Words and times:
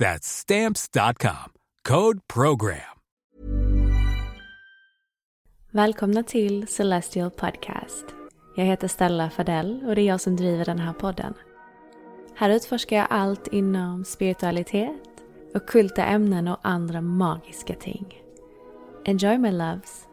That's 0.00 0.26
Stamps.com. 0.26 1.52
Code 1.88 2.18
PROGRAM. 2.34 2.76
Välkomna 5.70 6.22
till 6.22 6.66
Celestial 6.66 7.30
Podcast. 7.30 8.04
Jag 8.56 8.64
heter 8.64 8.88
Stella 8.88 9.30
Fadell 9.30 9.84
och 9.86 9.94
det 9.94 10.02
är 10.02 10.06
jag 10.06 10.20
som 10.20 10.36
driver 10.36 10.64
den 10.64 10.78
här 10.78 10.92
podden. 10.92 11.34
Här 12.36 12.50
utforskar 12.50 12.96
jag 12.96 13.06
allt 13.10 13.46
inom 13.46 14.04
spiritualitet, 14.04 15.24
okulta 15.54 16.04
ämnen 16.04 16.48
och 16.48 16.58
andra 16.62 17.00
magiska 17.00 17.74
ting. 17.74 18.22
Enjoy 19.04 19.38
my 19.38 19.50
loves! 19.50 20.06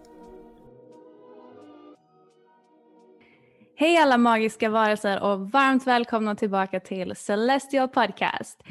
Hej 3.80 3.98
alla 3.98 4.18
magiska 4.18 4.70
varelser 4.70 5.24
och 5.24 5.52
varmt 5.52 5.88
välkomna 5.88 6.36
tillbaka 6.36 6.80
till 6.80 7.16
Celestial 7.16 7.88
Podcast. 7.88 8.64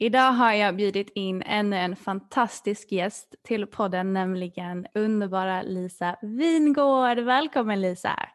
Idag 0.00 0.32
har 0.32 0.52
jag 0.52 0.76
bjudit 0.76 1.10
in 1.14 1.42
ännu 1.42 1.76
en 1.76 1.96
fantastisk 1.96 2.92
gäst 2.92 3.34
till 3.42 3.66
podden, 3.66 4.12
nämligen 4.12 4.86
underbara 4.94 5.62
Lisa 5.62 6.16
Wingård. 6.22 7.18
Välkommen 7.18 7.80
Lisa! 7.80 8.28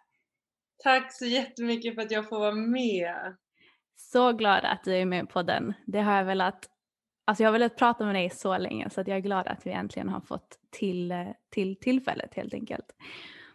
Tack 0.83 1.13
så 1.13 1.25
jättemycket 1.25 1.95
för 1.95 2.01
att 2.01 2.11
jag 2.11 2.29
får 2.29 2.39
vara 2.39 2.55
med. 2.55 3.35
Så 3.95 4.31
glad 4.31 4.65
att 4.65 4.83
du 4.83 4.95
är 4.95 5.05
med 5.05 5.29
på 5.29 5.43
den. 5.43 5.73
Det 5.85 6.01
har 6.01 6.17
jag 6.17 6.25
velat, 6.25 6.69
alltså 7.25 7.43
jag 7.43 7.47
har 7.47 7.53
velat 7.53 7.77
prata 7.77 8.05
med 8.05 8.15
dig 8.15 8.29
så 8.29 8.57
länge 8.57 8.89
så 8.89 8.99
jag 8.99 9.09
är 9.09 9.19
glad 9.19 9.47
att 9.47 9.65
vi 9.65 9.71
äntligen 9.71 10.09
har 10.09 10.21
fått 10.21 10.59
till, 10.69 11.13
till 11.49 11.79
tillfället 11.79 12.33
helt 12.33 12.53
enkelt. 12.53 12.95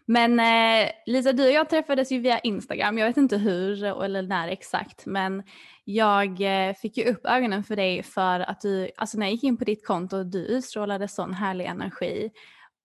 Men 0.06 0.40
eh, 0.40 0.90
Lisa, 1.06 1.32
du 1.32 1.46
och 1.46 1.52
jag 1.52 1.70
träffades 1.70 2.12
ju 2.12 2.18
via 2.18 2.38
Instagram. 2.38 2.98
Jag 2.98 3.06
vet 3.06 3.16
inte 3.16 3.36
hur 3.36 3.84
eller 3.84 4.22
när 4.22 4.48
exakt, 4.48 5.06
men 5.06 5.42
jag 5.84 6.40
eh, 6.40 6.74
fick 6.74 6.96
ju 6.96 7.04
upp 7.04 7.26
ögonen 7.26 7.64
för 7.64 7.76
dig 7.76 8.02
för 8.02 8.40
att 8.40 8.60
du, 8.60 8.90
alltså 8.96 9.18
när 9.18 9.26
jag 9.26 9.32
gick 9.32 9.44
in 9.44 9.56
på 9.56 9.64
ditt 9.64 9.86
konto, 9.86 10.22
du 10.22 10.38
utstrålade 10.38 11.08
sån 11.08 11.34
härlig 11.34 11.64
energi. 11.64 12.30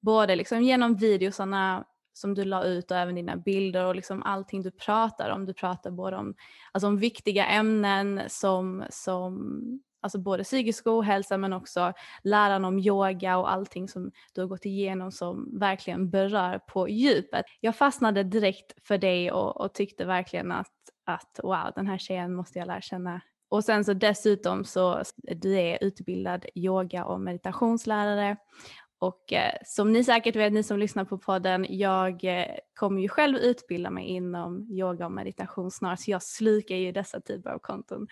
Både 0.01 0.35
liksom 0.35 0.61
genom 0.61 0.95
videosarna 0.95 1.85
som 2.13 2.35
du 2.35 2.45
la 2.45 2.63
ut 2.63 2.91
och 2.91 2.97
även 2.97 3.15
dina 3.15 3.35
bilder 3.35 3.85
och 3.85 3.95
liksom 3.95 4.23
allting 4.23 4.61
du 4.61 4.71
pratar 4.71 5.29
om. 5.29 5.45
Du 5.45 5.53
pratar 5.53 5.91
både 5.91 6.17
om, 6.17 6.35
alltså 6.71 6.87
om 6.87 6.97
viktiga 6.97 7.45
ämnen 7.45 8.21
som, 8.27 8.83
som 8.89 9.59
alltså 10.01 10.19
både 10.19 10.43
psykisk 10.43 10.87
ohälsa 10.87 11.37
men 11.37 11.53
också 11.53 11.93
läran 12.23 12.65
om 12.65 12.79
yoga 12.79 13.37
och 13.37 13.51
allting 13.51 13.87
som 13.87 14.11
du 14.33 14.41
har 14.41 14.47
gått 14.47 14.65
igenom 14.65 15.11
som 15.11 15.59
verkligen 15.59 16.09
berör 16.09 16.59
på 16.59 16.89
djupet. 16.89 17.45
Jag 17.59 17.75
fastnade 17.75 18.23
direkt 18.23 18.87
för 18.87 18.97
dig 18.97 19.31
och, 19.31 19.61
och 19.61 19.73
tyckte 19.73 20.05
verkligen 20.05 20.51
att, 20.51 20.73
att 21.05 21.39
wow, 21.43 21.71
den 21.75 21.87
här 21.87 21.97
tjejen 21.97 22.33
måste 22.33 22.59
jag 22.59 22.67
lära 22.67 22.81
känna 22.81 23.21
och 23.49 23.63
sen 23.63 23.85
så 23.85 23.93
dessutom 23.93 24.65
så 24.65 25.03
du 25.17 25.59
är 25.59 25.83
utbildad 25.83 26.45
yoga 26.55 27.05
och 27.05 27.21
meditationslärare 27.21 28.37
och 28.99 29.33
eh, 29.33 29.53
som 29.65 29.91
ni 29.91 30.03
säkert 30.03 30.35
vet, 30.35 30.53
ni 30.53 30.63
som 30.63 30.79
lyssnar 30.79 31.05
på 31.05 31.17
podden, 31.17 31.65
jag 31.69 32.23
eh, 32.23 32.55
kommer 32.79 33.01
ju 33.01 33.09
själv 33.09 33.37
utbilda 33.37 33.89
mig 33.89 34.05
inom 34.05 34.67
yoga 34.71 35.05
och 35.05 35.11
meditation 35.11 35.71
snart, 35.71 35.99
så 35.99 36.11
jag 36.11 36.23
slukar 36.23 36.75
ju 36.75 36.91
dessa 36.91 37.21
typer 37.21 37.49
av 37.49 37.59
konton. 37.59 38.07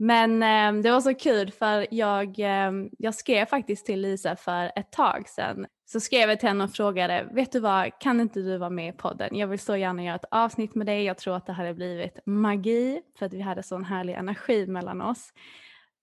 Men 0.00 0.42
eh, 0.42 0.82
det 0.82 0.90
var 0.90 1.00
så 1.00 1.14
kul 1.14 1.50
för 1.50 1.86
jag, 1.90 2.38
eh, 2.38 2.72
jag 2.98 3.14
skrev 3.14 3.46
faktiskt 3.46 3.86
till 3.86 4.00
Lisa 4.00 4.36
för 4.36 4.72
ett 4.76 4.92
tag 4.92 5.28
sedan. 5.28 5.66
Så 5.86 6.00
skrev 6.00 6.28
jag 6.28 6.40
till 6.40 6.48
henne 6.48 6.64
och 6.64 6.72
frågade, 6.72 7.28
vet 7.32 7.52
du 7.52 7.60
vad, 7.60 7.98
kan 8.00 8.20
inte 8.20 8.40
du 8.40 8.58
vara 8.58 8.70
med 8.70 8.94
i 8.94 8.96
podden? 8.96 9.36
Jag 9.36 9.46
vill 9.46 9.58
så 9.58 9.76
gärna 9.76 10.04
göra 10.04 10.16
ett 10.16 10.24
avsnitt 10.30 10.74
med 10.74 10.86
dig, 10.86 11.04
jag 11.04 11.18
tror 11.18 11.36
att 11.36 11.46
det 11.46 11.52
hade 11.52 11.74
blivit 11.74 12.18
magi 12.26 13.00
för 13.18 13.26
att 13.26 13.32
vi 13.32 13.40
hade 13.40 13.62
sån 13.62 13.84
härlig 13.84 14.14
energi 14.14 14.66
mellan 14.66 15.00
oss. 15.00 15.32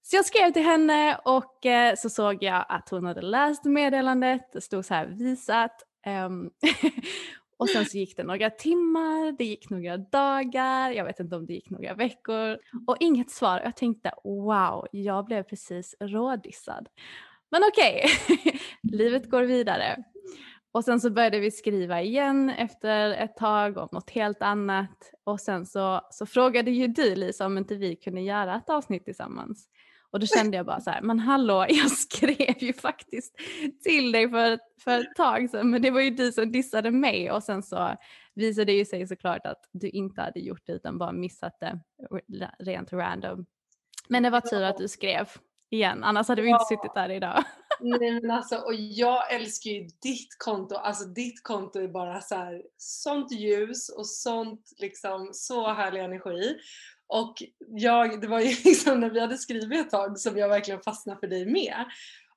Så 0.04 0.16
jag 0.16 0.26
skrev 0.26 0.52
till 0.52 0.64
henne 0.64 1.20
och 1.26 1.66
eh, 1.66 1.96
så 1.96 2.10
såg 2.10 2.44
jag 2.44 2.66
att 2.70 2.90
hon 2.90 3.06
hade 3.06 3.22
läst 3.22 3.66
meddelandet. 3.66 4.50
Det 4.54 4.62
stod 4.62 4.86
så 4.86 4.94
här 4.94 5.06
visat. 5.06 5.84
Um, 6.26 6.52
och 7.58 7.70
sen 7.70 7.86
så 7.86 7.98
gick 7.98 8.18
det 8.18 8.24
några 8.24 8.50
timmar, 8.50 9.32
det 9.38 9.46
gick 9.46 9.70
några 9.70 9.98
dagar, 9.98 10.92
jag 10.92 11.06
vet 11.06 11.20
inte 11.20 11.36
om 11.36 11.46
det 11.46 11.54
gick 11.54 11.70
några 11.70 11.94
veckor 11.94 12.58
och 12.88 12.98
inget 13.00 13.32
svar. 13.32 13.62
Jag 13.64 13.76
tänkte 13.76 14.12
wow, 14.24 14.88
jag 14.92 15.26
blev 15.26 15.44
precis 15.44 15.96
rådissad. 16.00 16.90
Men 17.52 17.62
okej, 17.72 18.06
okay. 18.06 18.60
livet 18.98 19.30
går 19.30 19.44
vidare. 19.44 20.04
Och 20.72 20.84
sen 20.84 21.00
så 21.00 21.10
började 21.10 21.40
vi 21.40 21.52
skriva 21.52 22.02
igen 22.02 22.50
efter 22.50 23.12
ett 23.12 23.38
tag 23.38 23.78
om 23.78 23.90
något 23.92 24.10
helt 24.10 24.42
annat. 24.42 25.12
Och 25.24 25.40
sen 25.40 25.66
så, 25.66 26.02
så 26.12 26.26
frågade 26.26 26.72
ju 26.72 26.88
du 26.88 27.16
Lisa 27.16 27.46
om 27.46 27.58
inte 27.58 27.76
vi 27.76 27.96
kunde 27.96 28.22
göra 28.22 28.56
ett 28.56 28.70
avsnitt 28.70 29.06
tillsammans. 29.06 29.68
Och 30.16 30.20
då 30.20 30.28
kände 30.28 30.58
jag 30.58 30.66
bara 30.66 30.82
så 30.82 30.90
här, 30.90 31.02
men 31.02 31.20
hallå, 31.20 31.66
jag 31.70 31.92
skrev 31.92 32.56
ju 32.64 32.74
faktiskt 32.74 33.36
till 33.84 34.12
dig 34.12 34.30
för, 34.30 34.60
för 34.84 35.00
ett 35.00 35.16
tag 35.16 35.50
sedan, 35.50 35.70
men 35.70 35.82
det 35.82 35.92
var 35.92 36.02
ju 36.02 36.10
du 36.10 36.32
som 36.32 36.52
dissade 36.52 36.92
mig 36.92 37.32
och 37.32 37.44
sen 37.44 37.64
så 37.64 37.96
visade 38.36 38.66
det 38.66 38.72
ju 38.72 38.86
sig 38.86 39.08
såklart 39.08 39.46
att 39.46 39.70
du 39.72 39.90
inte 39.90 40.22
hade 40.22 40.40
gjort 40.40 40.62
det 40.66 40.74
utan 40.74 40.98
bara 40.98 41.12
missat 41.12 41.60
det 41.60 41.80
rent 42.60 42.94
random. 42.94 43.46
Men 44.10 44.24
det 44.24 44.30
var 44.30 44.42
tur 44.42 44.64
att 44.64 44.78
du 44.78 44.88
skrev 44.88 45.30
igen, 45.70 46.04
annars 46.04 46.28
hade 46.28 46.42
vi 46.42 46.50
inte 46.50 46.66
suttit 46.66 46.92
här 46.96 47.10
idag. 47.10 47.44
Nej 47.80 48.12
men 48.22 48.32
alltså, 48.38 48.56
och 48.56 48.76
jag 48.76 49.34
älskar 49.34 49.72
ju 49.72 49.82
ditt 50.02 50.36
konto, 50.38 50.76
alltså 50.76 51.06
ditt 51.06 51.44
konto 51.44 51.80
är 51.80 51.88
bara 51.88 52.22
så 52.22 52.36
här, 52.36 52.62
sånt 52.78 53.32
ljus 53.32 53.90
och 53.90 54.08
sånt 54.08 54.72
liksom, 54.78 55.30
så 55.34 55.74
härlig 55.74 56.04
energi. 56.04 56.58
Och 57.08 57.44
jag, 57.68 58.22
det 58.22 58.28
var 58.28 58.40
ju 58.40 58.56
liksom 58.66 59.00
när 59.00 59.10
vi 59.10 59.20
hade 59.20 59.38
skrivit 59.38 59.80
ett 59.80 59.90
tag 59.90 60.20
som 60.20 60.38
jag 60.38 60.50
verkligen 60.50 60.82
fastnade 60.82 61.20
för 61.20 61.28
dig 61.28 61.46
med. 61.46 61.86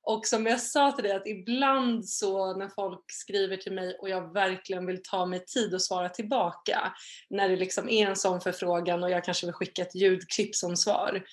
Och 0.03 0.25
som 0.25 0.45
jag 0.45 0.59
sa 0.59 0.91
till 0.91 1.03
dig 1.03 1.13
att 1.13 1.27
ibland 1.27 2.09
så 2.09 2.57
när 2.57 2.69
folk 2.69 3.03
skriver 3.07 3.57
till 3.57 3.73
mig 3.73 3.97
och 4.01 4.09
jag 4.09 4.33
verkligen 4.33 4.85
vill 4.85 5.03
ta 5.03 5.25
mig 5.25 5.45
tid 5.45 5.73
och 5.73 5.81
svara 5.81 6.09
tillbaka 6.09 6.93
när 7.29 7.49
det 7.49 7.55
liksom 7.55 7.89
är 7.89 8.07
en 8.07 8.15
sån 8.15 8.41
förfrågan 8.41 9.03
och 9.03 9.09
jag 9.09 9.23
kanske 9.23 9.45
vill 9.45 9.53
skicka 9.53 9.81
ett 9.81 9.95
ljudklipp 9.95 10.55
som 10.55 10.77
svar 10.77 11.23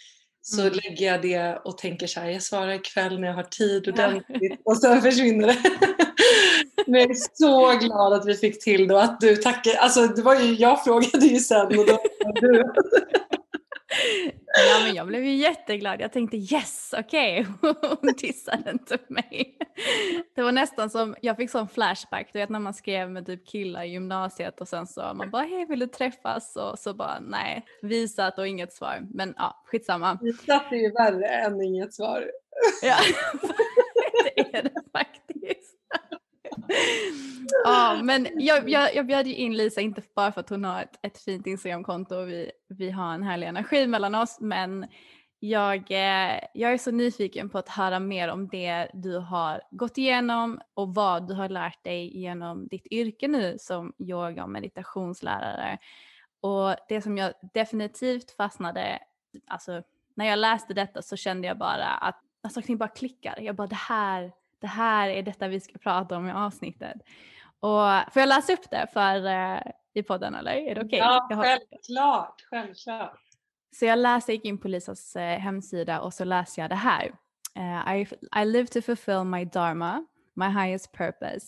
så 0.41 0.61
Mm. 0.61 0.73
lägger 0.73 1.07
jag 1.07 1.23
det 1.23 1.61
och 1.65 1.79
tänker 1.79 2.07
så 2.07 2.21
här, 2.21 2.29
jag 2.31 2.43
svarar 2.43 2.73
ikväll 2.73 3.21
när 3.21 3.29
jag 3.29 3.35
har 3.35 3.43
tid 3.43 3.89
ordentligt 3.89 4.61
och 4.65 4.77
sen 4.77 5.03
försvinner 5.03 5.47
det. 5.47 5.57
Men 6.87 7.01
jag 7.01 7.11
är 7.11 7.17
så 7.33 7.79
glad 7.87 8.13
att 8.13 8.27
vi 8.27 8.35
fick 8.35 8.65
till 8.65 8.89
det 8.89 8.95
och 8.95 9.03
att 9.03 9.21
du 9.21 9.37
tackar. 9.37 9.75
Alltså 9.75 10.07
det 10.07 10.23
var 10.23 10.41
ju, 10.41 10.55
jag 10.55 10.85
frågade 10.85 11.27
ju 11.27 11.39
sen 11.39 11.67
och 11.67 11.87
då 11.87 11.99
du. 12.41 12.65
Ja, 14.47 14.85
men 14.85 14.95
jag 14.95 15.07
blev 15.07 15.25
ju 15.25 15.35
jätteglad. 15.35 16.01
Jag 16.01 16.13
tänkte 16.13 16.37
yes, 16.37 16.95
okej, 16.99 17.47
hon 18.01 18.13
dissade 18.19 18.71
inte 18.71 18.99
mig. 19.09 19.59
Det 20.35 20.43
var 20.43 20.53
nästan 20.53 20.91
som, 20.91 21.17
jag 21.21 21.37
fick 21.37 21.51
sån 21.51 21.69
flashback, 21.69 22.31
du 22.33 22.39
vet 22.39 22.49
när 22.49 22.59
man 22.59 22.75
skrev 22.75 23.11
med 23.11 23.27
typ 23.27 23.47
killar 23.47 23.83
i 23.83 23.89
gymnasiet 23.89 24.61
och 24.61 24.69
sen 24.69 24.87
så 24.87 25.01
man 25.15 25.31
bara 25.31 25.43
hej 25.43 25.67
vill 25.67 25.79
du 25.79 25.87
träffas 25.87 26.57
och 26.57 26.79
så 26.79 26.95
bara 26.95 27.21
nej, 27.21 27.65
visat 27.83 28.39
och 28.39 28.49
inget 28.49 28.73
svar. 28.73 29.07
Men 29.15 29.35
ja, 29.37 29.63
skitsamma. 29.67 30.19
Vi 30.23 30.33
satt 30.33 30.73
ju 30.73 30.91
värre 30.91 31.27
än 31.27 31.63
inget 31.63 31.95
svar. 31.95 32.31
Ja, 32.83 32.97
det 34.35 34.41
är 34.41 34.63
det 34.63 34.83
faktiskt. 34.93 35.36
Ja, 37.65 38.01
men 38.03 38.29
jag, 38.35 38.71
jag, 38.71 38.95
jag 38.95 39.07
bjöd 39.07 39.27
ju 39.27 39.35
in 39.35 39.57
Lisa 39.57 39.81
inte 39.81 40.03
bara 40.15 40.33
för 40.33 40.41
att 40.41 40.51
hon 40.51 40.65
har 40.65 40.83
ett, 40.83 40.99
ett 41.03 41.19
fint 41.19 41.47
Instagramkonto 41.47 42.17
och 42.17 42.29
vi, 42.29 42.51
vi 42.69 42.91
har 42.91 43.15
en 43.15 43.23
härlig 43.23 43.47
energi 43.47 43.87
mellan 43.87 44.15
oss, 44.15 44.41
men 44.41 44.87
jag, 45.39 45.91
eh, 45.91 46.41
jag 46.55 46.73
är 46.73 46.79
så 46.79 46.91
nyfiken 46.91 47.49
på 47.49 47.59
att 47.59 47.69
höra 47.69 48.01
mer 48.01 48.29
om 48.29 48.49
det 48.49 48.89
du 48.95 49.19
har 49.19 49.63
gått 49.71 49.99
igenom 49.99 50.61
och 50.75 50.95
vad 50.95 51.29
du 51.29 51.35
har 51.35 51.49
lärt 51.49 51.85
dig 51.85 52.19
genom 52.19 52.69
ditt 52.69 52.87
yrke 52.87 53.29
nu 53.29 53.57
som 53.59 53.93
yoga 53.99 54.43
och 54.43 54.51
meditationslärare. 54.51 55.79
Och 56.41 56.77
det 56.89 57.03
som 57.03 57.19
jag 57.19 57.33
definitivt 57.55 58.31
fastnade, 58.31 58.99
alltså 59.47 59.83
när 60.15 60.27
jag 60.27 60.39
läste 60.39 60.75
detta 60.75 61.03
så 61.03 61.17
kände 61.17 61.49
jag 61.49 61.59
bara 61.59 61.89
att 61.89 62.21
alltså, 62.43 62.61
det 62.61 62.77
bara 62.77 62.89
klickar. 62.89 63.39
Jag 63.41 63.57
bara 63.57 63.67
det 63.67 63.75
här, 63.75 64.33
det 64.61 64.67
här 64.67 65.09
är 65.09 65.23
detta 65.23 65.49
vi 65.49 65.61
ska 65.61 65.79
prata 65.79 66.17
om 66.17 66.29
i 66.29 66.33
avsnittet. 66.33 66.97
Och 67.61 68.13
får 68.13 68.21
jag 68.21 68.29
läsa 68.29 68.53
upp 68.53 68.71
det 68.71 68.87
för 68.93 69.27
eh, 69.27 69.61
i 69.95 70.03
podden 70.03 70.35
eller? 70.35 70.53
Är 70.53 70.75
det 70.75 70.81
okej? 70.85 70.99
Ja, 70.99 71.27
Jag 71.31 71.37
har- 71.37 71.45
självklart, 71.45 72.43
självklart. 72.51 73.19
så 73.77 73.85
jag 73.85 73.99
läste, 73.99 74.33
gick 74.33 74.45
in 74.45 74.59
på 74.59 74.69
Lisas 74.69 75.17
eh, 75.17 75.39
hemsida 75.39 76.01
och 76.01 76.15
så 76.15 76.25
läste 76.25 76.61
jag 76.61 76.71
det 76.71 76.75
här. 76.77 77.13
Eh, 77.57 77.97
I, 77.97 78.07
I 78.43 78.45
live 78.45 78.67
to 78.67 78.81
fulfill 78.83 79.25
my 79.25 79.45
dharma, 79.45 80.07
my 80.35 80.47
highest 80.49 80.93
purpose, 80.93 81.47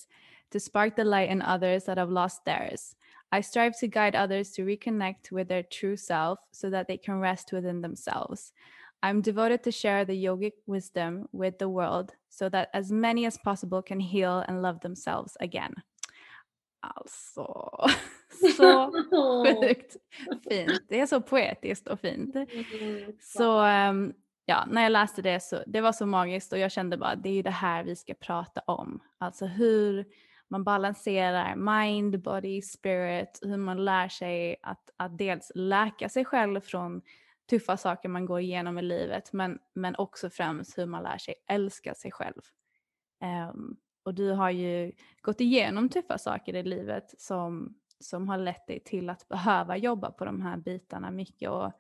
to 0.52 0.60
spark 0.60 0.96
the 0.96 1.04
light 1.04 1.30
in 1.30 1.42
others 1.42 1.84
that 1.84 1.98
have 1.98 2.12
lost 2.12 2.44
theirs. 2.44 2.94
I 3.36 3.42
strive 3.42 3.72
to 3.80 3.86
guide 3.86 4.16
others 4.24 4.52
to 4.54 4.62
reconnect 4.62 5.30
with 5.32 5.48
their 5.48 5.62
true 5.62 5.96
self 5.96 6.38
so 6.50 6.70
that 6.70 6.86
they 6.86 6.96
can 6.98 7.20
rest 7.20 7.52
within 7.52 7.82
themselves. 7.82 8.52
I'm 9.02 9.22
devoted 9.22 9.62
to 9.62 9.70
share 9.70 10.04
the 10.04 10.24
yogic 10.24 10.52
wisdom 10.66 11.28
with 11.32 11.58
the 11.58 11.68
world 11.68 12.12
so 12.28 12.50
that 12.50 12.68
as 12.72 12.90
many 12.90 13.26
as 13.26 13.38
possible 13.38 13.82
can 13.82 14.00
heal 14.00 14.44
and 14.48 14.62
love 14.62 14.80
themselves 14.80 15.36
again. 15.40 15.74
Alltså, 16.80 17.76
så 18.56 18.92
sjukt 19.44 19.96
fint. 20.48 20.82
Det 20.88 21.00
är 21.00 21.06
så 21.06 21.20
poetiskt 21.20 21.88
och 21.88 22.00
fint. 22.00 22.36
Mm, 22.36 23.12
Så 23.20 23.60
ehm, 23.60 24.14
ja, 24.44 24.64
när 24.70 24.82
jag 24.82 24.92
läste 24.92 25.22
det 25.22 25.40
så 25.40 25.62
det 25.66 25.80
var 25.80 25.92
så 25.92 26.06
magiskt 26.06 26.52
och 26.52 26.58
jag 26.58 26.72
kände 26.72 26.96
bara 26.96 27.14
det 27.16 27.28
är 27.28 27.34
ju 27.34 27.42
det 27.42 27.50
här 27.50 27.84
vi 27.84 27.96
ska 27.96 28.14
prata 28.14 28.60
om. 28.66 29.00
Alltså 29.18 29.46
hur 29.46 30.04
man 30.48 30.64
balanserar 30.64 31.56
mind, 31.56 32.22
body, 32.22 32.62
spirit, 32.62 33.38
hur 33.42 33.56
man 33.56 33.84
lär 33.84 34.08
sig 34.08 34.56
att, 34.62 34.90
att 34.96 35.18
dels 35.18 35.52
läka 35.54 36.08
sig 36.08 36.24
själv 36.24 36.60
från 36.60 37.02
tuffa 37.50 37.76
saker 37.76 38.08
man 38.08 38.26
går 38.26 38.40
igenom 38.40 38.78
i 38.78 38.82
livet 38.82 39.32
men, 39.32 39.58
men 39.74 39.96
också 39.96 40.30
främst 40.30 40.78
hur 40.78 40.86
man 40.86 41.02
lär 41.02 41.18
sig 41.18 41.34
älska 41.48 41.94
sig 41.94 42.12
själv. 42.12 42.42
Um, 43.52 43.76
och 44.02 44.14
du 44.14 44.30
har 44.30 44.50
ju 44.50 44.92
gått 45.22 45.40
igenom 45.40 45.88
tuffa 45.88 46.18
saker 46.18 46.56
i 46.56 46.62
livet 46.62 47.20
som, 47.20 47.74
som 48.00 48.28
har 48.28 48.38
lett 48.38 48.66
dig 48.66 48.80
till 48.80 49.10
att 49.10 49.28
behöva 49.28 49.76
jobba 49.76 50.10
på 50.10 50.24
de 50.24 50.42
här 50.42 50.56
bitarna 50.56 51.10
mycket. 51.10 51.50
Och 51.50 51.72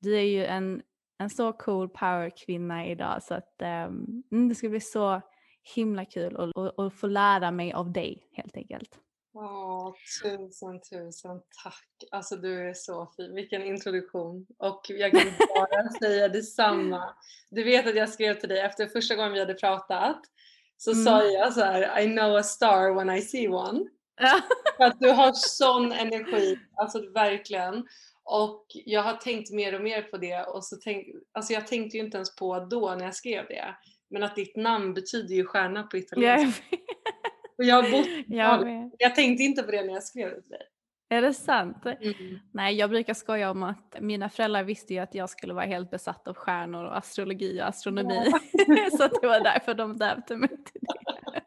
du 0.00 0.16
är 0.16 0.24
ju 0.24 0.44
en, 0.44 0.82
en 1.18 1.30
så 1.30 1.52
cool 1.52 1.88
powerkvinna 1.88 2.86
idag 2.86 3.22
så 3.22 3.34
att 3.34 3.62
um, 3.88 4.22
det 4.48 4.54
ska 4.54 4.68
bli 4.68 4.80
så 4.80 5.20
himla 5.74 6.04
kul 6.04 6.52
att 6.76 6.94
få 6.94 7.06
lära 7.06 7.50
mig 7.50 7.72
av 7.72 7.92
dig 7.92 8.28
helt 8.32 8.56
enkelt. 8.56 8.98
Åh, 9.34 9.94
tusen, 10.22 10.80
tusen 10.80 11.40
tack. 11.64 11.88
Alltså 12.10 12.36
du 12.36 12.68
är 12.68 12.74
så 12.74 13.12
fin. 13.16 13.34
Vilken 13.34 13.62
introduktion. 13.62 14.46
Och 14.58 14.86
jag 14.88 15.10
kan 15.12 15.32
bara 15.56 15.88
säga 16.02 16.28
detsamma. 16.28 17.14
Du 17.50 17.64
vet 17.64 17.86
att 17.86 17.96
jag 17.96 18.08
skrev 18.08 18.34
till 18.34 18.48
dig 18.48 18.60
efter 18.60 18.86
första 18.86 19.14
gången 19.14 19.32
vi 19.32 19.40
hade 19.40 19.54
pratat 19.54 20.20
så 20.76 20.92
Mm. 20.92 21.04
sa 21.04 21.24
jag 21.24 21.52
så 21.52 21.60
här, 21.60 22.00
I 22.00 22.06
know 22.06 22.36
a 22.36 22.42
star 22.42 22.94
when 22.94 23.10
I 23.16 23.20
see 23.22 23.48
one. 23.48 23.84
För 24.76 24.84
att 24.84 25.00
du 25.00 25.10
har 25.10 25.32
sån 25.32 25.92
energi, 25.92 26.58
alltså 26.76 27.10
verkligen. 27.10 27.86
Och 28.24 28.66
jag 28.68 29.02
har 29.02 29.14
tänkt 29.16 29.50
mer 29.50 29.74
och 29.74 29.80
mer 29.82 30.02
på 30.02 30.16
det 30.16 30.42
och 30.42 30.64
så 30.64 30.76
tänk, 30.76 31.06
alltså 31.32 31.52
jag 31.52 31.66
tänkte 31.66 31.96
ju 31.96 32.04
inte 32.04 32.16
ens 32.16 32.36
på 32.36 32.58
då 32.60 32.94
när 32.98 33.04
jag 33.04 33.14
skrev 33.14 33.46
det. 33.48 33.74
Men 34.10 34.22
att 34.22 34.36
ditt 34.36 34.56
namn 34.56 34.94
betyder 34.94 35.34
ju 35.34 35.44
stjärna 35.46 35.82
på 35.82 35.96
italienska. 35.96 36.62
Och 37.58 37.64
jag, 37.64 37.82
har 37.82 37.90
bott, 37.90 38.08
jag 38.26 38.90
jag 38.98 39.14
tänkte 39.14 39.44
inte 39.44 39.62
på 39.62 39.70
det 39.70 39.82
när 39.82 39.92
jag 39.92 40.02
skrev 40.02 40.30
det 40.30 40.42
till 40.42 40.50
dig. 40.50 40.66
Är 41.12 41.22
det 41.22 41.34
sant? 41.34 41.86
Mm. 41.86 42.38
Nej, 42.52 42.74
jag 42.74 42.90
brukar 42.90 43.14
skoja 43.14 43.50
om 43.50 43.62
att 43.62 43.96
mina 44.00 44.28
föräldrar 44.28 44.62
visste 44.62 44.94
ju 44.94 45.00
att 45.00 45.14
jag 45.14 45.30
skulle 45.30 45.54
vara 45.54 45.64
helt 45.64 45.90
besatt 45.90 46.28
av 46.28 46.34
stjärnor 46.34 46.84
och 46.84 46.96
astrologi 46.96 47.60
och 47.62 47.68
astronomi. 47.68 48.32
så 48.96 49.04
att 49.04 49.20
det 49.20 49.26
var 49.26 49.40
därför 49.40 49.74
de 49.74 49.98
döpte 49.98 50.36
mig 50.36 50.48
till 50.48 50.80
det. 50.80 51.42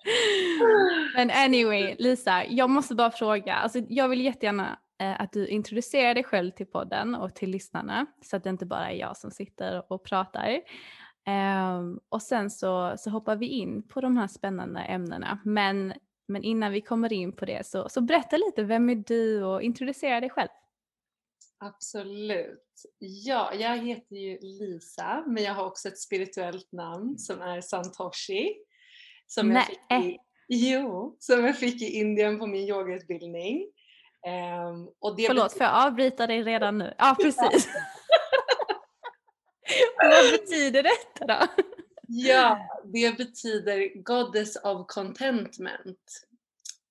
Men 1.16 1.32
anyway, 1.32 1.96
Lisa, 2.00 2.46
jag 2.46 2.70
måste 2.70 2.96
bara 2.96 3.12
fråga. 3.12 3.54
Alltså, 3.54 3.80
jag 3.90 4.10
vill 4.10 4.22
jättegärna 4.22 4.80
eh, 5.02 5.22
att 5.22 5.32
du 5.32 5.48
introducerar 5.48 6.14
dig 6.14 6.24
själv 6.24 6.52
till 6.52 6.66
podden 6.66 7.16
och 7.16 7.36
till 7.36 7.50
lyssnarna 7.50 8.06
så 8.22 8.38
att 8.38 8.44
det 8.44 8.50
inte 8.50 8.66
bara 8.66 8.92
är 8.92 8.96
jag 8.96 9.18
som 9.18 9.32
sitter 9.32 9.94
och 9.94 10.04
pratar. 10.04 10.62
Ehm, 11.28 12.00
och 12.10 12.22
sen 12.22 12.50
så, 12.50 12.96
så 12.98 13.10
hoppar 13.10 13.36
vi 13.36 13.48
in 13.48 13.88
på 13.88 14.02
de 14.02 14.18
här 14.18 14.28
spännande 14.28 14.80
ämnena. 14.80 15.40
Men, 15.46 15.94
men 16.28 16.44
innan 16.44 16.72
vi 16.72 16.82
kommer 16.82 17.14
in 17.14 17.32
på 17.36 17.46
det 17.46 17.66
så, 17.68 17.90
så 17.90 18.02
berätta 18.02 18.38
lite, 18.38 18.64
vem 18.64 18.90
är 18.90 18.96
du 18.96 19.44
och 19.44 19.62
introducera 19.62 20.20
dig 20.20 20.30
själv. 20.30 20.50
Absolut. 21.58 22.62
Ja, 23.00 23.54
jag 23.54 23.78
heter 23.78 24.16
ju 24.16 24.38
Lisa 24.42 25.24
men 25.28 25.44
jag 25.44 25.54
har 25.54 25.66
också 25.66 25.88
ett 25.88 26.00
spirituellt 26.00 26.72
namn 26.72 27.18
som 27.18 27.42
är 27.42 27.62
Santoshi. 27.62 28.54
Som 29.28 29.52
jag 29.52 29.66
fick 29.66 29.78
i, 29.78 29.82
Nej. 29.90 30.20
jo, 30.48 31.16
som 31.20 31.46
jag 31.46 31.58
fick 31.58 31.82
i 31.82 31.86
Indien 32.00 32.40
på 32.40 32.48
min 32.48 32.68
yogautbildning. 32.70 33.68
Ehm, 34.28 34.88
och 35.00 35.16
det 35.16 35.28
Förlåt, 35.28 35.44
betyder- 35.54 35.66
får 35.66 35.76
jag 35.78 35.88
avbryta 35.88 36.28
dig 36.28 36.44
redan 36.44 36.78
nu? 36.78 36.94
Ja, 36.98 37.16
precis. 37.22 37.68
Vad 40.04 40.32
betyder 40.32 40.84
detta 40.84 41.26
då? 41.28 41.64
Ja, 42.08 42.82
det 42.84 43.18
betyder 43.18 44.02
Goddess 44.04 44.56
of 44.56 44.88
Contentment. 44.88 46.28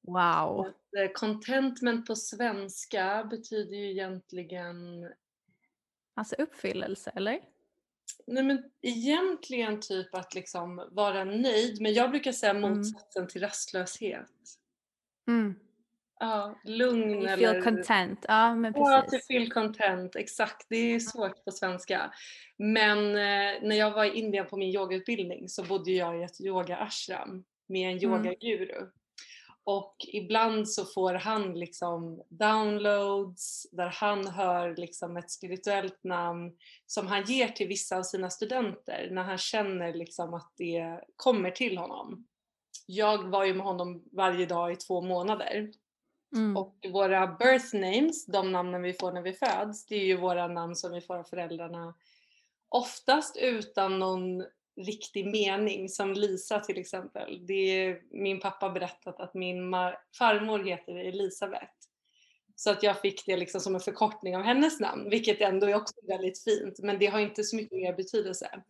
Wow. 0.00 0.66
Eh, 0.66 1.10
Contentment 1.14 2.06
på 2.06 2.16
svenska 2.16 3.24
betyder 3.30 3.76
ju 3.76 3.90
egentligen 3.90 5.08
Alltså 6.16 6.34
uppfyllelse, 6.34 7.10
eller? 7.14 7.40
Nej 8.26 8.42
men 8.42 8.62
egentligen 8.82 9.80
typ 9.80 10.14
att 10.14 10.34
liksom 10.34 10.88
vara 10.90 11.24
nöjd 11.24 11.80
men 11.80 11.94
jag 11.94 12.10
brukar 12.10 12.32
säga 12.32 12.50
Mm. 12.50 12.70
motsatsen 12.78 13.28
till 13.28 13.40
rastlöshet. 13.42 14.30
Mm. 15.28 15.54
Ja, 16.20 16.58
lugn 16.64 17.10
You 17.10 17.26
eller... 17.26 17.36
feel 17.36 17.62
content. 17.62 18.24
Ja, 18.28 18.54
men 18.54 18.72
Ja, 18.76 19.00
to 19.02 19.10
precis. 19.10 19.26
feel 19.26 19.52
content, 19.52 20.16
exakt. 20.16 20.66
Det 20.68 20.76
är 20.76 21.00
svårt 21.00 21.44
på 21.44 21.50
svenska. 21.50 22.10
Men 22.58 22.98
eh, 22.98 23.62
när 23.62 23.76
jag 23.76 23.90
var 23.90 24.04
i 24.04 24.18
Indien 24.18 24.46
på 24.46 24.56
min 24.56 24.74
yogautbildning 24.74 25.48
så 25.48 25.62
bodde 25.62 25.92
jag 25.92 26.20
i 26.20 26.22
ett 26.22 26.40
yoga-ashram 26.40 27.44
med 27.68 27.90
en 27.92 27.98
Mm. 27.98 28.26
yogaguru. 28.26 28.90
Och 29.66 29.96
ibland 30.12 30.68
så 30.68 30.84
får 30.84 31.14
han 31.14 31.54
liksom 31.58 32.22
downloads 32.28 33.66
där 33.72 33.86
han 33.86 34.26
hör 34.26 34.76
liksom 34.76 35.16
ett 35.16 35.30
spirituellt 35.30 36.04
namn 36.04 36.52
som 36.86 37.06
han 37.06 37.22
ger 37.24 37.48
till 37.48 37.68
vissa 37.68 37.96
av 37.96 38.02
sina 38.02 38.30
studenter 38.30 39.08
när 39.10 39.22
han 39.22 39.38
känner 39.38 39.92
liksom 39.94 40.34
att 40.34 40.52
det 40.56 41.00
kommer 41.16 41.50
till 41.50 41.78
honom. 41.78 42.26
Jag 42.86 43.28
var 43.28 43.44
ju 43.44 43.54
med 43.54 43.66
honom 43.66 44.04
varje 44.12 44.46
dag 44.46 44.72
i 44.72 44.76
två 44.76 45.00
månader 45.00 45.70
Mm. 46.34 46.56
och 46.56 46.74
våra 46.92 47.26
birth 47.26 47.74
names, 47.74 48.26
de 48.26 48.52
namnen 48.52 48.82
vi 48.82 48.92
får 48.92 49.12
när 49.12 49.22
vi 49.22 49.32
föds, 49.32 49.86
det 49.86 49.96
är 49.96 50.04
ju 50.04 50.16
våra 50.16 50.48
namn 50.48 50.76
som 50.76 50.92
vi 50.92 51.00
får 51.00 51.16
av 51.16 51.24
föräldrarna. 51.24 51.94
Oftast 52.68 53.36
utan 53.36 53.98
någon 53.98 54.44
riktig 54.76 55.26
mening 55.26 55.88
som 55.88 56.12
Lisa 56.12 56.60
till 56.60 56.78
exempel. 56.78 57.46
Det 57.46 57.54
är 57.54 58.00
min 58.10 58.40
pappa 58.40 58.70
berättat 58.70 59.20
att 59.20 59.34
min 59.34 59.70
farmor 60.18 60.64
heter 60.64 60.94
Elisabeth. 60.94 61.72
Så 62.56 62.70
att 62.70 62.82
jag 62.82 63.00
fick 63.00 63.26
det 63.26 63.36
liksom 63.36 63.60
som 63.60 63.74
en 63.74 63.80
förkortning 63.80 64.36
av 64.36 64.42
hennes 64.42 64.80
namn, 64.80 65.10
vilket 65.10 65.40
ändå 65.40 65.66
är 65.66 65.74
också 65.74 65.94
väldigt 66.08 66.44
fint, 66.44 66.78
men 66.78 66.98
det 66.98 67.06
har 67.06 67.20
inte 67.20 67.44
så 67.44 67.56
mycket 67.56 67.78
mer 67.78 67.92
betydelse. 67.92 68.62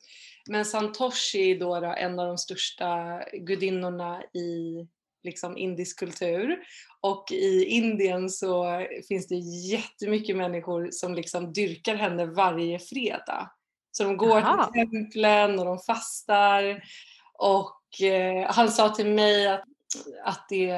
Men 0.48 0.64
Santoshi 0.64 1.50
är 1.50 1.58
då, 1.58 1.80
då 1.80 1.86
en 1.86 2.18
av 2.18 2.26
de 2.26 2.38
största 2.38 3.20
gudinnorna 3.32 4.22
i 4.22 4.86
liksom 5.24 5.56
indisk 5.56 5.98
kultur. 5.98 6.58
Och 7.00 7.32
i 7.32 7.64
Indien 7.64 8.30
så 8.30 8.86
finns 9.08 9.28
det 9.28 9.34
jättemycket 9.70 10.36
människor 10.36 10.88
som 10.90 11.14
liksom 11.14 11.52
dyrkar 11.52 11.94
henne 11.94 12.26
varje 12.26 12.78
fredag. 12.78 13.50
Så 13.92 14.04
de 14.04 14.16
går 14.16 14.38
Aha. 14.38 14.70
till 14.72 14.90
templen 14.90 15.58
och 15.58 15.64
de 15.64 15.78
fastar. 15.78 16.82
Och 17.38 18.02
eh, 18.02 18.50
han 18.50 18.68
sa 18.68 18.88
till 18.88 19.06
mig 19.06 19.48
att, 19.48 19.64
att 20.24 20.46
det, 20.48 20.72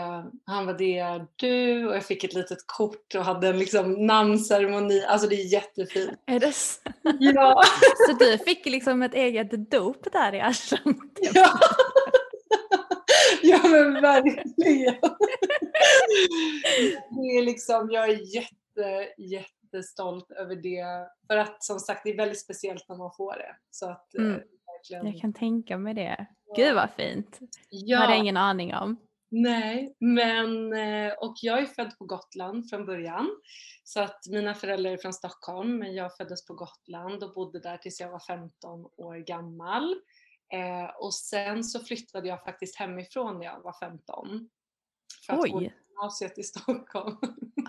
han 0.46 0.66
var 0.66 0.78
det 0.78 1.24
du 1.36 1.86
och 1.86 1.96
jag 1.96 2.04
fick 2.04 2.24
ett 2.24 2.34
litet 2.34 2.58
kort 2.66 3.14
och 3.14 3.24
hade 3.24 3.48
en 3.48 3.58
liksom 3.58 4.06
namnceremoni. 4.06 5.04
Alltså 5.04 5.28
det 5.28 5.36
är 5.36 5.52
jättefint. 5.52 6.20
Är 6.26 6.40
det 6.40 6.52
så? 6.52 6.80
Ja. 7.20 7.62
så 8.06 8.12
du 8.12 8.38
fick 8.38 8.66
liksom 8.66 9.02
ett 9.02 9.14
eget 9.14 9.70
dop 9.70 10.12
där 10.12 10.34
i 10.34 10.40
ashramet? 10.40 11.18
Ja. 11.34 11.58
ja 13.50 13.60
men 13.68 14.02
verkligen. 14.02 14.54
det 17.10 17.38
är 17.38 17.42
liksom, 17.42 17.90
jag 17.90 18.10
är 18.10 18.34
jätte, 18.34 19.08
jättestolt 19.18 20.30
över 20.30 20.56
det. 20.56 21.08
För 21.26 21.36
att 21.36 21.64
som 21.64 21.78
sagt 21.78 22.00
det 22.04 22.10
är 22.10 22.16
väldigt 22.16 22.40
speciellt 22.40 22.88
när 22.88 22.96
man 22.96 23.12
får 23.16 23.32
det. 23.32 23.56
Så 23.70 23.90
att, 23.90 24.14
eh, 24.14 24.24
mm. 24.24 24.40
verkligen... 24.66 25.06
Jag 25.06 25.20
kan 25.20 25.32
tänka 25.32 25.78
mig 25.78 25.94
det. 25.94 26.26
Gud 26.56 26.74
vad 26.74 26.90
fint. 26.90 27.38
Ja. 27.70 27.98
hade 27.98 28.12
jag 28.12 28.20
ingen 28.20 28.36
aning 28.36 28.74
om. 28.74 28.96
Nej, 29.30 29.96
men 30.00 30.72
eh, 30.72 31.12
och 31.12 31.34
jag 31.42 31.58
är 31.58 31.66
född 31.66 31.98
på 31.98 32.04
Gotland 32.04 32.70
från 32.70 32.86
början. 32.86 33.30
Så 33.84 34.00
att 34.00 34.20
mina 34.30 34.54
föräldrar 34.54 34.90
är 34.90 34.96
från 34.96 35.12
Stockholm 35.12 35.78
men 35.78 35.94
jag 35.94 36.16
föddes 36.16 36.46
på 36.46 36.54
Gotland 36.54 37.24
och 37.24 37.34
bodde 37.34 37.60
där 37.60 37.76
tills 37.76 38.00
jag 38.00 38.10
var 38.10 38.18
15 38.18 38.86
år 38.96 39.16
gammal. 39.16 39.94
Eh, 40.52 40.90
och 40.98 41.14
sen 41.14 41.64
så 41.64 41.80
flyttade 41.80 42.28
jag 42.28 42.44
faktiskt 42.44 42.76
hemifrån 42.76 43.38
när 43.38 43.44
jag 43.44 43.62
var 43.62 43.72
15. 43.72 44.48
För 45.26 45.32
att 45.32 45.40
Oj. 45.40 45.50
gå 45.50 45.62
gymnasiet 45.62 46.38
i 46.38 46.42
Stockholm. 46.42 47.16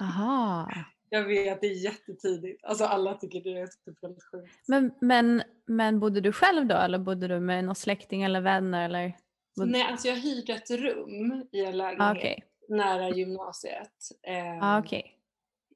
Aha. 0.01 0.71
Jag 1.09 1.23
vet, 1.23 1.61
det 1.61 1.67
är 1.67 1.83
jättetidigt. 1.83 2.65
Alltså 2.65 2.85
alla 2.85 3.13
tycker 3.13 3.41
det 3.41 3.59
är 3.59 3.67
typ 3.67 4.03
väldigt 4.03 4.23
sjukt. 4.23 4.53
Men, 4.67 4.91
men, 5.01 5.43
men 5.65 5.99
bodde 5.99 6.21
du 6.21 6.31
själv 6.31 6.67
då 6.67 6.75
eller 6.75 6.99
bodde 6.99 7.27
du 7.27 7.39
med 7.39 7.65
någon 7.65 7.75
släkting 7.75 8.23
eller 8.23 8.41
vänner? 8.41 8.85
Eller? 8.85 9.13
Nej, 9.55 9.81
alltså 9.81 10.07
jag 10.07 10.15
hyrde 10.15 10.53
ett 10.53 10.71
rum 10.71 11.47
i 11.51 11.65
en 11.65 11.77
lägenhet 11.77 12.17
okay. 12.17 12.39
nära 12.69 13.09
gymnasiet. 13.09 14.11
Eh, 14.23 14.63
ah, 14.63 14.79
okay. 14.79 15.03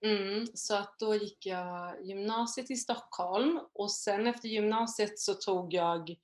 Mm, 0.01 0.47
så 0.53 0.75
att 0.75 0.99
då 0.99 1.15
gick 1.15 1.45
jag 1.45 2.05
gymnasiet 2.05 2.71
i 2.71 2.75
Stockholm 2.75 3.59
och 3.73 3.91
sen 3.91 4.27
efter 4.27 4.47
gymnasiet 4.47 5.19
så 5.19 5.33
tog 5.33 5.73
jag 5.73 6.15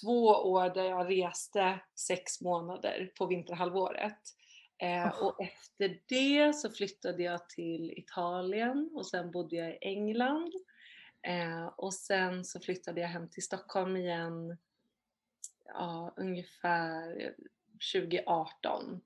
två 0.00 0.26
år 0.26 0.74
där 0.74 0.84
jag 0.84 1.10
reste 1.10 1.80
sex 1.94 2.40
månader 2.40 3.12
på 3.18 3.26
vinterhalvåret. 3.26 4.20
Eh, 4.78 5.22
och 5.22 5.40
efter 5.40 6.00
det 6.08 6.52
så 6.52 6.70
flyttade 6.70 7.22
jag 7.22 7.48
till 7.48 7.92
Italien 7.96 8.90
och 8.94 9.06
sen 9.06 9.30
bodde 9.30 9.56
jag 9.56 9.70
i 9.70 9.78
England. 9.80 10.52
Eh, 11.22 11.66
och 11.66 11.94
sen 11.94 12.44
så 12.44 12.60
flyttade 12.60 13.00
jag 13.00 13.08
hem 13.08 13.28
till 13.28 13.42
Stockholm 13.42 13.96
igen 13.96 14.56
ja, 15.64 16.14
ungefär 16.16 17.34
2018. 17.92 19.00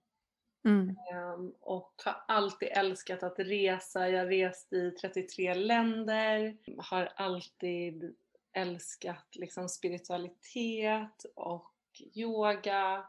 Mm. 0.64 0.88
Eh, 0.88 1.50
och 1.60 1.92
har 2.04 2.24
alltid 2.28 2.68
älskat 2.72 3.22
att 3.22 3.38
resa. 3.38 4.08
Jag 4.08 4.18
har 4.18 4.26
rest 4.26 4.72
i 4.72 4.90
33 4.90 5.54
länder. 5.54 6.56
Har 6.78 7.12
alltid 7.16 8.16
älskat 8.54 9.36
liksom 9.36 9.68
spiritualitet 9.68 11.24
och 11.36 11.72
yoga. 12.14 13.06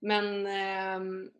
Men 0.00 0.46
eh, 0.46 1.30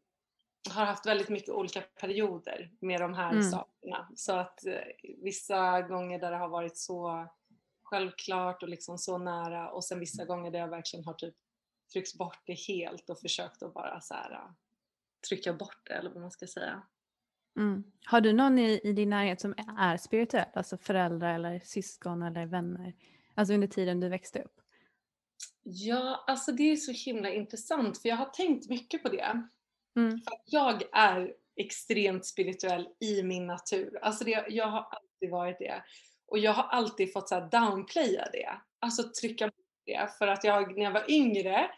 har 0.70 0.84
haft 0.84 1.06
väldigt 1.06 1.28
mycket 1.28 1.54
olika 1.54 1.80
perioder 1.80 2.70
med 2.80 3.00
de 3.00 3.14
här 3.14 3.32
mm. 3.32 3.42
sakerna. 3.42 4.08
Så 4.16 4.32
att 4.32 4.66
eh, 4.66 5.12
vissa 5.22 5.82
gånger 5.82 6.18
där 6.18 6.30
det 6.30 6.36
har 6.36 6.48
varit 6.48 6.76
så 6.76 7.28
självklart 7.82 8.62
och 8.62 8.68
liksom 8.68 8.98
så 8.98 9.18
nära 9.18 9.70
och 9.70 9.84
sen 9.84 10.00
vissa 10.00 10.24
gånger 10.24 10.50
där 10.50 10.58
jag 10.58 10.68
verkligen 10.68 11.04
har 11.04 11.14
typ 11.14 11.34
tryckt 11.92 12.18
bort 12.18 12.42
det 12.46 12.54
helt 12.68 13.10
och 13.10 13.20
försökt 13.20 13.62
att 13.62 13.74
bara 13.74 14.00
så 14.00 14.14
här, 14.14 14.32
uh, 14.32 14.50
trycka 15.28 15.52
bort 15.52 15.80
det 15.84 15.94
eller 15.94 16.10
vad 16.10 16.20
man 16.20 16.30
ska 16.30 16.46
säga. 16.46 16.82
Mm. 17.56 17.84
Har 18.04 18.20
du 18.20 18.32
någon 18.32 18.58
i, 18.58 18.80
i 18.84 18.92
din 18.92 19.10
närhet 19.10 19.40
som 19.40 19.54
är 19.78 19.96
spirituell, 19.96 20.48
alltså 20.54 20.78
föräldrar 20.78 21.34
eller 21.34 21.60
syskon 21.64 22.22
eller 22.22 22.46
vänner? 22.46 22.94
Alltså 23.34 23.54
under 23.54 23.68
tiden 23.68 24.00
du 24.00 24.08
växte 24.08 24.42
upp? 24.42 24.60
Ja, 25.62 26.24
alltså 26.26 26.52
det 26.52 26.72
är 26.72 26.76
så 26.76 26.92
himla 26.92 27.30
intressant 27.30 28.02
för 28.02 28.08
jag 28.08 28.16
har 28.16 28.26
tänkt 28.26 28.68
mycket 28.68 29.02
på 29.02 29.08
det. 29.08 29.42
Mm. 29.96 30.20
Jag 30.44 30.82
är 30.92 31.34
extremt 31.56 32.26
spirituell 32.26 32.88
i 33.00 33.22
min 33.22 33.46
natur. 33.46 33.98
Alltså 34.02 34.24
det, 34.24 34.46
jag 34.48 34.66
har 34.66 34.80
alltid 34.90 35.30
varit 35.30 35.58
det. 35.58 35.82
Och 36.26 36.38
jag 36.38 36.52
har 36.52 36.64
alltid 36.64 37.12
fått 37.12 37.28
så 37.28 37.40
downplaya 37.40 38.28
det. 38.32 38.60
Alltså 38.78 39.02
trycka 39.20 39.46
bort 39.46 39.54
det. 39.86 40.10
För 40.18 40.26
att 40.26 40.44
jag, 40.44 40.76
när 40.76 40.84
jag 40.84 40.92
var 40.92 41.10
yngre, 41.10 41.70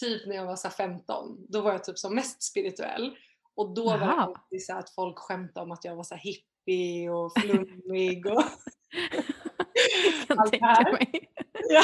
typ 0.00 0.26
när 0.26 0.36
jag 0.36 0.46
var 0.46 0.56
så 0.56 0.70
15, 0.70 1.46
då 1.48 1.60
var 1.60 1.72
jag 1.72 1.84
typ 1.84 1.98
som 1.98 2.14
mest 2.14 2.42
spirituell. 2.42 3.16
Och 3.54 3.74
då 3.74 3.90
Aha. 3.90 3.98
var 3.98 4.06
det 4.06 4.12
alltid 4.12 4.64
så 4.64 4.74
att 4.74 4.90
folk 4.90 5.18
skämtade 5.18 5.64
om 5.64 5.72
att 5.72 5.84
jag 5.84 5.96
var 5.96 6.04
så 6.04 6.14
hippie 6.14 7.10
och 7.10 7.32
flummig 7.40 8.26
och 8.26 8.42
allt 10.28 10.52
det 10.52 10.64
här. 10.64 10.98
Ja. 11.68 11.82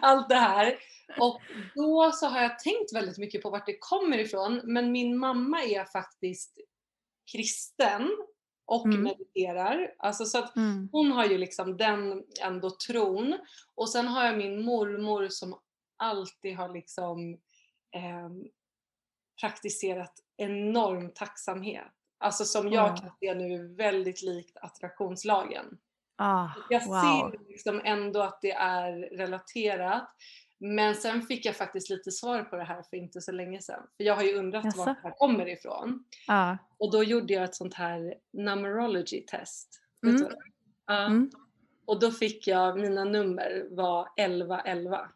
allt 0.00 0.28
det 0.28 0.34
här. 0.34 0.78
Och 1.18 1.40
då 1.74 2.12
så 2.12 2.26
har 2.26 2.40
jag 2.40 2.58
tänkt 2.58 2.94
väldigt 2.94 3.18
mycket 3.18 3.42
på 3.42 3.50
vart 3.50 3.66
det 3.66 3.78
kommer 3.78 4.18
ifrån. 4.18 4.60
Men 4.64 4.92
min 4.92 5.18
mamma 5.18 5.62
är 5.62 5.84
faktiskt 5.84 6.58
kristen 7.32 8.10
och 8.66 8.86
mm. 8.86 9.02
mediterar. 9.02 9.94
Alltså 9.98 10.24
så 10.24 10.38
att 10.38 10.56
mm. 10.56 10.88
hon 10.92 11.12
har 11.12 11.26
ju 11.26 11.38
liksom 11.38 11.76
den 11.76 12.24
ändå 12.42 12.70
tron. 12.70 13.38
Och 13.74 13.88
sen 13.88 14.08
har 14.08 14.24
jag 14.24 14.38
min 14.38 14.64
mormor 14.64 15.28
som 15.28 15.58
alltid 15.96 16.56
har 16.56 16.68
liksom 16.68 17.32
eh, 17.94 18.30
praktiserat 19.40 20.12
enorm 20.36 21.10
tacksamhet. 21.14 21.92
Alltså 22.18 22.44
som 22.44 22.72
jag 22.72 22.96
kan 22.96 23.10
se 23.20 23.34
nu 23.34 23.74
väldigt 23.74 24.22
likt 24.22 24.56
attraktionslagen. 24.56 25.78
Ah, 26.16 26.48
jag 26.70 26.86
wow. 26.86 27.30
ser 27.30 27.48
liksom 27.48 27.80
ändå 27.84 28.22
att 28.22 28.38
det 28.42 28.52
är 28.52 28.92
relaterat. 28.92 30.08
Men 30.58 30.94
sen 30.94 31.22
fick 31.22 31.46
jag 31.46 31.56
faktiskt 31.56 31.90
lite 31.90 32.10
svar 32.10 32.42
på 32.42 32.56
det 32.56 32.64
här 32.64 32.82
för 32.82 32.96
inte 32.96 33.20
så 33.20 33.32
länge 33.32 33.62
sedan. 33.62 33.82
För 33.96 34.04
jag 34.04 34.16
har 34.16 34.22
ju 34.22 34.34
undrat 34.34 34.64
Jaså? 34.64 34.78
var 34.78 34.86
det 34.86 34.96
här 35.02 35.10
kommer 35.10 35.48
ifrån. 35.48 36.04
Ah. 36.28 36.56
Och 36.78 36.92
då 36.92 37.04
gjorde 37.04 37.34
jag 37.34 37.44
ett 37.44 37.54
sånt 37.54 37.74
här 37.74 38.14
numerology 38.32 39.20
test. 39.20 39.80
Mm. 40.06 40.26
Ja. 40.86 41.06
Mm. 41.06 41.30
Och 41.86 42.00
då 42.00 42.10
fick 42.10 42.46
jag, 42.46 42.80
mina 42.80 43.04
nummer 43.04 43.66
var 43.70 44.08
1111. 44.16 45.08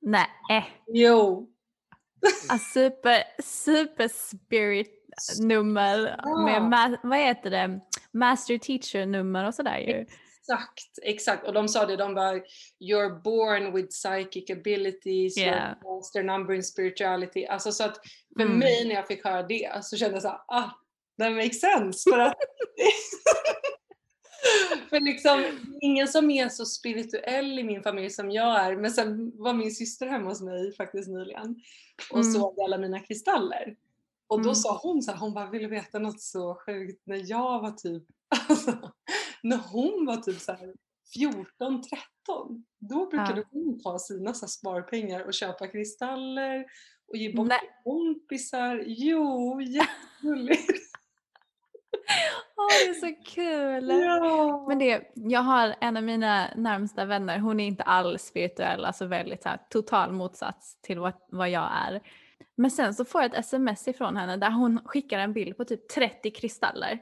Nej. 0.00 0.26
Jo. 0.86 1.48
A 2.50 2.58
super, 2.58 3.42
super 3.42 4.08
spirit 4.08 4.98
nummer 5.40 6.16
ja. 6.24 6.44
med, 6.44 6.98
vad 7.02 7.18
heter 7.18 7.50
det, 7.50 7.80
master 8.12 8.58
teacher 8.58 9.06
nummer 9.06 9.46
och 9.46 9.54
sådär 9.54 9.78
ju. 9.78 10.06
Exakt, 10.48 10.98
exakt. 11.02 11.46
Och 11.46 11.52
de 11.52 11.68
sa 11.68 11.86
det, 11.86 11.96
de 11.96 12.14
var 12.14 12.42
“You're 12.80 13.22
born 13.22 13.74
with 13.74 13.88
psychic 13.88 14.50
abilities, 14.50 15.38
yeah. 15.38 15.54
you're 15.54 15.96
master 15.96 16.22
number 16.22 16.54
in 16.54 16.62
spirituality”. 16.62 17.46
Alltså 17.46 17.72
så 17.72 17.84
att 17.84 18.00
för 18.36 18.42
mm. 18.42 18.58
mig 18.58 18.88
när 18.88 18.94
jag 18.94 19.06
fick 19.06 19.24
höra 19.24 19.42
det 19.42 19.84
så 19.84 19.96
kände 19.96 20.14
jag 20.14 20.22
såhär, 20.22 20.40
ah, 20.48 20.70
that 21.20 21.32
makes 21.32 21.60
sense. 21.60 22.10
För 22.10 22.18
att 22.18 22.34
för 24.90 25.00
liksom, 25.00 25.44
ingen 25.80 26.08
som 26.08 26.30
är 26.30 26.48
så 26.48 26.66
spirituell 26.66 27.58
i 27.58 27.64
min 27.64 27.82
familj 27.82 28.10
som 28.10 28.30
jag 28.30 28.60
är. 28.60 28.76
Men 28.76 28.90
sen 28.90 29.32
var 29.34 29.52
min 29.52 29.74
syster 29.74 30.06
hemma 30.06 30.28
hos 30.28 30.40
mig 30.40 30.76
faktiskt 30.76 31.08
nyligen 31.08 31.56
och 32.10 32.20
mm. 32.20 32.32
såg 32.32 32.60
alla 32.60 32.78
mina 32.78 33.00
kristaller. 33.00 33.76
Och 34.26 34.38
då 34.38 34.48
mm. 34.48 34.54
sa 34.54 34.80
hon 34.82 35.02
så 35.02 35.10
här, 35.10 35.18
hon 35.18 35.34
bara, 35.34 35.50
vill 35.50 35.62
du 35.62 35.68
veta 35.68 35.98
något 35.98 36.20
så 36.20 36.54
sjukt? 36.54 37.02
När 37.06 37.30
jag 37.30 37.60
var 37.60 37.70
typ, 37.70 38.02
alltså, 38.48 38.92
när 39.42 39.56
hon 39.56 40.06
var 40.06 40.16
typ 40.16 40.40
så 40.40 40.52
här 40.52 40.74
14, 41.14 41.82
13, 41.82 42.64
då 42.78 43.06
brukade 43.06 43.40
ja. 43.40 43.46
hon 43.50 43.80
ta 43.80 43.98
sina 43.98 44.34
så 44.34 44.46
sparpengar 44.46 45.20
och 45.20 45.34
köpa 45.34 45.66
kristaller 45.66 46.64
och 47.08 47.16
ge 47.16 47.32
bort 47.32 47.48
till 47.48 47.68
kompisar. 47.84 48.82
Jo, 48.86 49.60
jättegulligt. 49.60 50.70
Åh 52.56 52.66
det 52.84 52.90
är 52.90 52.94
så 52.94 53.30
kul! 53.30 53.88
Ja. 53.88 54.64
Men 54.68 54.78
det, 54.78 55.10
jag 55.14 55.40
har 55.40 55.74
en 55.80 55.96
av 55.96 56.02
mina 56.02 56.48
närmsta 56.56 57.04
vänner, 57.04 57.38
hon 57.38 57.60
är 57.60 57.66
inte 57.66 57.82
alls 57.82 58.22
spirituell, 58.22 58.84
alltså 58.84 59.06
väldigt 59.06 59.44
här, 59.44 59.58
total 59.70 60.12
motsats 60.12 60.80
till 60.80 60.98
vad, 60.98 61.12
vad 61.28 61.50
jag 61.50 61.70
är. 61.86 62.00
Men 62.56 62.70
sen 62.70 62.94
så 62.94 63.04
får 63.04 63.22
jag 63.22 63.30
ett 63.30 63.38
sms 63.38 63.88
ifrån 63.88 64.16
henne 64.16 64.36
där 64.36 64.50
hon 64.50 64.80
skickar 64.84 65.18
en 65.18 65.32
bild 65.32 65.56
på 65.56 65.64
typ 65.64 65.88
30 65.88 66.30
kristaller. 66.30 66.98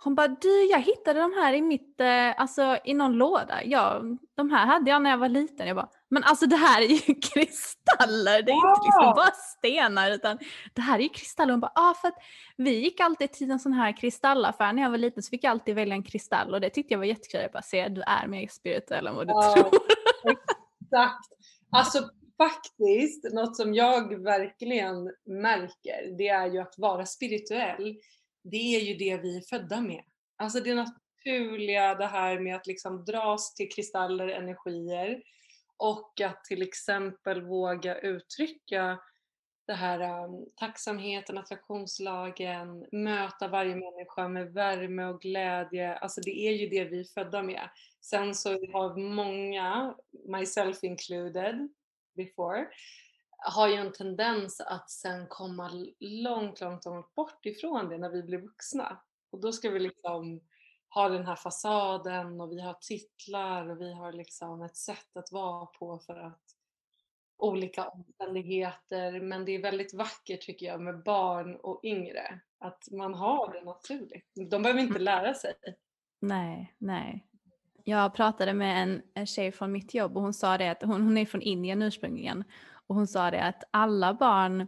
Hon 0.00 0.14
bara 0.14 0.28
du 0.28 0.64
jag 0.64 0.80
hittade 0.80 1.20
de 1.20 1.32
här 1.32 1.52
i 1.54 1.62
mitt, 1.62 2.00
eh, 2.00 2.40
alltså 2.40 2.78
i 2.84 2.94
någon 2.94 3.12
låda. 3.12 3.64
Ja, 3.64 4.02
de 4.36 4.50
här 4.50 4.66
hade 4.66 4.90
jag 4.90 5.02
när 5.02 5.10
jag 5.10 5.18
var 5.18 5.28
liten. 5.28 5.66
Jag 5.66 5.76
bara, 5.76 5.88
men 6.08 6.24
alltså 6.24 6.46
det 6.46 6.56
här 6.56 6.82
är 6.82 6.86
ju 6.86 6.98
kristaller, 7.32 8.42
det 8.42 8.52
är 8.52 8.56
inte 8.56 8.84
liksom 8.84 9.14
bara 9.16 9.30
stenar 9.30 10.10
utan 10.10 10.38
det 10.74 10.80
här 10.82 10.98
är 10.98 11.02
ju 11.02 11.08
kristaller. 11.08 11.52
Hon 11.52 11.60
bara, 11.60 11.72
ja 11.74 11.90
ah, 11.90 11.94
för 11.94 12.08
att 12.08 12.18
vi 12.56 12.70
gick 12.84 13.00
alltid 13.00 13.32
till 13.32 13.50
en 13.50 13.58
sån 13.60 13.72
här 13.72 13.96
kristallaffär 13.96 14.72
när 14.72 14.82
jag 14.82 14.90
var 14.90 14.98
liten 14.98 15.22
så 15.22 15.30
fick 15.30 15.44
jag 15.44 15.50
alltid 15.50 15.74
välja 15.74 15.94
en 15.94 16.02
kristall 16.02 16.54
och 16.54 16.60
det 16.60 16.70
tyckte 16.70 16.94
jag 16.94 16.98
var 16.98 17.06
jättekul. 17.06 17.40
Jag 17.40 17.52
bara, 17.52 17.62
se 17.62 17.88
du 17.88 18.02
är 18.02 18.26
mer 18.26 18.48
spirituell 18.50 19.06
än 19.06 19.14
vad 19.16 19.26
du 19.26 19.32
Ja. 19.32 19.54
tror. 19.54 19.70
Exakt. 20.32 21.28
Alltså 21.72 21.98
faktiskt, 22.36 23.32
något 23.32 23.56
som 23.56 23.74
jag 23.74 24.22
verkligen 24.24 25.04
märker, 25.26 26.16
det 26.18 26.28
är 26.28 26.46
ju 26.46 26.58
att 26.58 26.74
vara 26.78 27.06
spirituell, 27.06 27.96
det 28.50 28.76
är 28.76 28.80
ju 28.80 28.94
det 28.94 29.16
vi 29.16 29.36
är 29.36 29.40
födda 29.40 29.80
med. 29.80 30.02
Alltså 30.36 30.60
det 30.60 30.74
naturliga, 30.74 31.94
det 31.94 32.06
här 32.06 32.38
med 32.38 32.56
att 32.56 32.66
liksom 32.66 33.04
dras 33.04 33.54
till 33.54 33.68
kristaller, 33.68 34.28
energier 34.28 35.22
och 35.76 36.20
att 36.20 36.44
till 36.44 36.62
exempel 36.62 37.42
våga 37.42 37.98
uttrycka 37.98 38.98
det 39.68 39.74
här 39.74 40.24
um, 40.24 40.46
tacksamheten, 40.56 41.38
attraktionslagen, 41.38 42.86
möta 42.92 43.48
varje 43.48 43.74
människa 43.74 44.28
med 44.28 44.52
värme 44.52 45.04
och 45.04 45.20
glädje. 45.20 45.94
Alltså 45.94 46.20
det 46.20 46.38
är 46.38 46.52
ju 46.52 46.68
det 46.68 46.84
vi 46.84 47.00
är 47.00 47.04
födda 47.04 47.42
med. 47.42 47.68
Sen 48.00 48.34
så 48.34 48.50
har 48.50 48.96
många, 48.96 49.94
myself 50.28 50.84
included 50.84 51.68
before, 52.16 52.66
har 53.38 53.68
ju 53.68 53.74
en 53.74 53.92
tendens 53.92 54.60
att 54.60 54.90
sen 54.90 55.26
komma 55.28 55.70
långt, 56.00 56.60
långt, 56.60 56.84
långt 56.84 57.14
bort 57.14 57.46
ifrån 57.46 57.88
det 57.88 57.98
när 57.98 58.10
vi 58.10 58.22
blir 58.22 58.38
vuxna. 58.38 59.00
Och 59.30 59.40
då 59.40 59.52
ska 59.52 59.70
vi 59.70 59.78
liksom 59.78 60.40
ha 60.88 61.08
den 61.08 61.26
här 61.26 61.36
fasaden 61.36 62.40
och 62.40 62.52
vi 62.52 62.60
har 62.60 62.76
titlar 62.80 63.70
och 63.70 63.80
vi 63.80 63.92
har 63.94 64.12
liksom 64.12 64.62
ett 64.62 64.76
sätt 64.76 65.16
att 65.16 65.32
vara 65.32 65.66
på 65.66 65.98
för 65.98 66.16
att 66.16 66.42
olika 67.38 67.88
omständigheter. 67.88 69.20
Men 69.20 69.44
det 69.44 69.52
är 69.52 69.62
väldigt 69.62 69.94
vackert 69.94 70.40
tycker 70.40 70.66
jag 70.66 70.80
med 70.80 71.02
barn 71.02 71.56
och 71.56 71.80
yngre. 71.84 72.40
Att 72.58 72.88
man 72.90 73.14
har 73.14 73.52
det 73.52 73.64
naturligt. 73.64 74.30
De 74.50 74.62
behöver 74.62 74.80
inte 74.80 74.98
lära 74.98 75.34
sig. 75.34 75.54
Nej, 76.20 76.74
nej. 76.78 77.24
Jag 77.84 78.14
pratade 78.14 78.54
med 78.54 78.82
en, 78.82 79.02
en 79.14 79.26
tjej 79.26 79.52
från 79.52 79.72
mitt 79.72 79.94
jobb 79.94 80.16
och 80.16 80.22
hon 80.22 80.34
sa 80.34 80.58
det 80.58 80.70
att 80.70 80.82
hon, 80.82 81.02
hon 81.02 81.18
är 81.18 81.26
från 81.26 81.42
Indien 81.42 81.82
ursprungligen 81.82 82.44
och 82.88 82.94
hon 82.94 83.06
sa 83.06 83.30
det 83.30 83.42
att 83.42 83.64
alla 83.70 84.14
barn 84.14 84.66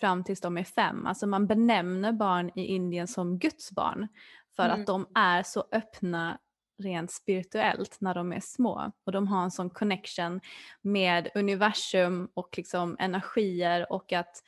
fram 0.00 0.24
tills 0.24 0.40
de 0.40 0.58
är 0.58 0.64
fem, 0.64 1.06
alltså 1.06 1.26
man 1.26 1.46
benämner 1.46 2.12
barn 2.12 2.50
i 2.54 2.64
Indien 2.64 3.08
som 3.08 3.38
Guds 3.38 3.72
barn 3.72 4.08
för 4.56 4.64
Mm. 4.64 4.80
att 4.80 4.86
de 4.86 5.06
är 5.14 5.42
så 5.42 5.64
öppna 5.72 6.38
rent 6.78 7.10
spirituellt 7.12 7.96
när 8.00 8.14
de 8.14 8.32
är 8.32 8.40
små 8.40 8.92
och 9.06 9.12
de 9.12 9.28
har 9.28 9.42
en 9.42 9.50
sån 9.50 9.70
connection 9.70 10.40
med 10.82 11.28
universum 11.34 12.28
och 12.34 12.54
liksom 12.56 12.96
energier 12.98 13.92
och 13.92 14.12
att 14.12 14.42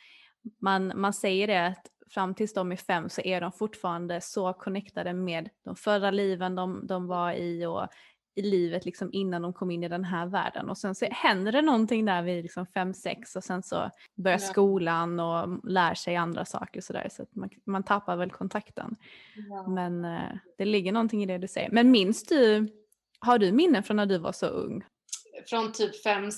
man, 0.60 0.92
man 0.94 1.12
säger 1.12 1.46
det 1.46 1.66
att 1.66 1.86
fram 2.10 2.34
tills 2.34 2.54
de 2.54 2.72
är 2.72 2.76
fem 2.76 3.08
så 3.08 3.20
är 3.20 3.40
de 3.40 3.52
fortfarande 3.52 4.20
så 4.20 4.52
connectade 4.52 5.12
med 5.12 5.48
de 5.64 5.76
förra 5.76 6.10
liven 6.10 6.54
de, 6.54 6.86
de 6.86 7.06
var 7.06 7.32
i 7.32 7.66
och 7.66 7.88
i 8.40 8.50
livet 8.50 8.84
liksom 8.84 9.10
innan 9.12 9.42
de 9.42 9.52
kom 9.52 9.70
in 9.70 9.84
i 9.84 9.88
den 9.88 10.04
här 10.04 10.26
världen. 10.26 10.70
Och 10.70 10.78
sen 10.78 10.94
så 10.94 11.06
händer 11.10 11.52
det 11.52 11.62
någonting 11.62 12.04
där 12.04 12.22
vid 12.22 12.42
liksom 12.42 12.66
fem, 12.66 12.94
sex 12.94 13.36
och 13.36 13.44
sen 13.44 13.62
så 13.62 13.90
börjar 14.16 14.38
Ja. 14.38 14.46
skolan 14.46 15.20
och 15.20 15.70
lär 15.70 15.94
sig 15.94 16.16
andra 16.16 16.44
saker 16.44 16.80
sådär 16.80 17.08
så 17.10 17.22
att 17.22 17.34
man, 17.34 17.50
man 17.66 17.82
tappar 17.82 18.16
väl 18.16 18.30
kontakten. 18.30 18.96
Ja. 19.48 19.68
Men 19.68 20.04
eh, 20.04 20.36
det 20.58 20.64
ligger 20.64 20.92
någonting 20.92 21.22
i 21.22 21.26
det 21.26 21.38
du 21.38 21.48
säger. 21.48 21.70
Men 21.70 21.90
minns 21.90 22.24
du, 22.24 22.68
har 23.18 23.38
du 23.38 23.52
minnen 23.52 23.82
från 23.82 23.96
när 23.96 24.06
du 24.06 24.18
var 24.18 24.32
så 24.32 24.46
ung? 24.46 24.84
Från 25.46 25.72
typ 25.72 26.04
5-6. 26.06 26.30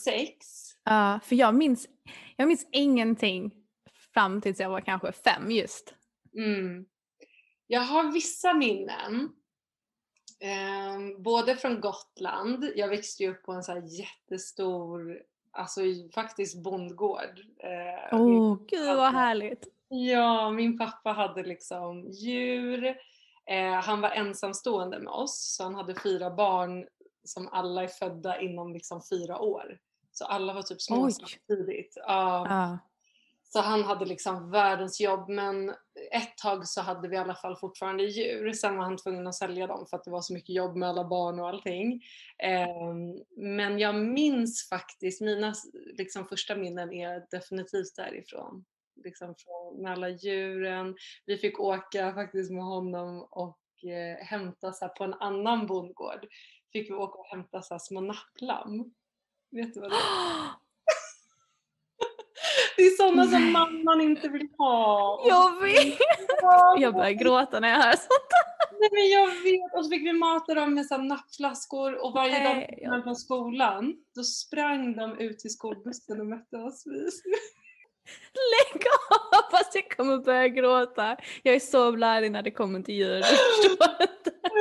Ja, 0.84 1.20
för 1.22 1.36
jag 1.36 1.54
minns, 1.54 1.88
jag 2.36 2.48
minns 2.48 2.68
ingenting 2.72 3.52
fram 4.14 4.40
tills 4.40 4.60
jag 4.60 4.70
var 4.70 4.80
kanske 4.80 5.12
fem 5.12 5.50
just. 5.50 5.94
Mm. 6.36 6.84
Jag 7.66 7.80
har 7.80 8.12
vissa 8.12 8.54
minnen. 8.54 9.28
Ehm, 10.42 11.22
både 11.22 11.56
från 11.56 11.80
Gotland, 11.80 12.64
jag 12.76 12.88
växte 12.88 13.22
ju 13.22 13.30
upp 13.30 13.42
på 13.42 13.52
en 13.52 13.62
så 13.64 13.82
jättestor, 13.84 15.22
alltså 15.50 15.80
faktiskt 16.14 16.62
bondgård. 16.62 17.40
Eh, 17.58 18.18
Åh, 18.20 18.26
min- 18.26 18.66
gud 18.66 18.96
vad 18.96 19.12
härligt. 19.12 19.68
Ja, 19.88 20.50
min 20.50 20.78
pappa 20.78 21.12
hade 21.12 21.42
liksom 21.42 22.10
djur. 22.10 22.84
Eh, 23.46 23.72
han 23.72 24.00
var 24.00 24.10
ensamstående 24.10 24.98
med 24.98 25.12
oss, 25.12 25.54
så 25.56 25.62
han 25.62 25.74
hade 25.74 25.94
fyra 26.00 26.30
barn 26.30 26.86
som 27.24 27.48
alla 27.48 27.82
är 27.82 27.88
födda 27.88 28.40
inom 28.40 28.72
liksom 28.72 29.02
fyra 29.10 29.38
år. 29.38 29.78
Så 30.12 30.24
alla 30.24 30.52
var 30.52 30.62
typ 30.62 30.82
små 30.82 31.04
Oj. 31.04 31.12
samtidigt. 31.12 31.96
Så 33.52 33.60
han 33.60 33.84
hade 33.84 34.04
liksom 34.04 34.50
världens 34.50 35.00
jobb 35.00 35.28
men 35.28 35.70
ett 36.10 36.36
tag 36.42 36.68
så 36.68 36.80
hade 36.80 37.08
vi 37.08 37.16
i 37.16 37.18
alla 37.18 37.34
fall 37.34 37.56
fortfarande 37.56 38.04
djur. 38.04 38.52
Sen 38.52 38.76
var 38.76 38.84
han 38.84 38.96
tvungen 38.96 39.26
att 39.26 39.34
sälja 39.34 39.66
dem 39.66 39.86
för 39.90 39.96
att 39.96 40.04
det 40.04 40.10
var 40.10 40.20
så 40.20 40.32
mycket 40.32 40.54
jobb 40.54 40.76
med 40.76 40.88
alla 40.88 41.04
barn 41.04 41.40
och 41.40 41.48
allting. 41.48 42.02
Ehm, 42.38 43.24
men 43.36 43.78
jag 43.78 43.94
minns 43.94 44.68
faktiskt, 44.68 45.20
mina 45.20 45.54
liksom, 45.98 46.26
första 46.26 46.56
minnen 46.56 46.92
är 46.92 47.26
definitivt 47.30 47.96
därifrån. 47.96 48.64
Liksom 49.04 49.34
från, 49.38 49.82
med 49.82 49.92
alla 49.92 50.08
djuren. 50.08 50.96
Vi 51.26 51.36
fick 51.36 51.60
åka 51.60 52.14
faktiskt 52.14 52.50
med 52.50 52.64
honom 52.64 53.28
och 53.30 53.84
eh, 53.84 54.24
hämta 54.24 54.72
så 54.72 54.84
här, 54.84 54.92
på 54.92 55.04
en 55.04 55.14
annan 55.14 55.66
bondgård. 55.66 56.26
Fick 56.72 56.90
vi 56.90 56.94
åka 56.94 57.18
och 57.18 57.26
hämta 57.26 57.62
så 57.62 57.74
här, 57.74 57.78
små 57.78 58.00
napplamm. 58.00 58.94
Vet 59.50 59.74
du 59.74 59.80
vad 59.80 59.90
det 59.90 59.96
är? 59.96 60.50
Det 62.82 62.86
är 62.86 62.96
sådana 62.96 63.24
som 63.26 63.52
mamman 63.52 64.00
inte 64.00 64.28
vill 64.28 64.48
ha. 64.58 65.24
Jag 65.28 65.60
vet! 65.60 65.98
Jag 66.78 66.94
börjar 66.94 67.10
gråta 67.10 67.60
när 67.60 67.68
jag 67.68 67.76
hör 67.76 67.92
sånt. 67.92 68.30
Nej 68.80 68.88
men 68.92 69.08
jag 69.08 69.26
vet. 69.26 69.78
Och 69.78 69.84
så 69.84 69.90
fick 69.90 70.02
vi 70.02 70.12
mata 70.12 70.54
dem 70.54 70.74
med 70.74 70.86
så 70.86 70.98
nappflaskor 70.98 72.04
och 72.04 72.12
varje 72.12 72.44
dag 72.44 72.56
Nej, 72.56 72.78
när 72.82 72.90
de 72.90 72.96
kom 72.96 73.02
från 73.02 73.16
skolan 73.16 73.94
då 74.14 74.22
sprang 74.22 74.96
de 74.96 75.18
ut 75.18 75.38
till 75.38 75.50
skolbussen 75.50 76.20
och 76.20 76.26
mötte 76.26 76.56
oss. 76.56 76.84
Lägg 78.52 78.82
av! 79.10 79.50
Fast 79.50 79.74
jag 79.74 79.96
kommer 79.96 80.18
börja 80.18 80.48
gråta. 80.48 81.16
Jag 81.42 81.54
är 81.54 81.60
så 81.60 81.92
blärig 81.92 82.32
när 82.32 82.42
det 82.42 82.50
kommer 82.50 82.82
till 82.82 82.94
djur. 82.94 83.22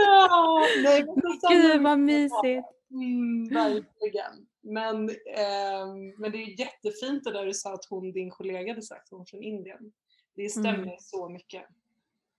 Ja, 0.07 0.65
nej, 0.83 1.05
Gud 1.49 1.81
vad 1.81 1.99
mysigt. 1.99 2.67
Mm, 2.91 3.49
verkligen. 3.53 4.50
Men, 4.61 5.09
ehm, 5.09 6.09
men 6.17 6.31
det 6.31 6.37
är 6.37 6.59
jättefint 6.59 7.23
det 7.23 7.31
där 7.31 7.45
du 7.45 7.53
sa 7.53 7.73
att 7.73 7.85
hon, 7.85 8.11
din 8.11 8.29
kollega 8.29 8.71
hade 8.71 8.81
sagt, 8.81 9.09
hon 9.11 9.25
från 9.25 9.43
Indien. 9.43 9.93
Det 10.33 10.49
stämmer 10.49 10.83
Mm. 10.83 10.95
så 10.99 11.29
mycket. 11.29 11.65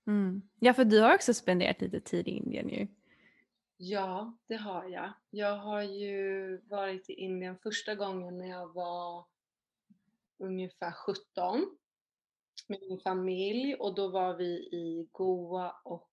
Mm. 0.06 0.42
Ja, 0.61 0.74
för 0.74 0.85
du 0.85 1.00
har 1.00 1.14
också 1.14 1.35
spenderat 1.35 1.80
lite 1.80 2.00
tid 2.00 2.28
i 2.28 2.30
Indien 2.30 2.68
ju. 2.68 2.87
Ja, 3.76 4.37
det 4.46 4.56
har 4.56 4.88
jag. 4.88 5.12
Jag 5.30 5.56
har 5.56 5.82
ju 5.82 6.56
varit 6.58 7.11
i 7.11 7.12
Indien 7.12 7.58
första 7.62 7.94
gången 7.94 8.38
när 8.38 8.48
jag 8.48 8.72
var 8.72 9.26
ungefär 10.38 10.92
17 10.92 11.76
med 12.68 12.80
min 12.80 13.00
familj 13.00 13.74
och 13.74 13.94
då 13.94 14.08
var 14.08 14.35
vi 14.37 14.44
i 14.54 15.08
Goa 15.12 15.70
och 15.85 16.08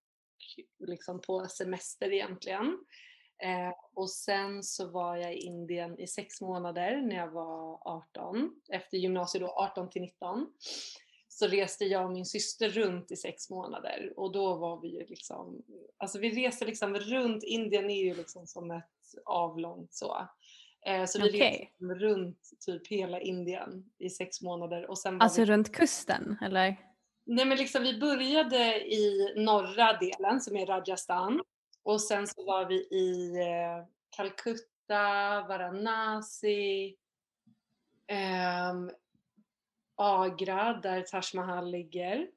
liksom 0.80 1.22
på 1.22 1.48
semester 1.48 2.14
egentligen. 2.14 2.78
Eh, 3.44 3.74
och 3.94 4.10
sen 4.10 4.64
så 4.64 4.90
var 4.90 5.18
jag 5.18 5.34
i 5.34 5.38
Indien 5.38 6.00
i 6.00 6.08
sex 6.08 6.42
månader 6.42 7.02
när 7.02 7.16
jag 7.16 7.32
var 7.32 7.80
18, 7.88 8.52
efter 8.70 8.98
gymnasiet 8.98 9.42
då 9.42 9.48
18 9.48 9.90
till 9.90 10.02
19. 10.02 10.54
Så 11.28 11.48
reste 11.48 11.86
jag 11.86 12.06
och 12.06 12.12
min 12.12 12.26
syster 12.26 12.70
runt 12.70 13.12
i 13.12 13.16
sex 13.16 13.50
månader 13.50 14.14
och 14.18 14.32
då 14.32 14.56
var 14.56 14.82
vi 14.82 14.88
ju 14.88 15.06
liksom, 15.06 15.64
alltså 15.98 16.20
vi 16.20 16.46
reste 16.46 16.66
liksom 16.66 16.96
runt, 16.96 17.44
Indien 17.44 17.90
är 17.90 18.04
ju 18.04 18.14
liksom 18.14 18.48
som 18.48 18.72
ett 18.72 18.86
avlångt 19.26 19.94
så. 19.94 20.28
Eh, 20.86 21.06
så 21.06 21.22
vi 21.22 21.30
Okej. 21.30 21.40
reste 21.40 21.60
liksom 21.60 21.96
runt 21.96 22.50
typ 22.66 22.88
hela 22.88 23.20
Indien 23.20 23.86
i 23.98 24.10
sex 24.10 24.42
månader 24.42 24.90
och 24.90 24.98
sen 25.00 25.22
Alltså 25.22 25.42
vi 25.42 25.48
runt 25.48 25.72
kusten, 25.72 26.38
eller? 26.42 26.76
Nej 27.26 27.46
men 27.46 27.58
liksom 27.58 27.84
vi 27.84 28.00
började 28.00 28.92
i 28.94 29.34
norra 29.36 29.98
delen 29.98 30.42
som 30.42 30.58
är 30.58 30.66
Rajasthan 30.66 31.42
och 31.90 32.02
sen 32.02 32.28
så 32.28 32.46
var 32.46 32.66
vi 32.66 32.76
i 32.76 33.36
eh, 33.40 33.86
Calcutta, 34.10 35.46
Varanasi, 35.48 36.96
ehm, 38.08 38.92
Agra 39.96 40.74
där 40.74 41.02
Taj 41.02 41.24
Mahal 41.34 41.72
ligger 41.72 42.28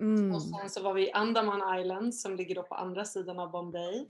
Mm. 0.00 0.34
Och 0.34 0.42
sen 0.42 0.70
så 0.70 0.82
var 0.82 0.94
vi 0.94 1.08
i 1.08 1.12
Andaman 1.12 1.80
Island 1.80 2.14
som 2.14 2.36
ligger 2.36 2.54
då 2.54 2.62
på 2.62 2.74
andra 2.74 3.04
sidan 3.04 3.38
av 3.38 3.50
Bombay. 3.50 4.06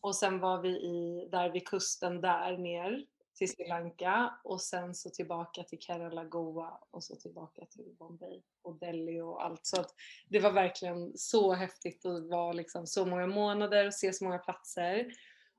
Och 0.00 0.16
sen 0.16 0.40
var 0.40 0.58
vi 0.62 0.68
i, 0.68 1.28
där 1.30 1.50
vid 1.50 1.68
kusten 1.68 2.20
där 2.20 2.56
ner 2.58 3.04
till 3.40 3.50
Sri 3.50 3.68
Lanka 3.68 4.34
och 4.44 4.60
sen 4.60 4.94
så 4.94 5.10
tillbaka 5.10 5.62
till 5.62 5.78
Kerala, 5.78 6.24
Goa 6.24 6.80
och 6.90 7.04
så 7.04 7.16
tillbaka 7.16 7.66
till 7.66 7.94
Bombay 7.98 8.42
och 8.62 8.78
Delhi 8.78 9.20
och 9.20 9.44
allt. 9.44 9.66
Så 9.66 9.80
att 9.80 9.94
det 10.28 10.38
var 10.38 10.52
verkligen 10.52 11.12
så 11.14 11.52
häftigt 11.52 12.06
att 12.06 12.28
vara 12.28 12.52
liksom 12.52 12.86
så 12.86 13.06
många 13.06 13.26
månader 13.26 13.86
och 13.86 13.94
se 13.94 14.12
så 14.12 14.24
många 14.24 14.38
platser. 14.38 15.12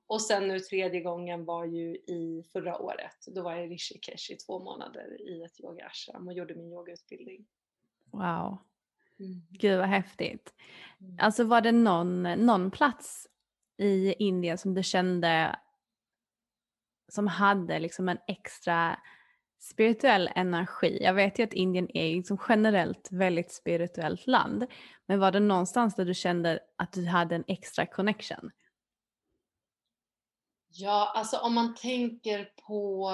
Och 0.07 0.21
sen 0.21 0.47
nu 0.47 0.59
tredje 0.59 1.01
gången 1.01 1.45
var 1.45 1.65
ju 1.65 1.95
i 1.95 2.43
förra 2.51 2.77
året. 2.77 3.17
Då 3.27 3.43
var 3.43 3.55
jag 3.55 3.65
i 3.65 3.69
Rishikesh 3.69 4.31
i 4.31 4.35
två 4.35 4.59
månader 4.59 5.21
i 5.21 5.43
ett 5.43 5.61
yoga 5.61 5.85
ashram 5.85 6.27
och 6.27 6.33
gjorde 6.33 6.55
min 6.55 6.71
yogautbildning. 6.71 7.45
Wow. 8.11 8.57
Mm. 9.19 9.41
Gud 9.49 9.79
vad 9.79 9.87
häftigt. 9.87 10.53
Mm. 10.99 11.17
Alltså 11.19 11.43
var 11.43 11.61
det 11.61 11.71
någon, 11.71 12.23
någon 12.23 12.71
plats 12.71 13.27
i 13.77 14.13
Indien 14.13 14.57
som 14.57 14.73
du 14.73 14.83
kände 14.83 15.59
som 17.11 17.27
hade 17.27 17.79
liksom 17.79 18.09
en 18.09 18.17
extra 18.27 18.99
spirituell 19.59 20.29
energi? 20.35 20.97
Jag 21.01 21.13
vet 21.13 21.39
ju 21.39 21.43
att 21.43 21.53
Indien 21.53 21.97
är 21.97 22.15
liksom 22.15 22.37
generellt 22.49 23.07
väldigt 23.11 23.51
spirituellt 23.51 24.27
land. 24.27 24.65
Men 25.05 25.19
var 25.19 25.31
det 25.31 25.39
någonstans 25.39 25.95
där 25.95 26.05
du 26.05 26.13
kände 26.13 26.59
att 26.75 26.93
du 26.93 27.05
hade 27.05 27.35
en 27.35 27.43
extra 27.47 27.85
connection? 27.85 28.51
Ja, 30.73 31.11
alltså 31.15 31.37
om 31.37 31.53
man 31.53 31.75
tänker 31.75 32.49
på 32.67 33.11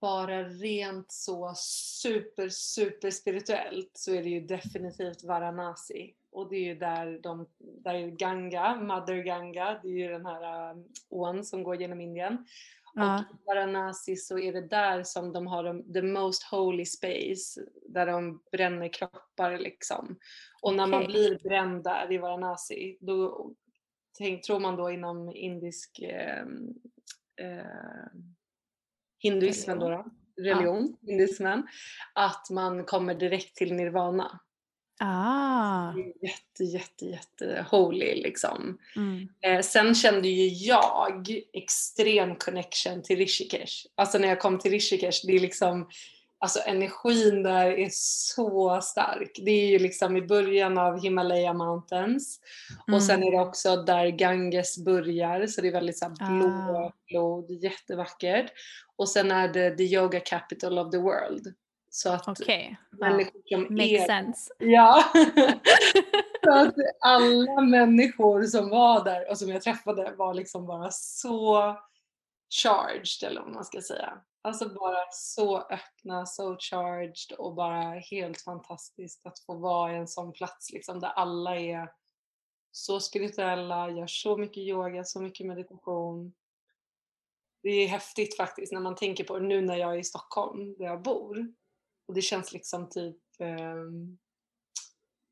bara 0.00 0.44
rent 0.44 1.12
så 1.12 1.52
super, 1.56 2.48
super 2.48 3.10
spirituellt 3.10 3.90
så 3.94 4.14
är 4.14 4.22
det 4.22 4.28
ju 4.28 4.40
definitivt 4.40 5.24
Varanasi. 5.24 6.14
Och 6.32 6.48
det 6.50 6.56
är 6.56 6.64
ju 6.64 6.74
där 6.74 7.20
de, 7.22 7.46
där 7.58 7.94
är 7.94 8.08
Ganga, 8.08 8.76
Mother 8.76 9.22
Ganga, 9.22 9.80
det 9.82 9.88
är 9.88 9.92
ju 9.92 10.08
den 10.08 10.26
här 10.26 10.70
äh, 10.70 10.76
ån 11.08 11.44
som 11.44 11.62
går 11.62 11.76
genom 11.76 12.00
Indien. 12.00 12.46
Ja. 12.94 13.24
Och 13.30 13.34
i 13.34 13.44
Varanasi 13.46 14.16
så 14.16 14.38
är 14.38 14.52
det 14.52 14.68
där 14.68 15.02
som 15.02 15.32
de 15.32 15.46
har 15.46 15.64
de, 15.64 15.92
the 15.92 16.02
most 16.02 16.42
holy 16.42 16.84
space, 16.84 17.60
där 17.88 18.06
de 18.06 18.42
bränner 18.52 18.92
kroppar 18.92 19.58
liksom. 19.58 20.18
Och 20.62 20.74
när 20.74 20.86
man 20.86 21.02
Okej. 21.02 21.12
blir 21.12 21.38
bränd 21.48 21.84
där 21.84 22.12
i 22.12 22.18
Varanasi, 22.18 22.98
då 23.00 23.50
tänk, 24.18 24.44
tror 24.44 24.60
man 24.60 24.76
då 24.76 24.90
inom 24.90 25.32
indisk 25.32 25.98
eh, 25.98 26.44
eh, 27.40 28.06
hinduismen 29.18 29.78
då, 29.78 29.88
då 29.88 30.04
religion, 30.42 30.96
hinduismen, 31.02 31.66
att 32.14 32.50
man 32.50 32.84
kommer 32.84 33.14
direkt 33.14 33.56
till 33.56 33.74
nirvana. 33.74 34.40
Ah. 35.00 35.92
Jätte, 36.22 36.64
jätte, 36.64 37.06
jätte 37.06 37.66
holy 37.70 38.14
liksom. 38.22 38.78
Mm. 38.96 39.28
Eh, 39.42 39.60
sen 39.62 39.94
kände 39.94 40.28
ju 40.28 40.48
jag 40.66 41.28
extrem 41.52 42.36
connection 42.36 43.02
till 43.02 43.16
Rishikesh. 43.16 43.86
Alltså 43.94 44.18
när 44.18 44.28
jag 44.28 44.40
kom 44.40 44.58
till 44.58 44.70
Rishikesh, 44.70 45.20
det 45.26 45.32
är 45.36 45.40
liksom 45.40 45.88
Alltså 46.42 46.60
energin 46.66 47.42
där 47.42 47.70
är 47.78 47.88
så 47.92 48.80
stark. 48.82 49.30
Det 49.44 49.50
är 49.50 49.66
ju 49.66 49.78
liksom 49.78 50.16
i 50.16 50.22
början 50.22 50.78
av 50.78 51.02
Himalaya 51.02 51.52
Mountains 51.52 52.40
Mm. 52.88 52.94
och 52.96 53.02
sen 53.02 53.22
är 53.22 53.30
det 53.30 53.40
också 53.40 53.76
där 53.76 54.06
Ganges 54.06 54.84
börjar 54.84 55.46
så 55.46 55.60
det 55.60 55.68
är 55.68 55.72
väldigt 55.72 55.98
så 55.98 56.08
blå 56.08 56.46
Ah. 56.48 56.92
blod, 57.08 57.50
jättevackert. 57.50 58.52
Och 58.96 59.08
sen 59.08 59.30
är 59.30 59.48
det 59.48 59.70
the 59.76 59.82
yoga 59.82 60.20
capital 60.20 60.78
of 60.78 60.90
the 60.90 60.98
world. 60.98 61.54
Så 61.90 62.12
att. 62.12 62.26
Ja. 62.26 62.76
människor 62.90 63.42
som 63.44 63.60
Makes 63.60 63.92
är 63.92 64.06
sense. 64.06 64.54
Ja. 64.58 65.04
så 66.44 66.52
att 66.52 66.74
alla 67.00 67.60
människor 67.60 68.42
som 68.42 68.70
var 68.70 69.04
där 69.04 69.30
och 69.30 69.38
som 69.38 69.48
jag 69.48 69.62
träffade 69.62 70.14
var 70.16 70.34
liksom 70.34 70.66
bara 70.66 70.90
så 70.90 71.76
charged 72.62 73.30
eller 73.30 73.40
vad 73.40 73.54
man 73.54 73.64
ska 73.64 73.80
säga. 73.80 74.20
Alltså 74.42 74.68
bara 74.68 75.04
så 75.12 75.58
öppna, 75.58 76.26
så 76.26 76.56
charged 76.58 77.38
och 77.38 77.54
bara 77.54 77.98
helt 77.98 78.40
fantastiskt 78.40 79.26
att 79.26 79.38
få 79.38 79.54
vara 79.54 79.92
i 79.92 79.96
en 79.96 80.08
sån 80.08 80.32
plats 80.32 80.72
liksom 80.72 81.00
där 81.00 81.08
alla 81.08 81.56
är 81.56 81.88
så 82.72 83.00
spirituella, 83.00 83.90
gör 83.90 84.06
så 84.06 84.36
mycket 84.36 84.58
yoga, 84.58 85.04
så 85.04 85.20
mycket 85.20 85.46
meditation. 85.46 86.32
Det 87.62 87.70
är 87.70 87.88
häftigt 87.88 88.36
faktiskt 88.36 88.72
när 88.72 88.80
man 88.80 88.96
tänker 88.96 89.24
på 89.24 89.38
det 89.38 89.46
nu 89.46 89.60
när 89.60 89.76
jag 89.76 89.94
är 89.94 89.98
i 89.98 90.04
Stockholm 90.04 90.74
där 90.78 90.84
jag 90.84 91.02
bor. 91.02 91.54
Och 92.10 92.14
det 92.16 92.22
känns 92.22 92.52
liksom 92.52 92.88
typ 92.88 93.16
ehm, 93.38 94.18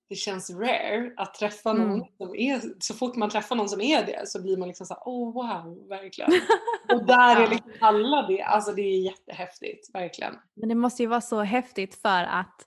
det 0.08 0.14
känns 0.14 0.50
rare 0.50 1.12
att 1.16 1.34
träffa 1.34 1.72
någon 1.72 1.90
Mm. 1.92 2.06
som 2.16 2.34
är, 2.34 2.60
så 2.78 2.94
fort 2.94 3.16
man 3.16 3.30
träffar 3.30 3.56
någon 3.56 3.68
som 3.68 3.80
är 3.80 4.06
det 4.06 4.28
så 4.28 4.42
blir 4.42 4.56
man 4.56 4.68
liksom 4.68 4.86
såhär, 4.86 5.02
oh 5.04 5.34
wow, 5.34 5.88
verkligen. 5.88 6.30
Och 6.94 7.06
där 7.06 7.40
är 7.40 7.48
liksom 7.50 7.72
alla 7.80 8.26
det, 8.26 8.42
alltså 8.42 8.72
det 8.72 8.82
är 8.82 9.00
jättehäftigt, 9.00 9.94
verkligen. 9.94 10.34
Men 10.54 10.68
det 10.68 10.74
måste 10.74 11.02
ju 11.02 11.06
vara 11.08 11.20
så 11.20 11.40
häftigt 11.40 11.94
för 11.94 12.24
att, 12.24 12.66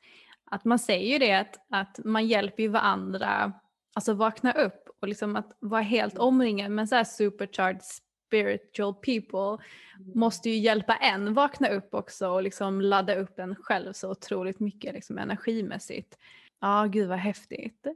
att 0.52 0.66
man 0.66 0.80
säger 0.80 1.14
ju 1.14 1.20
det 1.20 1.34
att, 1.34 1.56
att 1.70 2.00
man 2.06 2.28
hjälper 2.28 2.64
ju 2.64 2.70
varandra, 2.70 3.54
alltså 3.96 4.14
vakna 4.14 4.52
upp 4.54 4.90
och 5.02 5.08
liksom 5.08 5.36
att 5.36 5.58
vara 5.60 5.82
helt 5.82 6.18
omringad 6.18 6.72
med 6.72 6.90
så 6.90 6.96
här 6.96 7.04
supercharged 7.04 7.82
spiritual 8.32 8.94
people 8.94 9.66
måste 10.16 10.50
ju 10.50 10.58
hjälpa 10.58 10.96
en 10.96 11.34
vakna 11.34 11.68
upp 11.70 11.94
också 11.94 12.28
och 12.30 12.44
liksom 12.44 12.82
ladda 12.82 13.16
upp 13.16 13.40
en 13.40 13.56
själv 13.56 13.94
så 13.94 14.12
otroligt 14.12 14.60
mycket 14.60 14.94
liksom 14.94 15.18
energimässigt. 15.18 16.18
Ja, 16.62 16.86
gud 16.86 17.10
vad 17.10 17.18
häftigt. 17.18 17.88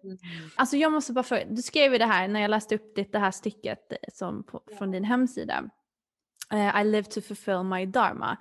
Alltså 0.55 0.77
jag 0.77 0.91
måste 0.91 1.13
bara 1.13 1.23
fråga, 1.23 1.45
du 1.49 1.61
skrev 1.61 1.91
ju 1.91 1.97
det 1.97 2.05
här 2.05 2.27
när 2.27 2.41
jag 2.41 2.49
läste 2.49 2.75
upp 2.75 2.95
det, 2.95 3.11
det 3.11 3.19
här 3.19 3.31
stycket 3.31 3.93
som 4.13 4.43
på, 4.43 4.61
från 4.77 4.91
din 4.91 5.03
hemsida. 5.03 5.63
Eh, 6.53 6.81
I 6.81 6.83
live 6.83 7.03
to 7.03 7.21
fulfill 7.21 7.63
my 7.63 7.85
dharma. 7.85 8.37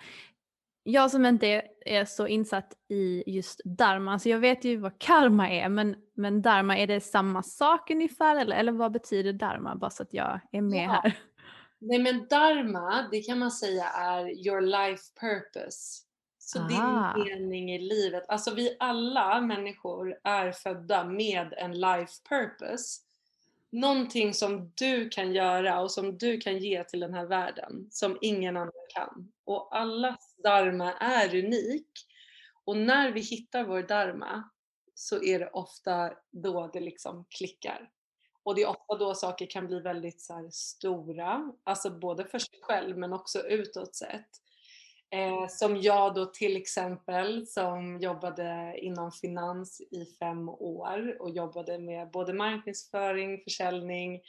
Jag 0.83 1.11
som 1.11 1.27
inte 1.27 1.63
är 1.87 2.05
så 2.05 2.27
insatt 2.27 2.75
i 2.89 3.23
just 3.27 3.61
dharma, 3.65 4.19
så 4.19 4.29
jag 4.29 4.39
vet 4.39 4.65
ju 4.65 4.77
vad 4.77 4.99
karma 4.99 5.51
är, 5.51 5.69
men, 5.69 5.97
men 6.15 6.43
dharma, 6.43 6.79
är 6.79 6.87
det 6.87 7.01
samma 7.01 7.43
sak 7.43 7.91
ungefär 7.91 8.37
eller, 8.37 8.57
eller 8.57 8.73
vad 8.73 8.93
betyder 8.93 9.33
dharma? 9.33 9.77
Bara 9.77 9.91
så 9.91 10.03
att 10.03 10.13
jag 10.15 10.41
är 10.53 10.61
med 10.61 10.85
Ja. 10.85 11.01
här. 11.03 11.17
Nej 11.87 11.99
men 11.99 12.27
dharma, 12.29 13.09
det 13.11 13.21
kan 13.23 13.39
man 13.39 13.51
säga 13.51 13.85
är 13.85 14.47
your 14.47 14.61
life 14.61 15.03
purpose. 15.21 16.01
Så 16.39 16.59
Ah. 16.61 17.15
din 17.15 17.25
mening 17.25 17.73
i 17.75 17.79
livet. 17.79 18.25
Alltså 18.29 18.55
vi 18.55 18.77
alla 18.79 19.41
människor 19.41 20.19
är 20.25 20.53
födda 20.53 21.05
med 21.05 21.55
en 21.57 21.81
life 21.81 22.13
purpose. 22.29 23.01
Någonting 23.71 24.35
som 24.35 24.73
du 24.75 25.09
kan 25.09 25.33
göra 25.33 25.81
och 25.81 25.91
som 25.91 26.19
du 26.19 26.39
kan 26.39 26.59
ge 26.59 26.85
till 26.85 27.01
den 27.01 27.15
här 27.15 27.27
världen 27.27 27.89
som 27.91 28.19
ingen 28.21 28.57
annan 28.57 28.73
kan. 28.95 29.33
Och 29.45 29.77
allas 29.77 30.35
dharma 30.45 30.93
är 30.93 31.35
unik. 31.45 31.89
Och 32.65 32.77
när 32.77 33.11
vi 33.13 33.21
hittar 33.21 33.65
vår 33.65 33.83
dharma 33.83 34.51
så 34.95 35.23
är 35.23 35.39
det 35.39 35.51
ofta 35.51 36.13
då 36.31 36.71
det 36.73 36.81
liksom 36.81 37.25
klickar. 37.29 37.91
Och 38.45 38.55
det 38.55 38.63
är 38.63 38.69
ofta 38.69 38.95
då 38.99 39.15
saker 39.15 39.47
kan 39.47 39.67
bli 39.67 39.81
väldigt 39.81 40.21
så 40.21 40.35
här 40.35 40.51
stora, 40.51 41.53
alltså 41.65 41.91
både 41.91 42.25
för 42.25 42.39
sig 42.39 42.59
själv 42.63 42.99
men 42.99 43.13
också 43.13 43.47
utåt 43.47 43.95
sett. 43.95 44.29
Eh, 45.11 45.49
som 45.49 45.77
jag 45.81 46.15
då 46.15 46.27
till 46.27 46.57
exempel 46.57 47.47
som 47.47 47.99
jobbade 48.01 48.75
inom 48.79 49.13
finans 49.13 49.81
i 49.81 50.07
fem 50.19 50.49
år 50.49 51.23
och 51.23 51.31
jobbade 51.31 51.79
med 51.79 52.11
både 52.11 52.33
marknadsföring, 52.33 53.41
försäljning. 53.45 54.21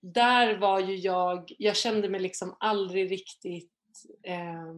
Där 0.00 0.58
var 0.58 0.80
ju 0.80 0.96
jag, 0.96 1.52
jag 1.58 1.76
kände 1.76 2.08
mig 2.08 2.20
liksom 2.20 2.56
aldrig 2.60 3.10
riktigt 3.10 3.72
eh, 4.22 4.74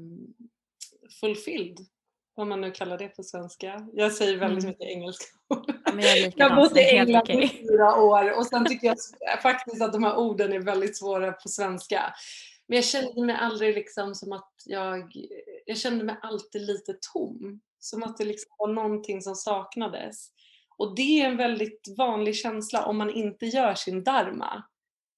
fulfilled. 1.20 1.78
Vad 2.34 2.46
man 2.46 2.60
nu 2.60 2.70
kallar 2.70 2.98
det 2.98 3.08
på 3.08 3.22
svenska. 3.22 3.86
Jag 3.92 4.12
säger 4.12 4.38
väldigt 4.38 4.64
Mm. 4.64 4.68
mycket 4.70 4.88
engelska. 4.96 5.26
Men 5.94 6.00
jag 6.04 6.18
är 6.18 6.32
Jag 6.36 6.48
har 6.50 6.56
bott 6.56 6.76
i 6.76 6.80
England 6.80 7.30
i 7.30 7.48
fyra 7.48 7.96
år 8.02 8.38
och 8.38 8.46
sen 8.46 8.66
tycker 8.66 8.86
jag 8.86 9.42
faktiskt 9.42 9.82
att 9.82 9.92
de 9.92 10.02
här 10.04 10.16
orden 10.16 10.52
är 10.52 10.60
väldigt 10.60 10.98
svåra 10.98 11.32
på 11.32 11.48
svenska. 11.48 12.14
Men 12.66 12.76
jag 12.76 12.84
kände 12.84 13.22
mig 13.26 13.36
aldrig 13.40 13.74
liksom 13.74 14.14
som 14.14 14.32
att 14.32 14.52
jag, 14.64 15.12
jag 15.66 15.78
kände 15.78 16.04
mig 16.04 16.16
alltid 16.22 16.62
lite 16.62 16.94
tom. 17.12 17.60
Som 17.78 18.02
att 18.02 18.16
det 18.16 18.24
liksom 18.24 18.50
var 18.58 18.68
någonting 18.68 19.22
som 19.22 19.34
saknades. 19.34 20.28
Och 20.76 20.94
det 20.96 21.20
är 21.22 21.28
en 21.28 21.36
väldigt 21.36 21.94
vanlig 21.98 22.36
känsla 22.36 22.84
om 22.86 22.96
man 22.98 23.10
inte 23.10 23.46
gör 23.46 23.74
sin 23.74 24.04
dharma. 24.04 24.62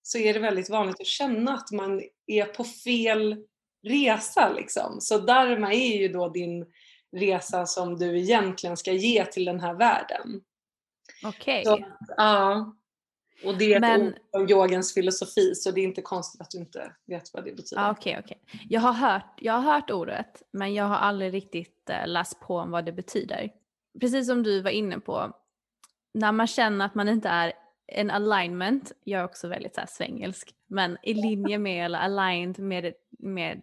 Så 0.02 0.18
är 0.18 0.34
det 0.34 0.40
väldigt 0.40 0.70
vanligt 0.70 1.00
att 1.00 1.06
känna 1.06 1.54
att 1.54 1.70
man 1.72 2.02
är 2.26 2.44
på 2.44 2.64
fel 2.64 3.36
resa 3.86 4.52
liksom. 4.52 5.00
Så 5.00 5.18
dharma 5.18 5.72
är 5.74 5.96
ju 5.98 6.08
då 6.08 6.28
din 6.28 6.66
resa 7.14 7.66
som 7.66 7.98
du 7.98 8.18
egentligen 8.18 8.76
ska 8.76 8.92
ge 8.92 9.24
till 9.24 9.44
den 9.44 9.60
här 9.60 9.74
världen. 9.74 10.40
Okej. 11.24 11.64
Så, 11.64 11.84
ja. 12.16 12.74
Och 13.44 13.58
det 13.58 13.72
är 13.72 13.76
ett 13.76 13.80
Men- 13.80 14.06
ord 14.06 14.14
från 14.30 14.50
yogens 14.50 14.94
filosofi 14.94 15.54
så 15.54 15.70
det 15.70 15.80
är 15.80 15.84
inte 15.84 16.02
konstigt 16.02 16.40
att 16.40 16.50
du 16.50 16.58
inte 16.58 16.92
vet 17.06 17.34
vad 17.34 17.44
det 17.44 17.52
betyder. 17.52 17.82
Ja, 17.82 17.90
Okej, 17.90 18.20
okej. 18.24 18.40
Jag, 18.68 18.80
har 18.80 18.92
hört, 18.92 19.38
jag 19.40 19.52
har 19.52 19.72
hört 19.72 19.90
ordet, 19.90 20.42
men 20.50 20.74
jag 20.74 20.84
har 20.84 20.96
aldrig 20.96 21.34
riktigt 21.34 21.90
eh, 21.90 22.06
läst 22.06 22.40
på 22.40 22.56
om 22.56 22.70
vad 22.70 22.84
det 22.84 22.92
betyder. 22.92 23.50
Precis 24.00 24.26
som 24.26 24.42
du 24.42 24.60
var 24.60 24.70
inne 24.70 25.00
på, 25.00 25.32
när 26.14 26.32
man 26.32 26.46
känner 26.46 26.84
att 26.86 26.94
man 26.94 27.08
inte 27.08 27.28
är 27.28 27.52
en 27.86 28.10
alignment, 28.10 28.92
jag 29.04 29.20
är 29.20 29.24
också 29.24 29.48
väldigt 29.48 29.74
så 29.74 29.80
här 29.80 29.88
svängelsk, 29.88 30.54
men 30.66 30.98
i 31.02 31.14
linje 31.14 31.58
med 31.58 31.84
eller 31.84 31.98
aligned 31.98 32.58
med, 32.58 32.94
med 33.18 33.62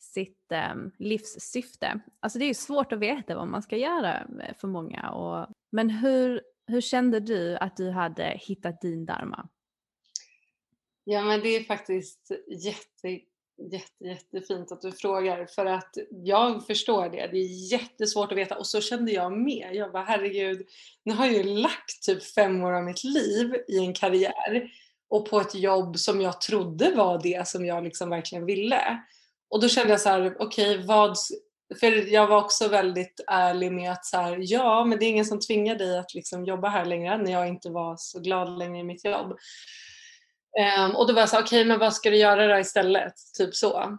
sitt 0.00 0.52
um, 0.72 0.92
livssyfte. 0.98 2.00
Alltså 2.20 2.38
det 2.38 2.44
är 2.44 2.48
ju 2.48 2.54
svårt 2.54 2.92
att 2.92 2.98
veta 2.98 3.36
vad 3.36 3.48
man 3.48 3.62
ska 3.62 3.76
göra 3.76 4.20
eh, 4.20 4.54
för 4.58 4.68
många. 4.68 5.10
Och, 5.10 5.46
men 5.72 5.90
hur, 5.90 6.42
hur 6.66 6.80
kände 6.80 7.20
du 7.20 7.56
att 7.56 7.76
du 7.76 7.90
hade 7.90 8.38
hittat 8.40 8.80
din 8.80 9.06
dharma? 9.06 9.48
Ja 11.04 11.22
men 11.22 11.40
det 11.40 11.56
är 11.56 11.64
faktiskt 11.64 12.30
jätte, 12.64 13.08
jätte, 13.72 13.94
jättefint 14.04 14.72
att 14.72 14.80
du 14.80 14.92
frågar 14.92 15.46
för 15.46 15.66
att 15.66 15.94
jag 16.10 16.66
förstår 16.66 17.08
det. 17.08 17.28
Det 17.32 17.38
är 17.38 17.72
jättesvårt 17.72 18.32
att 18.32 18.38
veta 18.38 18.58
och 18.58 18.66
så 18.66 18.80
kände 18.80 19.12
jag 19.12 19.32
med. 19.32 19.74
Jag 19.74 19.92
bara 19.92 20.04
herregud, 20.04 20.66
nu 21.04 21.14
har 21.14 21.26
jag 21.26 21.34
ju 21.34 21.44
lagt 21.44 22.02
typ 22.02 22.22
fem 22.22 22.64
år 22.64 22.72
av 22.72 22.84
mitt 22.84 23.04
liv 23.04 23.54
i 23.68 23.78
en 23.78 23.94
karriär 23.94 24.70
och 25.08 25.30
på 25.30 25.40
ett 25.40 25.54
jobb 25.54 25.98
som 25.98 26.20
jag 26.20 26.40
trodde 26.40 26.94
var 26.94 27.22
det 27.22 27.48
som 27.48 27.66
jag 27.66 27.84
liksom 27.84 28.10
verkligen 28.10 28.46
ville. 28.46 29.02
Och 29.50 29.60
då 29.60 29.68
kände 29.68 29.92
jag 29.92 30.00
så 30.00 30.08
här, 30.08 30.36
okej 30.38 30.74
okay, 30.74 30.86
vad 30.86 31.16
för 31.80 32.12
jag 32.12 32.26
var 32.26 32.36
också 32.36 32.68
väldigt 32.68 33.20
ärlig 33.26 33.72
med 33.72 33.92
att 33.92 34.04
så 34.04 34.16
här, 34.16 34.36
ja, 34.40 34.84
men 34.84 34.98
det 34.98 35.04
är 35.04 35.08
ingen 35.08 35.24
som 35.24 35.40
tvingar 35.40 35.74
dig 35.74 35.98
att 35.98 36.14
liksom 36.14 36.44
jobba 36.44 36.68
här 36.68 36.84
längre 36.84 37.18
när 37.18 37.32
jag 37.32 37.48
inte 37.48 37.70
var 37.70 37.96
så 37.98 38.20
glad 38.20 38.58
längre 38.58 38.78
i 38.78 38.84
mitt 38.84 39.04
jobb. 39.04 39.36
Um, 40.78 40.96
och 40.96 41.06
då 41.06 41.12
var 41.12 41.20
jag 41.20 41.28
så 41.28 41.36
okej 41.36 41.46
okay, 41.46 41.64
men 41.64 41.78
vad 41.78 41.94
ska 41.94 42.10
du 42.10 42.16
göra 42.16 42.46
då 42.46 42.58
istället? 42.58 43.12
Typ 43.38 43.54
så. 43.54 43.98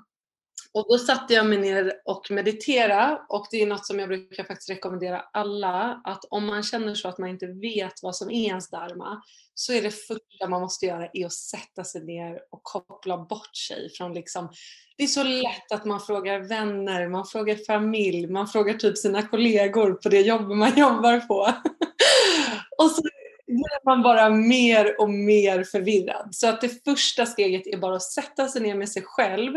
Och 0.74 0.86
då 0.90 0.98
satte 0.98 1.34
jag 1.34 1.46
mig 1.46 1.58
ner 1.58 1.94
och 2.06 2.32
mediterade 2.32 3.22
och 3.30 3.48
det 3.52 3.62
är 3.62 3.68
något 3.68 3.86
som 3.86 4.00
jag 4.00 4.10
brukar 4.10 4.44
faktiskt 4.44 4.70
rekommendera 4.70 5.20
alla 5.34 6.02
att 6.04 6.26
om 6.30 6.46
man 6.46 6.64
känner 6.64 6.96
så 6.96 7.08
att 7.08 7.18
man 7.18 7.30
inte 7.30 7.48
vet 7.48 7.94
vad 8.02 8.16
som 8.16 8.30
är 8.30 8.48
ens 8.48 8.70
dharma 8.70 9.22
så 9.54 9.74
är 9.74 9.82
det 9.82 9.92
första 9.92 10.48
man 10.50 10.62
måste 10.62 10.86
göra 10.86 11.10
är 11.14 11.26
att 11.26 11.34
sätta 11.34 11.84
sig 11.84 12.04
ner 12.04 12.40
och 12.52 12.64
koppla 12.64 13.18
bort 13.18 13.56
sig 13.56 13.90
från 13.98 14.14
liksom 14.14 14.50
det 14.98 15.04
är 15.04 15.08
så 15.08 15.24
lätt 15.24 15.72
att 15.72 15.86
man 15.86 16.00
frågar 16.00 16.40
vänner, 16.40 17.08
man 17.08 17.26
frågar 17.26 17.56
familj, 17.56 18.28
man 18.28 18.48
frågar 18.48 18.74
typ 18.74 18.98
sina 18.98 19.28
kollegor 19.28 19.94
på 19.94 20.10
det 20.10 20.22
jobb 20.22 20.52
man 20.52 20.78
jobbar 20.80 21.20
på. 21.20 21.36
och 22.78 22.92
så 22.92 23.02
blir 23.48 23.86
man 23.86 24.02
bara 24.02 24.30
mer 24.30 25.02
och 25.02 25.10
mer 25.10 25.64
förvirrad. 25.64 26.30
Så 26.32 26.48
att 26.48 26.62
det 26.62 26.84
första 26.84 27.26
steget 27.26 27.68
är 27.68 27.78
bara 27.78 27.96
att 27.96 28.04
sätta 28.04 28.48
sig 28.48 28.62
ner 28.62 28.76
med 28.76 28.90
sig 28.90 29.04
själv 29.06 29.54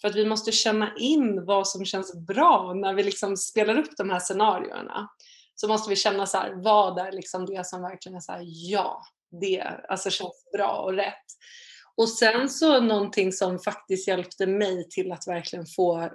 för 0.00 0.08
att 0.08 0.14
vi 0.14 0.24
måste 0.24 0.52
känna 0.52 0.94
in 0.96 1.44
vad 1.44 1.68
som 1.68 1.84
känns 1.84 2.26
bra 2.26 2.72
när 2.74 2.94
vi 2.94 3.02
liksom 3.02 3.36
spelar 3.36 3.78
upp 3.78 3.96
de 3.96 4.10
här 4.10 4.20
scenarierna. 4.20 5.08
Så 5.54 5.68
måste 5.68 5.90
vi 5.90 5.96
känna 5.96 6.26
så 6.26 6.38
här, 6.38 6.52
vad 6.54 6.98
är 6.98 7.12
liksom 7.12 7.46
det 7.46 7.66
som 7.66 7.82
verkligen 7.82 8.16
är 8.16 8.20
så 8.20 8.32
här, 8.32 8.42
ja, 8.44 9.02
det 9.40 9.62
alltså 9.88 10.10
känns 10.10 10.50
bra 10.52 10.82
och 10.82 10.92
rätt. 10.92 11.24
Och 11.96 12.08
sen 12.08 12.48
så 12.48 12.80
någonting 12.80 13.32
som 13.32 13.58
faktiskt 13.58 14.08
hjälpte 14.08 14.46
mig 14.46 14.88
till 14.88 15.12
att 15.12 15.28
verkligen 15.28 15.66
få 15.66 16.10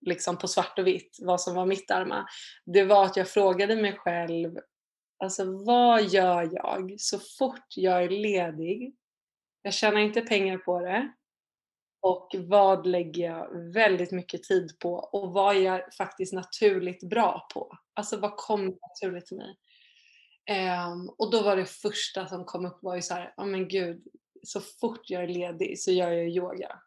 liksom 0.00 0.38
på 0.38 0.48
svart 0.48 0.78
och 0.78 0.86
vitt 0.86 1.16
vad 1.20 1.40
som 1.40 1.54
var 1.54 1.66
mitt 1.66 1.90
arma. 1.90 2.26
Det 2.66 2.84
var 2.84 3.04
att 3.04 3.16
jag 3.16 3.28
frågade 3.28 3.76
mig 3.76 3.92
själv, 3.98 4.58
alltså 5.18 5.64
vad 5.64 6.04
gör 6.04 6.50
jag 6.52 6.94
så 6.98 7.18
fort 7.38 7.66
jag 7.76 8.02
är 8.02 8.08
ledig? 8.08 8.94
Jag 9.62 9.74
tjänar 9.74 10.00
inte 10.00 10.20
pengar 10.20 10.58
på 10.58 10.80
det. 10.80 11.12
Och 12.00 12.28
vad 12.38 12.86
lägger 12.86 13.24
jag 13.24 13.72
väldigt 13.72 14.12
mycket 14.12 14.42
tid 14.42 14.78
på 14.78 14.94
och 14.94 15.32
vad 15.32 15.56
är 15.56 15.60
jag 15.60 15.94
faktiskt 15.94 16.32
naturligt 16.32 17.08
bra 17.10 17.46
på? 17.54 17.78
Alltså 17.94 18.16
vad 18.16 18.36
kommer 18.36 18.64
naturligt 18.64 19.26
till 19.26 19.36
mig? 19.36 19.56
Um, 20.50 21.14
och 21.18 21.30
då 21.30 21.42
var 21.42 21.56
det 21.56 21.66
första 21.66 22.26
som 22.26 22.44
kom 22.44 22.66
upp 22.66 22.78
var 22.82 22.96
ju 22.96 23.02
så 23.02 23.14
här, 23.14 23.32
ja 23.36 23.42
oh 23.42 23.48
men 23.48 23.68
gud, 23.68 24.02
så 24.42 24.60
fort 24.60 25.10
jag 25.10 25.22
är 25.22 25.28
ledig 25.28 25.80
så 25.80 25.90
gör 25.90 26.10
jag 26.10 26.28
yoga. 26.28 26.78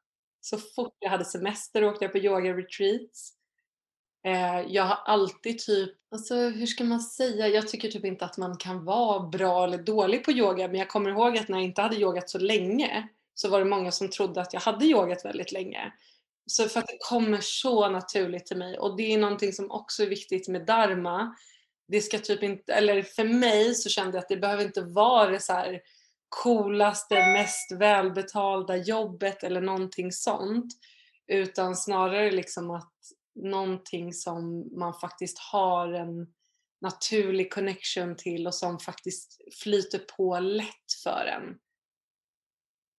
Så 0.42 0.58
fort 0.58 0.96
jag 1.00 1.10
hade 1.10 1.26
semester 1.26 1.84
åkte 1.84 2.06
jag 2.06 2.12
på 2.12 2.18
yoga-retreats. 2.18 3.34
Eh, 4.28 4.62
jag 4.68 4.84
har 4.84 4.96
alltid 5.06 5.60
typ, 5.60 5.90
alltså 6.12 6.36
hur 6.36 6.66
ska 6.66 6.84
man 6.84 7.00
säga, 7.00 7.48
jag 7.48 7.68
tycker 7.68 7.88
typ 7.88 8.06
inte 8.06 8.26
att 8.26 8.38
man 8.38 8.58
kan 8.58 8.86
vara 8.86 9.28
bra 9.28 9.64
eller 9.64 9.78
dålig 9.78 10.26
på 10.26 10.32
yoga 10.32 10.68
men 10.68 10.80
jag 10.80 10.90
kommer 10.90 11.10
ihåg 11.10 11.38
att 11.38 11.48
när 11.48 11.58
jag 11.58 11.66
inte 11.66 11.82
hade 11.82 11.96
yogat 11.96 12.30
så 12.30 12.40
länge 12.40 13.08
så 13.42 13.50
var 13.50 13.60
det 13.60 13.66
många 13.66 13.92
som 13.92 14.10
trodde 14.10 14.42
att 14.42 14.54
jag 14.54 14.62
hade 14.62 14.86
yogat 14.86 15.26
väldigt 15.26 15.52
länge. 15.52 15.94
Så 16.46 16.70
för 16.70 16.80
att 16.80 16.88
det 16.88 16.98
kommer 17.00 17.40
så 17.42 17.90
naturligt 17.90 18.46
till 18.46 18.58
mig 18.58 18.78
och 18.78 18.98
det 18.98 19.14
är 19.14 19.18
någonting 19.18 19.54
som 19.54 19.72
också 19.72 20.04
är 20.04 20.08
viktigt 20.08 20.48
med 20.48 20.66
dharma. 20.66 21.36
Det 21.88 22.02
ska 22.02 22.18
typ 22.18 22.44
inte, 22.44 22.74
eller 22.74 23.04
för 23.04 23.24
mig 23.24 23.76
så 23.76 23.90
kände 23.90 24.18
jag 24.18 24.22
att 24.22 24.30
det 24.30 24.38
behöver 24.38 24.64
inte 24.64 24.82
vara 24.82 25.30
det 25.30 25.40
så 25.40 25.54
här 25.54 25.82
coolaste, 26.30 27.16
mest 27.16 27.72
välbetalda 27.72 28.78
jobbet 28.78 29.44
eller 29.44 29.62
någonting 29.62 30.12
sånt. 30.12 30.74
Utan 31.28 31.76
snarare 31.76 32.32
liksom 32.32 32.72
att 32.72 32.94
någonting 33.36 34.14
som 34.14 34.70
man 34.80 34.94
faktiskt 34.94 35.40
har 35.40 35.94
en 35.94 36.28
naturlig 36.82 37.54
connection 37.54 38.16
till 38.16 38.48
och 38.48 38.56
som 38.56 38.80
faktiskt 38.80 39.42
flyter 39.64 40.00
på 40.18 40.40
lätt 40.40 40.94
för 41.04 41.26
en 41.26 41.58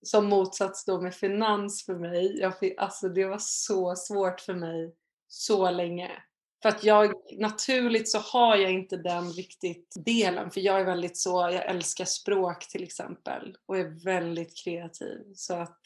som 0.02 0.26
motsats 0.26 0.84
då 0.84 1.00
med 1.00 1.14
finans 1.14 1.86
för 1.86 1.94
mig, 1.94 2.40
jag 2.40 2.58
fick, 2.58 2.80
alltså 2.80 3.08
det 3.08 3.24
var 3.24 3.38
så 3.40 3.96
svårt 3.96 4.40
för 4.40 4.54
mig 4.54 4.94
så 5.28 5.70
länge. 5.70 6.10
För 6.62 6.68
att 6.68 6.84
jag, 6.84 7.12
naturligt 7.38 8.10
så 8.10 8.18
har 8.18 8.56
jag 8.56 8.72
inte 8.72 8.96
den 8.96 9.32
riktigt 9.32 9.94
delen, 9.96 10.50
för 10.50 10.60
jag 10.60 10.80
är 10.80 10.84
väldigt 10.84 11.16
så, 11.16 11.50
jag 11.52 11.66
älskar 11.66 12.04
språk 12.04 12.68
till 12.68 12.82
exempel 12.82 13.56
och 13.66 13.78
är 13.78 14.04
väldigt 14.04 14.64
kreativ. 14.64 15.20
Så 15.34 15.54
att 15.54 15.80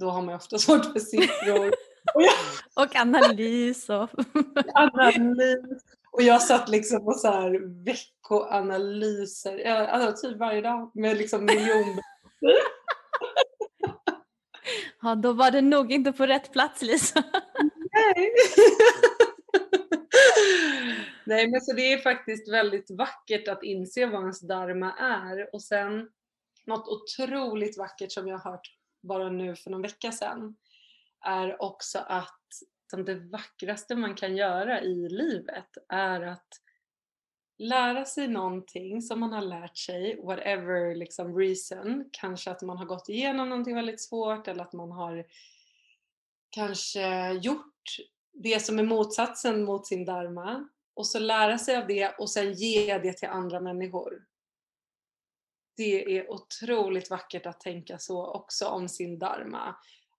då 0.00 0.10
har 0.10 0.22
man 0.22 0.34
ofta 0.34 0.58
svårt 0.58 0.84
för 0.92 1.00
siffror. 1.00 1.72
och 2.74 2.96
analys 3.00 3.88
och... 3.88 4.10
analys. 4.74 5.82
Och 6.10 6.22
jag 6.22 6.42
satt 6.42 6.68
liksom 6.68 7.04
på 7.04 7.12
så 7.12 7.28
här 7.28 7.84
veckoanalyser, 7.84 9.64
alltså 9.64 10.28
typ 10.28 10.38
varje 10.38 10.60
dag 10.60 10.90
med 10.94 11.16
liksom 11.16 11.44
miljoner 11.44 12.02
Ja, 15.02 15.14
då 15.14 15.32
var 15.32 15.50
det 15.50 15.60
nog 15.60 15.92
inte 15.92 16.12
på 16.12 16.26
rätt 16.26 16.52
plats 16.52 16.82
Lisa. 16.82 17.22
Nej. 17.92 18.32
Nej, 21.26 21.50
men 21.50 21.60
så 21.60 21.72
det 21.72 21.92
är 21.92 21.98
faktiskt 21.98 22.52
väldigt 22.52 22.90
vackert 22.90 23.48
att 23.48 23.62
inse 23.62 24.06
vad 24.06 24.20
ens 24.20 24.40
dharma 24.40 24.92
är 24.92 25.54
och 25.54 25.62
sen 25.62 26.08
något 26.66 26.88
otroligt 26.88 27.78
vackert 27.78 28.12
som 28.12 28.28
jag 28.28 28.38
har 28.38 28.50
hört 28.50 28.68
bara 29.02 29.28
nu 29.28 29.56
för 29.56 29.70
någon 29.70 29.82
vecka 29.82 30.12
sedan 30.12 30.56
är 31.24 31.62
också 31.62 31.98
att 31.98 32.40
det 33.06 33.14
vackraste 33.14 33.94
man 33.94 34.14
kan 34.14 34.36
göra 34.36 34.82
i 34.82 35.08
livet 35.08 35.68
är 35.88 36.20
att 36.20 36.48
lära 37.58 38.04
sig 38.04 38.28
någonting 38.28 39.02
som 39.02 39.20
man 39.20 39.32
har 39.32 39.42
lärt 39.42 39.76
sig, 39.76 40.20
whatever 40.22 40.94
liksom 40.94 41.38
reason. 41.38 42.08
Kanske 42.12 42.50
att 42.50 42.62
man 42.62 42.78
har 42.78 42.84
gått 42.84 43.08
igenom 43.08 43.48
någonting 43.48 43.74
väldigt 43.74 44.00
svårt 44.00 44.48
eller 44.48 44.62
att 44.62 44.72
man 44.72 44.92
har 44.92 45.24
kanske 46.50 47.32
gjort 47.32 47.96
det 48.32 48.60
som 48.60 48.78
är 48.78 48.82
motsatsen 48.82 49.64
mot 49.64 49.86
sin 49.86 50.04
dharma 50.04 50.68
och 50.94 51.06
så 51.06 51.18
lära 51.18 51.58
sig 51.58 51.76
av 51.76 51.86
det 51.86 52.08
och 52.18 52.30
sen 52.30 52.52
ge 52.52 52.98
det 52.98 53.12
till 53.12 53.28
andra 53.28 53.60
människor. 53.60 54.24
Det 55.76 56.18
är 56.18 56.30
otroligt 56.30 57.10
vackert 57.10 57.46
att 57.46 57.60
tänka 57.60 57.98
så 57.98 58.26
också 58.26 58.66
om 58.66 58.88
sin 58.88 59.18
dharma. 59.18 59.76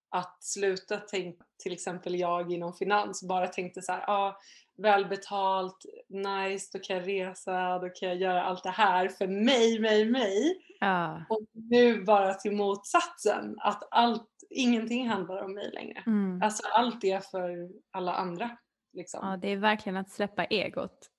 Att 0.09 0.43
sluta 0.43 0.97
tänka, 0.97 1.45
till 1.63 1.73
exempel 1.73 2.15
jag 2.15 2.51
inom 2.51 2.73
finans, 2.73 3.23
bara 3.23 3.47
tänkte 3.47 3.81
så 3.81 3.91
här, 3.91 4.09
ah, 4.09 4.37
välbetalt, 4.77 5.85
nice, 6.09 6.69
då 6.73 6.79
kan 6.79 6.95
jag 6.95 7.07
resa, 7.07 7.79
då 7.79 7.89
kan 7.89 8.09
jag 8.09 8.17
göra 8.17 8.43
allt 8.43 8.63
det 8.63 8.69
här 8.69 9.07
för 9.07 9.27
mig, 9.27 9.79
mig, 9.79 10.05
mig. 10.05 10.61
Ja. 10.79 11.25
Och 11.29 11.41
nu 11.53 12.03
bara 12.03 12.33
till 12.33 12.51
motsatsen, 12.51 13.55
att 13.59 13.87
allt, 13.91 14.29
ingenting 14.49 15.09
handlar 15.09 15.43
om 15.43 15.53
mig 15.53 15.71
längre. 15.73 16.03
Mm. 16.07 16.41
Alltså 16.41 16.67
allt 16.67 17.03
är 17.03 17.19
för 17.19 17.69
alla 17.91 18.13
andra. 18.13 18.57
Liksom. 18.93 19.19
Ja, 19.23 19.37
det 19.37 19.51
är 19.51 19.57
verkligen 19.57 19.97
att 19.97 20.09
släppa 20.09 20.45
egot. 20.45 21.09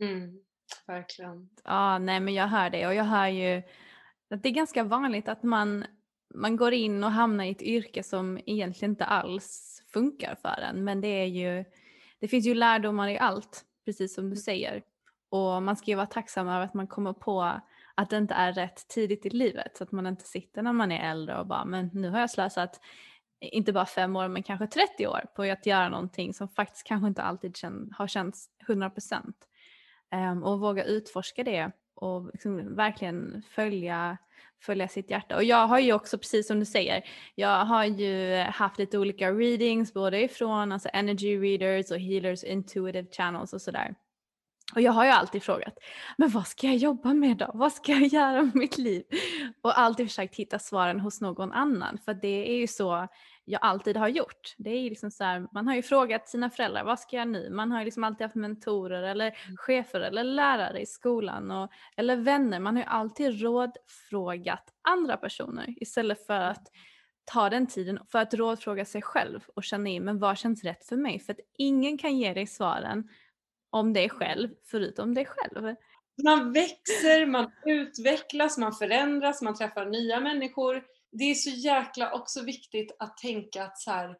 Mm, 0.00 0.40
verkligen. 0.86 1.50
Ja, 1.64 1.98
nej 1.98 2.20
men 2.20 2.34
jag 2.34 2.46
hör 2.46 2.70
det 2.70 2.86
och 2.86 2.94
jag 2.94 3.04
hör 3.04 3.26
ju 3.26 3.62
att 4.30 4.42
det 4.42 4.48
är 4.48 4.52
ganska 4.52 4.84
vanligt 4.84 5.28
att 5.28 5.42
man, 5.42 5.84
man 6.34 6.56
går 6.56 6.72
in 6.72 7.04
och 7.04 7.10
hamnar 7.10 7.44
i 7.44 7.50
ett 7.50 7.62
yrke 7.62 8.02
som 8.02 8.38
egentligen 8.46 8.92
inte 8.92 9.04
alls 9.04 9.82
funkar 9.92 10.34
för 10.34 10.62
en 10.62 10.84
men 10.84 11.00
det 11.00 11.08
är 11.08 11.26
ju 11.26 11.64
det 12.22 12.28
finns 12.28 12.46
ju 12.46 12.54
lärdomar 12.54 13.08
i 13.08 13.18
allt, 13.18 13.64
precis 13.84 14.14
som 14.14 14.30
du 14.30 14.36
säger. 14.36 14.82
Och 15.30 15.62
man 15.62 15.76
ska 15.76 15.90
ju 15.90 15.94
vara 15.94 16.06
tacksam 16.06 16.48
över 16.48 16.64
att 16.64 16.74
man 16.74 16.86
kommer 16.86 17.12
på 17.12 17.42
att 17.94 18.10
det 18.10 18.16
inte 18.16 18.34
är 18.34 18.52
rätt 18.52 18.88
tidigt 18.88 19.26
i 19.26 19.30
livet. 19.30 19.76
Så 19.76 19.84
att 19.84 19.92
man 19.92 20.06
inte 20.06 20.24
sitter 20.24 20.62
när 20.62 20.72
man 20.72 20.92
är 20.92 21.10
äldre 21.10 21.38
och 21.38 21.46
bara, 21.46 21.64
men 21.64 21.90
nu 21.92 22.10
har 22.10 22.20
jag 22.20 22.30
slösat 22.30 22.80
inte 23.40 23.72
bara 23.72 23.86
fem 23.86 24.16
år 24.16 24.28
men 24.28 24.42
kanske 24.42 24.66
30 24.66 25.06
år 25.06 25.24
på 25.36 25.42
att 25.42 25.66
göra 25.66 25.88
någonting 25.88 26.34
som 26.34 26.48
faktiskt 26.48 26.86
kanske 26.86 27.08
inte 27.08 27.22
alltid 27.22 27.56
har 27.98 28.06
känts 28.06 28.48
100%. 28.68 29.32
Um, 30.14 30.42
och 30.42 30.60
våga 30.60 30.84
utforska 30.84 31.44
det 31.44 31.72
och 32.02 32.30
liksom 32.32 32.76
verkligen 32.76 33.42
följa, 33.50 34.18
följa 34.60 34.88
sitt 34.88 35.10
hjärta. 35.10 35.36
Och 35.36 35.44
jag 35.44 35.66
har 35.66 35.78
ju 35.78 35.92
också, 35.92 36.18
precis 36.18 36.46
som 36.46 36.60
du 36.60 36.66
säger, 36.66 37.02
jag 37.34 37.64
har 37.64 37.84
ju 37.84 38.36
haft 38.36 38.78
lite 38.78 38.98
olika 38.98 39.32
readings 39.32 39.94
både 39.94 40.22
ifrån 40.22 40.72
alltså 40.72 40.88
energy 40.92 41.38
readers 41.38 41.90
och 41.90 41.98
healers 41.98 42.44
intuitive 42.44 43.08
channels 43.12 43.52
och 43.52 43.62
sådär. 43.62 43.94
Och 44.74 44.80
jag 44.80 44.92
har 44.92 45.04
ju 45.04 45.10
alltid 45.10 45.42
frågat, 45.42 45.74
men 46.18 46.30
vad 46.30 46.46
ska 46.46 46.66
jag 46.66 46.76
jobba 46.76 47.14
med 47.14 47.36
då? 47.36 47.50
Vad 47.54 47.72
ska 47.72 47.92
jag 47.92 48.06
göra 48.06 48.42
med 48.42 48.54
mitt 48.56 48.78
liv? 48.78 49.02
Och 49.62 49.78
alltid 49.78 50.06
försökt 50.06 50.36
hitta 50.36 50.58
svaren 50.58 51.00
hos 51.00 51.20
någon 51.20 51.52
annan. 51.52 51.98
För 52.04 52.14
det 52.14 52.50
är 52.50 52.56
ju 52.56 52.66
så 52.66 53.08
jag 53.44 53.60
alltid 53.62 53.96
har 53.96 54.08
gjort. 54.08 54.54
Det 54.58 54.70
är 54.70 54.90
liksom 54.90 55.10
så 55.10 55.24
här, 55.24 55.46
man 55.52 55.68
har 55.68 55.74
ju 55.74 55.82
frågat 55.82 56.28
sina 56.28 56.50
föräldrar, 56.50 56.84
vad 56.84 57.00
ska 57.00 57.16
jag 57.16 57.28
nu? 57.28 57.50
Man 57.50 57.72
har 57.72 57.78
ju 57.78 57.84
liksom 57.84 58.04
alltid 58.04 58.22
haft 58.22 58.34
mentorer 58.34 59.02
eller 59.02 59.26
mm. 59.26 59.56
chefer 59.56 60.00
eller 60.00 60.24
lärare 60.24 60.80
i 60.80 60.86
skolan 60.86 61.50
och, 61.50 61.70
eller 61.96 62.16
vänner. 62.16 62.60
Man 62.60 62.76
har 62.76 62.82
ju 62.82 62.88
alltid 62.88 63.40
rådfrågat 63.42 64.64
andra 64.88 65.16
personer 65.16 65.74
istället 65.76 66.26
för 66.26 66.40
att 66.40 66.68
ta 67.24 67.50
den 67.50 67.66
tiden 67.66 67.98
för 68.08 68.18
att 68.18 68.34
rådfråga 68.34 68.84
sig 68.84 69.02
själv 69.02 69.40
och 69.54 69.64
känna 69.64 69.88
in, 69.88 70.04
men 70.04 70.18
vad 70.18 70.38
känns 70.38 70.64
rätt 70.64 70.86
för 70.86 70.96
mig? 70.96 71.18
För 71.20 71.32
att 71.32 71.40
ingen 71.58 71.98
kan 71.98 72.18
ge 72.18 72.34
dig 72.34 72.46
svaren 72.46 73.08
om 73.70 73.92
dig 73.92 74.08
själv 74.08 74.48
förutom 74.64 75.14
dig 75.14 75.26
själv. 75.26 75.74
Man 76.24 76.52
växer, 76.52 77.26
man 77.26 77.50
utvecklas, 77.66 78.58
man 78.58 78.72
förändras, 78.72 79.42
man 79.42 79.54
träffar 79.54 79.86
nya 79.86 80.20
människor. 80.20 80.82
Det 81.12 81.24
är 81.24 81.34
så 81.34 81.50
jäkla 81.50 82.12
också 82.12 82.42
viktigt 82.42 82.96
att 82.98 83.16
tänka 83.16 83.64
att 83.64 83.78
så 83.78 83.90
här, 83.90 84.18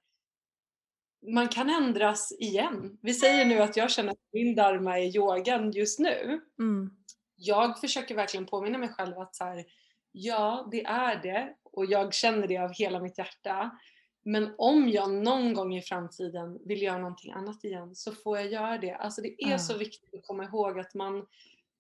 man 1.32 1.48
kan 1.48 1.70
ändras 1.70 2.32
igen. 2.38 2.98
Vi 3.02 3.14
säger 3.14 3.44
nu 3.44 3.58
att 3.58 3.76
jag 3.76 3.90
känner 3.90 4.12
att 4.12 4.18
min 4.32 4.54
dharma 4.54 4.98
är 4.98 5.16
yogan 5.16 5.70
just 5.70 5.98
nu. 5.98 6.40
Mm. 6.58 6.90
Jag 7.36 7.80
försöker 7.80 8.14
verkligen 8.14 8.46
påminna 8.46 8.78
mig 8.78 8.88
själv 8.88 9.18
att 9.18 9.36
så 9.36 9.44
här, 9.44 9.64
ja, 10.12 10.68
det 10.70 10.84
är 10.84 11.22
det 11.22 11.54
och 11.64 11.86
jag 11.86 12.14
känner 12.14 12.46
det 12.46 12.58
av 12.58 12.72
hela 12.72 13.00
mitt 13.00 13.18
hjärta. 13.18 13.78
Men 14.24 14.54
om 14.58 14.88
jag 14.88 15.10
någon 15.10 15.54
gång 15.54 15.74
i 15.76 15.82
framtiden 15.82 16.58
vill 16.66 16.82
göra 16.82 16.98
någonting 16.98 17.32
annat 17.32 17.64
igen 17.64 17.94
så 17.94 18.12
får 18.12 18.38
jag 18.38 18.52
göra 18.52 18.78
det. 18.78 18.94
Alltså 18.94 19.22
det 19.22 19.42
är 19.42 19.46
mm. 19.46 19.58
så 19.58 19.78
viktigt 19.78 20.14
att 20.14 20.26
komma 20.26 20.44
ihåg 20.44 20.78
att 20.78 20.94
man 20.94 21.26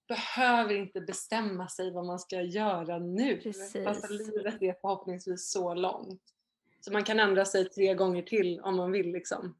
behöver 0.08 0.74
inte 0.74 1.00
bestämma 1.00 1.68
sig 1.68 1.92
vad 1.92 2.06
man 2.06 2.18
ska 2.18 2.42
göra 2.42 2.98
nu. 2.98 3.36
Precis. 3.36 3.86
Alltså 3.86 4.12
livet 4.12 4.62
är 4.62 4.74
förhoppningsvis 4.80 5.50
så 5.50 5.74
långt. 5.74 6.22
Så 6.80 6.92
man 6.92 7.04
kan 7.04 7.20
ändra 7.20 7.44
sig 7.44 7.68
tre 7.68 7.94
gånger 7.94 8.22
till 8.22 8.60
om 8.60 8.76
man 8.76 8.92
vill 8.92 9.12
liksom. 9.12 9.40
Mm. 9.40 9.54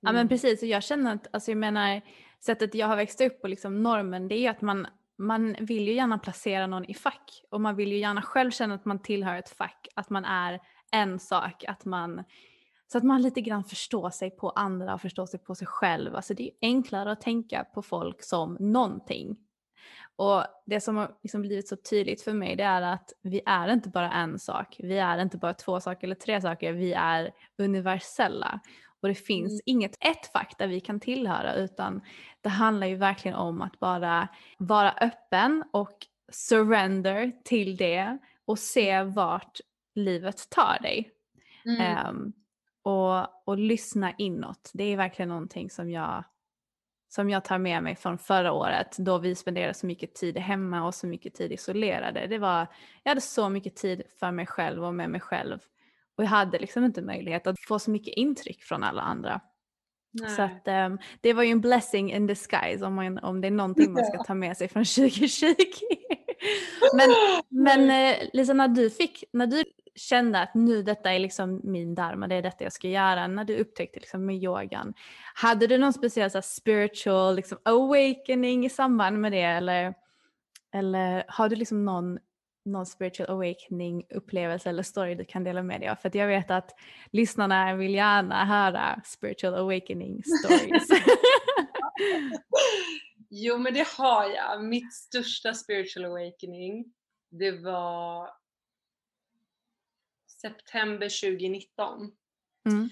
Ja 0.00 0.12
men 0.12 0.16
mm. 0.16 0.28
precis 0.28 0.62
och 0.62 0.68
jag 0.68 0.82
känner 0.82 1.14
att, 1.14 1.26
alltså 1.30 1.50
jag 1.50 1.58
menar 1.58 2.02
sättet 2.40 2.74
jag 2.74 2.86
har 2.86 2.96
växt 2.96 3.20
upp 3.20 3.38
och 3.42 3.48
liksom 3.48 3.82
normen 3.82 4.28
det 4.28 4.34
är 4.34 4.40
ju 4.40 4.46
att 4.46 4.60
man, 4.60 4.86
man 5.16 5.56
vill 5.60 5.88
ju 5.88 5.94
gärna 5.94 6.18
placera 6.18 6.66
någon 6.66 6.84
i 6.84 6.94
fack 6.94 7.42
och 7.50 7.60
man 7.60 7.76
vill 7.76 7.92
ju 7.92 7.98
gärna 7.98 8.22
själv 8.22 8.50
känna 8.50 8.74
att 8.74 8.84
man 8.84 9.02
tillhör 9.02 9.38
ett 9.38 9.48
fack, 9.48 9.88
att 9.94 10.10
man 10.10 10.24
är 10.24 10.60
en 10.90 11.18
sak, 11.18 11.64
att 11.64 11.84
man 11.84 12.24
så 12.92 12.98
att 12.98 13.04
man 13.04 13.22
lite 13.22 13.40
grann 13.40 13.64
förstår 13.64 14.10
sig 14.10 14.30
på 14.30 14.50
andra 14.50 14.94
och 14.94 15.00
förstår 15.00 15.26
sig 15.26 15.40
på 15.40 15.54
sig 15.54 15.66
själv. 15.66 16.16
Alltså 16.16 16.34
det 16.34 16.42
är 16.42 16.50
enklare 16.60 17.12
att 17.12 17.20
tänka 17.20 17.64
på 17.64 17.82
folk 17.82 18.22
som 18.22 18.56
någonting. 18.60 19.36
Och 20.16 20.44
det 20.66 20.80
som 20.80 20.96
har 20.96 21.16
liksom 21.22 21.42
blivit 21.42 21.68
så 21.68 21.76
tydligt 21.76 22.22
för 22.22 22.32
mig 22.32 22.56
det 22.56 22.62
är 22.62 22.82
att 22.82 23.12
vi 23.22 23.40
är 23.46 23.68
inte 23.68 23.88
bara 23.88 24.12
en 24.12 24.38
sak, 24.38 24.76
vi 24.78 24.98
är 24.98 25.18
inte 25.18 25.38
bara 25.38 25.54
två 25.54 25.80
saker 25.80 26.06
eller 26.06 26.14
tre 26.14 26.40
saker, 26.40 26.72
vi 26.72 26.92
är 26.92 27.30
universella. 27.58 28.60
Och 29.02 29.08
det 29.08 29.14
finns 29.14 29.52
mm. 29.52 29.60
inget 29.64 29.96
ett 30.00 30.32
fack 30.32 30.54
där 30.58 30.66
vi 30.66 30.80
kan 30.80 31.00
tillhöra 31.00 31.54
utan 31.54 32.00
det 32.40 32.48
handlar 32.48 32.86
ju 32.86 32.96
verkligen 32.96 33.36
om 33.36 33.62
att 33.62 33.78
bara 33.78 34.28
vara 34.58 34.92
öppen 34.92 35.64
och 35.72 36.06
surrender 36.32 37.32
till 37.44 37.76
det 37.76 38.18
och 38.44 38.58
se 38.58 39.02
vart 39.02 39.60
livet 39.94 40.50
tar 40.50 40.78
dig. 40.82 41.10
Mm. 41.64 42.08
Um, 42.08 42.32
och, 42.82 43.48
och 43.48 43.58
lyssna 43.58 44.12
inåt. 44.18 44.70
Det 44.74 44.84
är 44.84 44.96
verkligen 44.96 45.28
någonting 45.28 45.70
som 45.70 45.90
jag, 45.90 46.24
som 47.16 47.30
jag 47.30 47.44
tar 47.44 47.58
med 47.58 47.82
mig 47.82 47.96
från 47.96 48.18
förra 48.18 48.52
året 48.52 48.96
då 48.98 49.18
vi 49.18 49.34
spenderade 49.34 49.74
så 49.74 49.86
mycket 49.86 50.14
tid 50.14 50.38
hemma 50.38 50.86
och 50.86 50.94
så 50.94 51.06
mycket 51.06 51.34
tid 51.34 51.52
isolerade. 51.52 52.26
Det 52.26 52.38
var, 52.38 52.66
jag 53.02 53.10
hade 53.10 53.20
så 53.20 53.48
mycket 53.48 53.76
tid 53.76 54.02
för 54.20 54.30
mig 54.30 54.46
själv 54.46 54.84
och 54.84 54.94
med 54.94 55.10
mig 55.10 55.20
själv. 55.20 55.58
Och 56.16 56.24
jag 56.24 56.28
hade 56.28 56.58
liksom 56.58 56.84
inte 56.84 57.02
möjlighet 57.02 57.46
att 57.46 57.60
få 57.60 57.78
så 57.78 57.90
mycket 57.90 58.14
intryck 58.14 58.62
från 58.62 58.82
alla 58.82 59.02
andra. 59.02 59.40
Nej. 60.12 60.30
Så 60.30 60.42
att, 60.42 60.68
um, 60.68 60.98
det 61.20 61.32
var 61.32 61.42
ju 61.42 61.50
en 61.50 61.60
blessing 61.60 62.12
in 62.12 62.26
disguise 62.26 62.86
om, 62.86 62.94
man, 62.94 63.18
om 63.18 63.40
det 63.40 63.46
är 63.46 63.50
någonting 63.50 63.92
man 63.92 64.04
ska 64.04 64.24
ta 64.24 64.34
med 64.34 64.56
sig 64.56 64.68
från 64.68 64.84
2020. 64.84 65.54
Men 66.94 67.10
men 67.48 67.90
eh, 67.90 68.28
Lisa, 68.32 68.52
när 68.52 68.68
du, 68.68 68.90
fick, 68.90 69.24
när 69.32 69.46
du 69.46 69.64
kände 69.94 70.40
att 70.40 70.54
nu 70.54 70.82
detta 70.82 71.12
är 71.12 71.18
liksom 71.18 71.60
min 71.64 71.94
dharma, 71.94 72.28
det 72.28 72.34
är 72.34 72.42
detta 72.42 72.64
jag 72.64 72.72
ska 72.72 72.88
göra, 72.88 73.26
när 73.26 73.44
du 73.44 73.56
upptäckte 73.56 74.00
liksom 74.00 74.26
med 74.26 74.36
yogan, 74.36 74.94
hade 75.34 75.66
du 75.66 75.78
någon 75.78 75.92
speciell 75.92 76.30
så 76.30 76.42
spiritual 76.42 77.36
liksom, 77.36 77.58
awakening 77.62 78.66
i 78.66 78.70
samband 78.70 79.20
med 79.20 79.32
det 79.32 79.42
eller, 79.42 79.94
eller 80.74 81.24
har 81.28 81.48
du 81.48 81.56
liksom 81.56 81.84
någon, 81.84 82.18
någon 82.64 82.86
spiritual 82.86 83.30
awakening 83.30 84.04
upplevelse 84.14 84.68
eller 84.68 84.82
story 84.82 85.14
du 85.14 85.24
kan 85.24 85.44
dela 85.44 85.62
med 85.62 85.80
dig 85.80 85.88
av? 85.88 85.96
För 85.96 86.16
jag 86.16 86.26
vet 86.26 86.50
att 86.50 86.70
lyssnarna 87.10 87.74
vill 87.74 87.94
gärna 87.94 88.44
höra 88.44 89.00
spiritual 89.04 89.54
awakening 89.54 90.22
stories. 90.24 90.88
jo 93.30 93.58
men 93.58 93.74
det 93.74 93.88
har 93.88 94.28
jag. 94.28 94.64
Mitt 94.64 94.94
största 94.94 95.54
spiritual 95.54 96.04
awakening 96.04 96.84
det 97.30 97.52
var 97.52 98.30
september 100.42 101.30
2019. 101.30 102.12
Mm. 102.66 102.88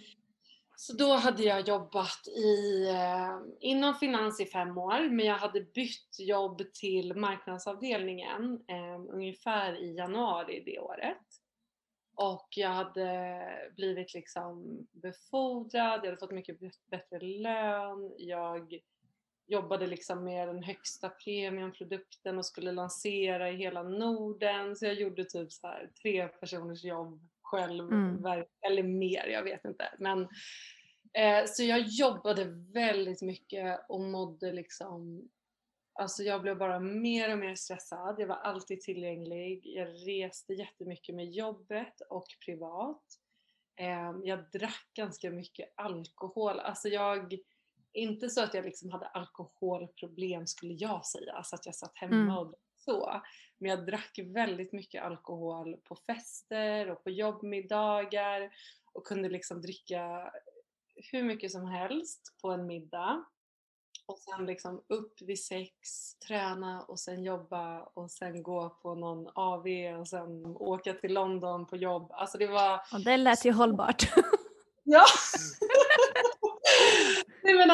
Så 0.77 0.93
då 0.93 1.13
hade 1.13 1.43
jag 1.43 1.69
jobbat 1.69 2.29
i, 2.29 2.89
eh, 2.89 3.39
inom 3.61 3.95
finans 3.95 4.41
i 4.41 4.47
fem 4.47 4.79
år 4.79 5.09
men 5.09 5.27
jag 5.27 5.39
hade 5.39 5.61
bytt 5.61 6.19
jobb 6.19 6.63
till 6.73 7.15
marknadsavdelningen 7.15 8.65
eh, 8.69 9.15
ungefär 9.15 9.75
i 9.75 9.97
januari 9.97 10.63
det 10.67 10.79
året. 10.79 11.27
Och 12.17 12.49
jag 12.51 12.69
hade 12.69 13.41
blivit 13.77 14.15
liksom 14.15 14.79
befordrad, 14.93 16.01
jag 16.03 16.07
hade 16.07 16.17
fått 16.17 16.31
mycket 16.31 16.59
bättre 16.91 17.21
lön, 17.21 18.15
jag 18.19 18.81
jobbade 19.47 19.87
liksom 19.87 20.25
med 20.25 20.49
den 20.49 20.63
högsta 20.63 21.09
premiumprodukten 21.09 22.39
och 22.39 22.47
skulle 22.47 22.73
lansera 22.73 23.51
i 23.51 23.57
hela 23.57 23.83
Norden. 23.83 24.77
Så 24.77 24.87
jag 24.87 24.95
gjorde 24.95 25.25
typ 25.25 25.53
så 25.53 25.67
här 25.67 25.91
tre 26.03 26.29
personers 26.29 26.85
jobb 26.85 27.29
själv, 27.43 27.93
mm. 27.93 28.45
eller 28.67 28.83
mer, 28.83 29.27
jag 29.27 29.43
vet 29.43 29.65
inte. 29.65 29.95
Men, 29.99 30.21
eh, 31.13 31.45
så 31.47 31.63
jag 31.63 31.81
jobbade 31.81 32.45
väldigt 32.73 33.23
mycket 33.23 33.81
och 33.89 34.01
mådde 34.01 34.53
liksom 34.53 35.29
Alltså 35.99 36.23
jag 36.23 36.43
blev 36.43 36.59
bara 36.59 36.81
mer 36.81 37.33
och 37.33 37.39
mer 37.39 37.55
stressad. 37.55 38.17
Jag 38.19 38.27
var 38.27 38.37
alltid 38.37 38.81
tillgänglig. 38.81 39.63
Jag 39.65 39.89
reste 39.89 40.53
jättemycket 40.55 41.15
med 41.15 41.31
jobbet 41.31 42.01
och 42.11 42.27
privat. 42.47 43.03
Eh, 43.77 44.13
jag 44.25 44.51
drack 44.53 44.91
ganska 44.95 45.31
mycket 45.31 45.73
alkohol. 45.77 46.61
Alltså 46.61 46.89
jag, 46.89 47.39
inte 47.95 48.31
så 48.31 48.43
att 48.43 48.55
jag 48.55 48.65
liksom 48.65 48.91
hade 48.91 49.07
alkoholproblem 49.07 50.47
skulle 50.47 50.75
jag 50.75 51.07
säga, 51.07 51.33
alltså 51.33 51.55
att 51.57 51.67
jag 51.67 51.75
satt 51.75 51.97
hemma 51.97 52.15
mm. 52.15 52.37
och 52.37 52.55
så. 52.77 53.23
Men 53.59 53.71
jag 53.71 53.87
drack 53.87 54.19
väldigt 54.25 54.73
mycket 54.73 55.05
alkohol 55.05 55.77
på 55.85 55.97
fester 55.97 56.91
och 56.91 57.05
på 57.05 57.11
jobbmiddagar 57.11 58.51
och 58.93 59.07
kunde 59.07 59.29
liksom 59.29 59.63
dricka 59.63 60.33
hur 61.13 61.23
mycket 61.23 61.53
som 61.53 61.67
helst 61.67 62.35
på 62.43 62.51
en 62.51 62.67
middag. 62.67 63.25
Och 64.07 64.19
sen 64.19 64.47
liksom 64.47 64.85
upp 64.89 65.23
vid 65.23 65.45
sex, 65.45 65.79
träna 66.27 66.83
och 66.83 67.01
sen 67.01 67.23
jobba 67.23 67.83
och 67.83 68.11
sen 68.11 68.43
gå 68.43 68.69
på 68.69 68.95
någon 68.95 69.29
AV 69.35 69.67
och 70.01 70.09
sen 70.09 70.47
åka 70.47 70.93
till 70.95 71.13
London 71.13 71.67
på 71.67 71.77
jobb. 71.77 72.13
Alltså 72.13 72.39
det 72.39 72.47
var... 72.47 72.81
Och 72.93 73.05
det 73.05 73.17
lät 73.17 73.45
ju 73.45 73.53
hållbart. 73.53 74.03
ja! 74.83 75.05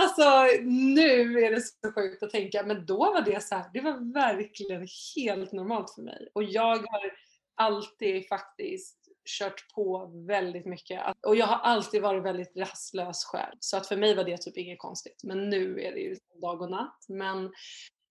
Alltså 0.00 0.46
nu 0.62 1.40
är 1.40 1.50
det 1.50 1.60
så 1.60 1.92
sjukt 1.94 2.22
att 2.22 2.30
tänka 2.30 2.62
men 2.62 2.86
då 2.86 2.98
var 2.98 3.22
det 3.22 3.42
så 3.42 3.54
här, 3.54 3.70
det 3.72 3.80
var 3.80 4.12
verkligen 4.12 4.86
helt 5.16 5.52
normalt 5.52 5.94
för 5.94 6.02
mig. 6.02 6.28
Och 6.32 6.44
jag 6.44 6.76
har 6.76 7.12
alltid 7.54 8.28
faktiskt 8.28 8.96
kört 9.38 9.74
på 9.74 10.10
väldigt 10.26 10.66
mycket. 10.66 11.00
Och 11.26 11.36
jag 11.36 11.46
har 11.46 11.56
alltid 11.56 12.02
varit 12.02 12.24
väldigt 12.24 12.56
rastlös 12.56 13.24
själv. 13.24 13.56
Så 13.60 13.76
att 13.76 13.86
för 13.86 13.96
mig 13.96 14.14
var 14.14 14.24
det 14.24 14.38
typ 14.38 14.56
inget 14.56 14.78
konstigt. 14.78 15.20
Men 15.24 15.50
nu 15.50 15.80
är 15.80 15.92
det 15.92 16.00
ju 16.00 16.16
dag 16.40 16.62
och 16.62 16.70
natt. 16.70 17.04
Men 17.08 17.52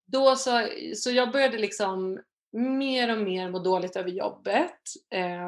då 0.06 0.36
så, 0.36 0.68
så 0.96 1.12
jag 1.12 1.32
började 1.32 1.58
liksom 1.58 2.20
mer 2.54 3.18
och 3.18 3.24
mer 3.24 3.50
må 3.50 3.60
dåligt 3.60 3.96
över 3.96 4.10
jobbet 4.10 4.82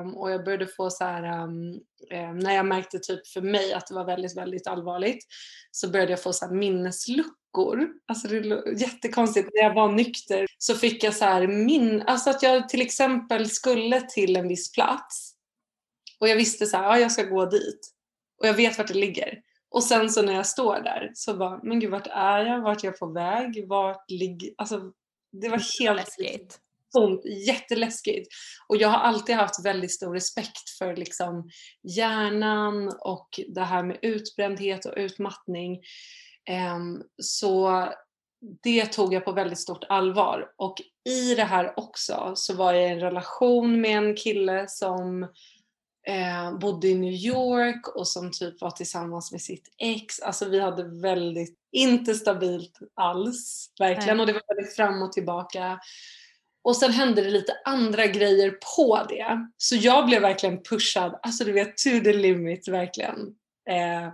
um, 0.01 0.15
och 0.17 0.31
jag 0.31 0.45
började 0.45 0.67
få 0.67 0.89
så 0.89 1.03
här, 1.03 1.43
um, 1.43 1.79
um, 2.11 2.39
när 2.39 2.55
jag 2.55 2.65
märkte 2.65 2.99
typ 2.99 3.27
för 3.27 3.41
mig 3.41 3.73
att 3.73 3.87
det 3.87 3.93
var 3.93 4.05
väldigt, 4.05 4.37
väldigt 4.37 4.67
allvarligt 4.67 5.25
så 5.71 5.89
började 5.89 6.11
jag 6.11 6.23
få 6.23 6.33
så 6.33 6.45
här 6.45 6.53
minnesluckor. 6.53 7.87
Alltså 8.07 8.27
det 8.27 8.37
är 8.37 8.81
jättekonstigt, 8.81 9.49
när 9.53 9.63
jag 9.63 9.73
var 9.73 9.91
nykter 9.91 10.45
så 10.57 10.75
fick 10.75 11.03
jag 11.03 11.15
så 11.15 11.25
här 11.25 11.47
min, 11.47 12.01
alltså 12.01 12.29
att 12.29 12.43
jag 12.43 12.69
till 12.69 12.81
exempel 12.81 13.49
skulle 13.49 14.01
till 14.01 14.35
en 14.35 14.47
viss 14.47 14.71
plats 14.71 15.33
och 16.19 16.29
jag 16.29 16.35
visste 16.35 16.65
så 16.65 16.77
här, 16.77 16.83
ja 16.83 16.99
jag 16.99 17.11
ska 17.11 17.23
gå 17.23 17.45
dit 17.45 17.79
och 18.41 18.47
jag 18.47 18.53
vet 18.53 18.77
vart 18.77 18.87
det 18.87 18.93
ligger. 18.93 19.41
Och 19.69 19.83
sen 19.83 20.09
så 20.09 20.21
när 20.21 20.33
jag 20.33 20.45
står 20.45 20.79
där 20.79 21.11
så 21.13 21.37
bara, 21.37 21.59
men 21.63 21.79
gud 21.79 21.91
vart 21.91 22.07
är 22.07 22.45
jag? 22.45 22.61
Vart 22.61 22.83
är 22.83 22.87
jag 22.87 22.99
på 22.99 23.05
väg? 23.05 23.67
Vart 23.67 24.11
ligger... 24.11 24.49
Alltså 24.57 24.91
det 25.31 25.49
var 25.49 25.79
helt 25.79 25.97
läskigt. 25.97 26.59
Sånt, 26.91 27.25
jätteläskigt. 27.47 28.27
Och 28.67 28.77
jag 28.77 28.89
har 28.89 28.99
alltid 28.99 29.35
haft 29.35 29.65
väldigt 29.65 29.91
stor 29.91 30.13
respekt 30.13 30.69
för 30.79 30.95
liksom 30.95 31.49
hjärnan 31.97 32.91
och 32.99 33.39
det 33.47 33.63
här 33.63 33.83
med 33.83 33.97
utbrändhet 34.01 34.85
och 34.85 34.93
utmattning. 34.97 35.79
Um, 36.75 37.03
så 37.17 37.85
det 38.63 38.85
tog 38.85 39.13
jag 39.13 39.25
på 39.25 39.31
väldigt 39.31 39.59
stort 39.59 39.83
allvar. 39.89 40.51
Och 40.57 40.81
i 41.09 41.35
det 41.35 41.43
här 41.43 41.73
också 41.79 42.31
så 42.35 42.53
var 42.53 42.73
jag 42.73 42.83
i 42.83 42.91
en 42.91 42.99
relation 42.99 43.81
med 43.81 43.97
en 43.97 44.15
kille 44.15 44.65
som 44.67 45.23
eh, 46.07 46.57
bodde 46.59 46.87
i 46.87 46.95
New 46.95 47.13
York 47.13 47.87
och 47.95 48.07
som 48.07 48.31
typ 48.31 48.61
var 48.61 48.71
tillsammans 48.71 49.31
med 49.31 49.41
sitt 49.41 49.67
ex. 49.77 50.19
Alltså 50.19 50.49
vi 50.49 50.59
hade 50.59 50.83
väldigt, 51.01 51.57
inte 51.71 52.15
stabilt 52.15 52.79
alls, 52.93 53.73
verkligen. 53.79 54.17
Nej. 54.17 54.21
Och 54.21 54.27
det 54.27 54.33
var 54.33 54.55
väldigt 54.55 54.75
fram 54.75 55.01
och 55.01 55.11
tillbaka. 55.11 55.79
Och 56.63 56.75
sen 56.75 56.91
hände 56.91 57.21
det 57.21 57.29
lite 57.29 57.53
andra 57.65 58.07
grejer 58.07 58.57
på 58.75 59.05
det. 59.09 59.47
Så 59.57 59.75
jag 59.75 60.05
blev 60.05 60.21
verkligen 60.21 60.63
pushad, 60.63 61.19
alltså 61.23 61.43
du 61.43 61.51
vet 61.51 61.77
to 61.77 61.89
the 61.89 62.13
limit 62.13 62.67
verkligen. 62.67 63.35
Eh, 63.69 64.07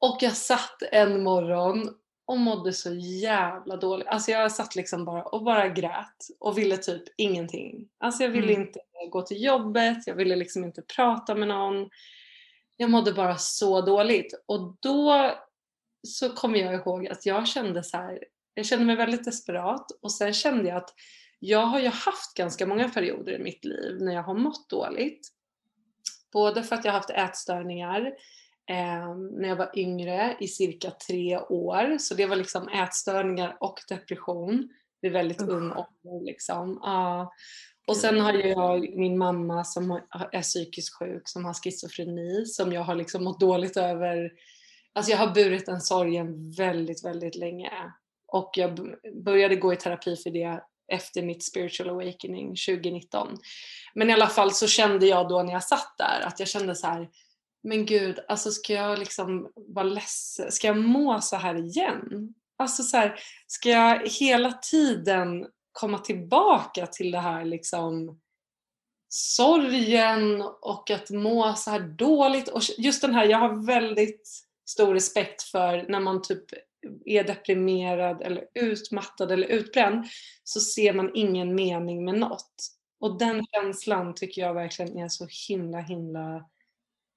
och 0.00 0.18
jag 0.20 0.32
satt 0.32 0.82
en 0.92 1.22
morgon 1.22 1.90
och 2.26 2.38
mådde 2.38 2.72
så 2.72 2.94
jävla 2.94 3.76
dåligt. 3.76 4.08
Alltså 4.08 4.30
jag 4.30 4.52
satt 4.52 4.76
liksom 4.76 5.04
bara 5.04 5.22
och 5.22 5.44
bara 5.44 5.68
grät 5.68 6.28
och 6.40 6.58
ville 6.58 6.76
typ 6.76 7.02
ingenting. 7.16 7.88
Alltså 7.98 8.22
jag 8.22 8.30
ville 8.30 8.52
mm. 8.52 8.62
inte 8.62 8.80
gå 9.10 9.22
till 9.22 9.42
jobbet, 9.42 10.06
jag 10.06 10.14
ville 10.14 10.36
liksom 10.36 10.64
inte 10.64 10.82
prata 10.82 11.34
med 11.34 11.48
någon. 11.48 11.90
Jag 12.76 12.90
mådde 12.90 13.12
bara 13.12 13.36
så 13.36 13.80
dåligt 13.80 14.42
och 14.46 14.76
då 14.80 15.32
så 16.08 16.30
kommer 16.30 16.58
jag 16.58 16.74
ihåg 16.74 17.06
att 17.06 17.26
jag 17.26 17.48
kände 17.48 17.84
så 17.84 17.96
här, 17.96 18.24
jag 18.54 18.66
kände 18.66 18.84
mig 18.84 18.96
väldigt 18.96 19.24
desperat 19.24 19.86
och 20.02 20.12
sen 20.12 20.32
kände 20.32 20.68
jag 20.68 20.76
att 20.76 20.94
jag 21.38 21.66
har 21.66 21.80
ju 21.80 21.88
haft 21.88 22.34
ganska 22.36 22.66
många 22.66 22.88
perioder 22.88 23.32
i 23.32 23.42
mitt 23.42 23.64
liv 23.64 23.96
när 24.00 24.14
jag 24.14 24.22
har 24.22 24.34
mått 24.34 24.70
dåligt. 24.70 25.28
Både 26.32 26.62
för 26.62 26.76
att 26.76 26.84
jag 26.84 26.92
har 26.92 26.98
haft 26.98 27.10
ätstörningar 27.10 28.06
eh, 28.70 29.14
när 29.16 29.48
jag 29.48 29.56
var 29.56 29.78
yngre 29.78 30.36
i 30.40 30.48
cirka 30.48 30.90
tre 30.90 31.38
år. 31.38 31.98
Så 31.98 32.14
det 32.14 32.26
var 32.26 32.36
liksom 32.36 32.68
ätstörningar 32.68 33.56
och 33.60 33.80
depression 33.88 34.68
vid 35.00 35.12
väldigt 35.12 35.42
uh. 35.42 35.48
ung 35.48 35.72
ålder. 35.72 36.24
Liksom. 36.24 36.70
Uh. 36.70 37.28
Och 37.86 37.96
sen 37.96 38.20
har 38.20 38.32
jag 38.32 38.96
min 38.96 39.18
mamma 39.18 39.64
som 39.64 40.00
är 40.32 40.42
psykiskt 40.42 40.98
sjuk, 40.98 41.22
som 41.24 41.44
har 41.44 41.54
schizofreni, 41.54 42.46
som 42.46 42.72
jag 42.72 42.82
har 42.82 42.94
liksom 42.94 43.24
mått 43.24 43.40
dåligt 43.40 43.76
över. 43.76 44.32
Alltså 44.92 45.10
jag 45.10 45.18
har 45.18 45.34
burit 45.34 45.66
den 45.66 45.80
sorgen 45.80 46.50
väldigt, 46.50 47.04
väldigt 47.04 47.36
länge. 47.36 47.72
Och 48.26 48.50
jag 48.54 48.96
började 49.24 49.56
gå 49.56 49.72
i 49.72 49.76
terapi 49.76 50.16
för 50.16 50.30
det 50.30 50.60
efter 50.92 51.22
mitt 51.22 51.44
spiritual 51.44 51.90
awakening 51.90 52.46
2019. 52.46 53.38
Men 53.94 54.10
i 54.10 54.12
alla 54.12 54.26
fall 54.26 54.52
så 54.52 54.66
kände 54.66 55.06
jag 55.06 55.28
då 55.28 55.42
när 55.42 55.52
jag 55.52 55.64
satt 55.64 55.94
där 55.98 56.20
att 56.26 56.38
jag 56.38 56.48
kände 56.48 56.74
så 56.74 56.86
här, 56.86 57.08
men 57.62 57.86
gud, 57.86 58.18
alltså 58.28 58.50
ska 58.50 58.72
jag 58.72 58.98
liksom 58.98 59.52
vara 59.54 59.84
ledsen? 59.84 60.52
Ska 60.52 60.66
jag 60.66 60.78
må 60.78 61.20
så 61.20 61.36
här 61.36 61.54
igen? 61.54 62.34
Alltså 62.58 62.82
så 62.82 62.96
här, 62.96 63.20
ska 63.46 63.68
jag 63.68 64.08
hela 64.08 64.52
tiden 64.52 65.46
komma 65.72 65.98
tillbaka 65.98 66.86
till 66.86 67.10
det 67.10 67.18
här 67.18 67.44
liksom 67.44 68.20
sorgen 69.08 70.42
och 70.60 70.90
att 70.90 71.10
må 71.10 71.54
så 71.54 71.70
här 71.70 71.80
dåligt. 71.80 72.48
Och 72.48 72.62
just 72.78 73.02
den 73.02 73.14
här, 73.14 73.24
jag 73.24 73.38
har 73.38 73.66
väldigt 73.66 74.28
stor 74.68 74.94
respekt 74.94 75.42
för 75.42 75.86
när 75.88 76.00
man 76.00 76.22
typ 76.22 76.44
är 77.04 77.24
deprimerad 77.24 78.22
eller 78.22 78.44
utmattad 78.54 79.32
eller 79.32 79.46
utbränd 79.46 80.04
så 80.44 80.60
ser 80.60 80.92
man 80.92 81.10
ingen 81.14 81.54
mening 81.54 82.04
med 82.04 82.18
något. 82.18 82.54
Och 83.00 83.18
den 83.18 83.46
känslan 83.46 84.14
tycker 84.14 84.42
jag 84.42 84.54
verkligen 84.54 84.98
är 84.98 85.08
så 85.08 85.26
himla 85.48 85.78
himla 85.78 86.44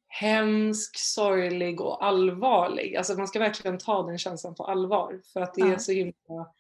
hemsk, 0.07 0.99
sorglig 0.99 1.81
och 1.81 2.05
allvarlig. 2.05 2.95
Alltså 2.95 3.13
man 3.13 3.27
ska 3.27 3.39
verkligen 3.39 3.77
ta 3.77 4.03
den 4.03 4.17
känslan 4.17 4.55
på 4.55 4.65
allvar 4.65 5.21
för 5.33 5.41
att 5.41 5.53
det 5.53 5.61
är 5.61 5.77
så 5.77 5.91
himla 5.91 6.53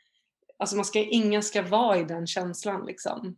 Alltså 0.59 0.75
man 0.75 0.85
ska, 0.85 0.99
ingen 0.99 1.43
ska 1.43 1.61
vara 1.61 1.97
i 1.97 2.03
den 2.03 2.27
känslan 2.27 2.85
liksom. 2.85 3.37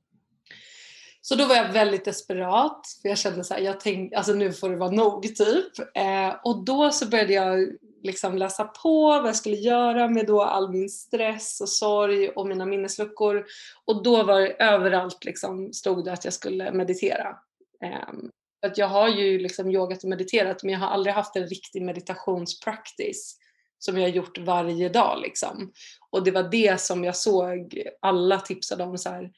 Så 1.21 1.35
då 1.35 1.45
var 1.45 1.55
jag 1.55 1.73
väldigt 1.73 2.05
desperat 2.05 2.87
för 3.01 3.09
jag 3.09 3.17
kände 3.17 3.43
så 3.43 3.53
här, 3.53 3.61
jag 3.61 3.79
tänkte, 3.79 4.17
alltså 4.17 4.33
nu 4.33 4.53
får 4.53 4.69
det 4.69 4.75
vara 4.75 4.91
nog 4.91 5.35
typ. 5.35 5.79
Eh, 5.95 6.35
och 6.43 6.65
då 6.65 6.91
så 6.91 7.09
började 7.09 7.33
jag 7.33 7.69
liksom 8.03 8.37
läsa 8.37 8.63
på 8.63 9.07
vad 9.07 9.27
jag 9.27 9.35
skulle 9.35 9.55
göra 9.55 10.07
med 10.07 10.27
då 10.27 10.41
all 10.41 10.69
min 10.71 10.89
stress 10.89 11.61
och 11.61 11.69
sorg 11.69 12.29
och 12.29 12.47
mina 12.47 12.65
minnesluckor. 12.65 13.45
Och 13.85 14.03
då 14.03 14.23
var 14.23 14.41
det 14.41 14.47
överallt 14.47 15.25
liksom 15.25 15.73
stod 15.73 16.05
det 16.05 16.13
att 16.13 16.25
jag 16.25 16.33
skulle 16.33 16.71
meditera. 16.71 17.37
Ehm, 17.83 18.29
att 18.65 18.77
jag 18.77 18.87
har 18.87 19.09
ju 19.09 19.39
liksom 19.39 19.71
yogat 19.71 20.03
och 20.03 20.09
mediterat 20.09 20.63
men 20.63 20.73
jag 20.73 20.79
har 20.79 20.87
aldrig 20.87 21.15
haft 21.15 21.35
en 21.35 21.47
riktig 21.47 21.81
meditationspractice 21.81 23.37
som 23.79 23.97
jag 23.97 24.03
har 24.03 24.15
gjort 24.15 24.37
varje 24.37 24.89
dag 24.89 25.19
liksom. 25.21 25.71
Och 26.09 26.23
det 26.23 26.31
var 26.31 26.43
det 26.43 26.81
som 26.81 27.03
jag 27.03 27.15
såg 27.15 27.83
alla 28.01 28.39
tipsade 28.39 28.83
om 28.83 28.97
så 28.97 29.09
här, 29.09 29.31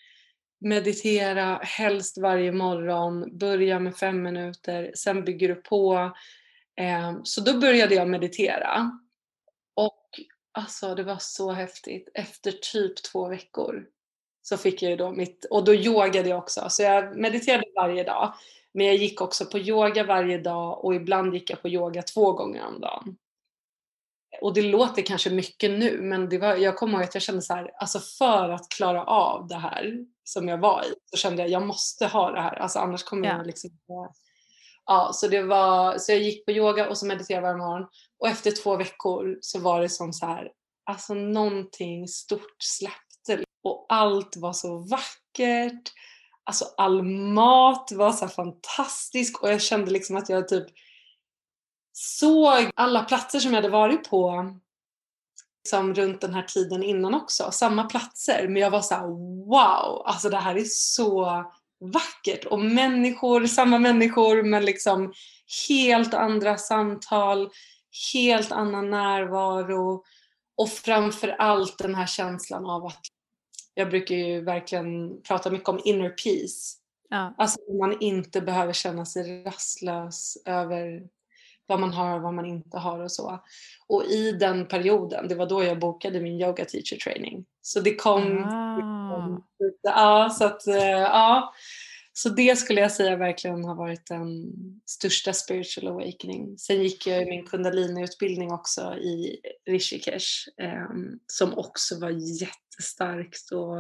meditera 0.64 1.60
helst 1.62 2.18
varje 2.18 2.52
morgon, 2.52 3.38
börja 3.38 3.80
med 3.80 3.96
fem 3.96 4.22
minuter, 4.22 4.92
sen 4.96 5.26
bygger 5.26 5.48
du 5.48 5.56
på. 5.56 6.12
Eh, 6.76 7.14
så 7.24 7.42
då 7.42 7.58
började 7.60 7.96
jag 7.96 8.10
meditera. 8.10 9.00
Och 9.76 10.10
alltså 10.52 10.96
det 10.96 11.04
var 11.04 11.18
så 11.20 11.52
häftigt. 11.52 12.10
Efter 12.14 12.52
typ 12.52 13.04
två 13.04 13.28
veckor 13.28 13.86
så 14.42 14.58
fick 14.58 14.82
jag 14.82 14.90
ju 14.90 14.98
då 14.98 15.12
mitt, 15.12 15.46
och 15.46 15.64
då 15.64 15.74
yogade 15.74 16.30
jag 16.30 16.40
också. 16.40 16.70
Så 16.70 16.84
jag 16.84 17.18
mediterade 17.18 17.66
varje 17.76 18.04
dag. 18.04 18.34
Men 18.74 18.86
jag 18.86 18.96
gick 18.96 19.22
också 19.22 19.46
på 19.46 19.60
yoga 19.60 20.04
varje 20.04 20.38
dag 20.38 20.86
och 20.86 20.96
ibland 20.96 21.34
gick 21.34 21.50
jag 21.50 21.62
på 21.62 21.70
yoga 21.70 22.02
två 22.02 22.32
gånger 22.32 22.66
om 22.66 22.82
dagen 22.82 23.18
och 24.42 24.54
det 24.54 24.62
låter 24.62 25.02
kanske 25.02 25.30
mycket 25.30 25.72
nu 25.72 26.02
men 26.02 26.30
det 26.30 26.38
var, 26.38 26.56
jag 26.56 26.78
kommer 26.78 26.94
ihåg 26.94 27.04
att 27.04 27.14
jag 27.14 27.24
kände 27.24 27.42
så 27.42 27.54
här, 27.54 27.72
alltså 27.78 28.00
för 28.00 28.50
att 28.50 28.70
klara 28.70 29.04
av 29.04 29.48
det 29.48 29.56
här 29.56 30.06
som 30.24 30.48
jag 30.48 30.58
var 30.58 30.84
i 30.84 30.94
så 31.06 31.18
kände 31.18 31.42
jag 31.42 31.52
jag 31.52 31.68
måste 31.68 32.06
ha 32.06 32.32
det 32.32 32.42
här, 32.42 32.56
alltså 32.56 32.80
annars 32.80 33.04
kommer 33.04 33.28
ja. 33.28 33.38
jag 33.38 33.48
liksom 33.48 33.70
Ja, 34.86 35.12
så 35.14 35.28
det 35.28 35.44
var, 35.44 35.98
så 35.98 36.12
jag 36.12 36.22
gick 36.22 36.46
på 36.46 36.52
yoga 36.52 36.90
och 36.90 36.98
så 36.98 37.06
mediterade 37.06 37.42
varje 37.42 37.58
morgon. 37.58 37.88
Och 38.20 38.28
efter 38.28 38.52
två 38.52 38.76
veckor 38.76 39.38
så 39.42 39.60
var 39.60 39.82
det 39.82 39.90
som 39.90 40.14
så 40.14 40.26
här, 40.26 40.52
alltså 40.86 41.14
någonting 41.14 42.08
stort 42.08 42.56
släppte. 42.64 43.44
Och 43.64 43.86
allt 43.90 44.38
var 44.38 44.54
så 44.54 44.78
vackert, 44.78 45.92
alltså 46.44 46.66
all 46.78 47.04
mat 47.04 47.92
var 47.92 48.12
så 48.12 48.28
fantastisk. 48.28 49.44
Och 49.44 49.50
jag 49.50 49.62
kände 49.62 49.92
liksom 49.92 50.16
att 50.16 50.30
jag 50.30 50.48
typ 50.48 50.68
såg 51.94 52.72
alla 52.76 53.04
platser 53.04 53.40
som 53.40 53.52
jag 53.52 53.58
hade 53.62 53.70
varit 53.70 54.10
på 54.10 54.50
liksom 55.64 55.94
runt 55.94 56.22
den 56.22 56.34
här 56.34 56.44
tiden 56.44 56.84
innan 56.84 57.14
också, 57.14 57.52
samma 57.52 57.84
platser. 57.84 58.48
Men 58.48 58.62
jag 58.62 58.72
var 58.72 58.82
så 58.82 58.96
här, 58.96 59.08
wow, 59.48 60.04
alltså 60.06 60.30
det 60.30 60.38
här 60.38 60.56
är 60.56 60.66
så 60.68 61.44
vackert. 61.92 62.46
Och 62.46 62.60
människor, 62.60 63.46
samma 63.46 63.80
människor 63.80 64.44
men 64.44 64.66
liksom 64.66 65.14
helt 65.68 66.14
andra 66.14 66.58
samtal, 66.58 67.50
helt 68.14 68.52
annan 68.52 68.90
närvaro 68.90 70.04
och 70.58 70.70
framför 70.70 71.28
allt 71.28 71.78
den 71.78 71.96
här 71.96 72.08
känslan 72.08 72.66
av 72.66 72.86
att 72.86 73.02
jag 73.74 73.90
brukar 73.90 74.16
ju 74.16 74.42
verkligen 74.42 75.22
prata 75.22 75.52
mycket 75.52 75.70
om 75.70 75.80
inner 75.84 76.10
peace. 76.10 76.78
Ja. 77.10 77.34
Alltså 77.38 77.60
man 77.80 77.98
inte 78.00 78.42
behöver 78.42 78.74
känna 78.74 79.06
sig 79.06 79.44
rastlös 79.44 80.38
över 80.46 81.04
vad 81.68 81.80
man 81.80 81.94
har 81.94 82.16
och 82.16 82.22
vad 82.22 82.34
man 82.34 82.46
inte 82.46 82.78
har 82.78 83.00
och 83.00 83.12
så. 83.12 83.44
Och 83.88 84.04
i 84.04 84.32
den 84.32 84.68
perioden, 84.68 85.28
det 85.28 85.36
var 85.36 85.46
då 85.46 85.64
jag 85.64 85.80
bokade 85.80 86.20
min 86.20 86.42
yoga 86.42 86.66
teacher 86.66 86.98
training. 86.98 87.46
Så 87.62 87.80
det 87.80 87.96
kom, 87.96 88.44
ah. 88.44 89.03
Ja, 89.82 90.30
så 90.30 90.46
att, 90.46 90.68
eh, 90.68 90.88
ja. 90.88 91.54
Så 92.16 92.30
det 92.30 92.56
skulle 92.56 92.82
jag 92.82 92.92
säga 92.92 93.16
verkligen 93.16 93.64
har 93.64 93.76
varit 93.76 94.08
den 94.08 94.54
största 94.86 95.34
spiritual 95.34 95.88
awakening. 95.88 96.58
Sen 96.58 96.84
gick 96.84 97.08
jag 97.08 97.28
min 97.28 97.46
kundalini-utbildning 97.46 98.52
också 98.52 98.96
i 98.96 99.40
Rishikesh 99.70 100.50
eh, 100.62 100.90
som 101.28 101.58
också 101.58 102.00
var 102.00 102.10
jättestarkt 102.42 103.52
och 103.52 103.78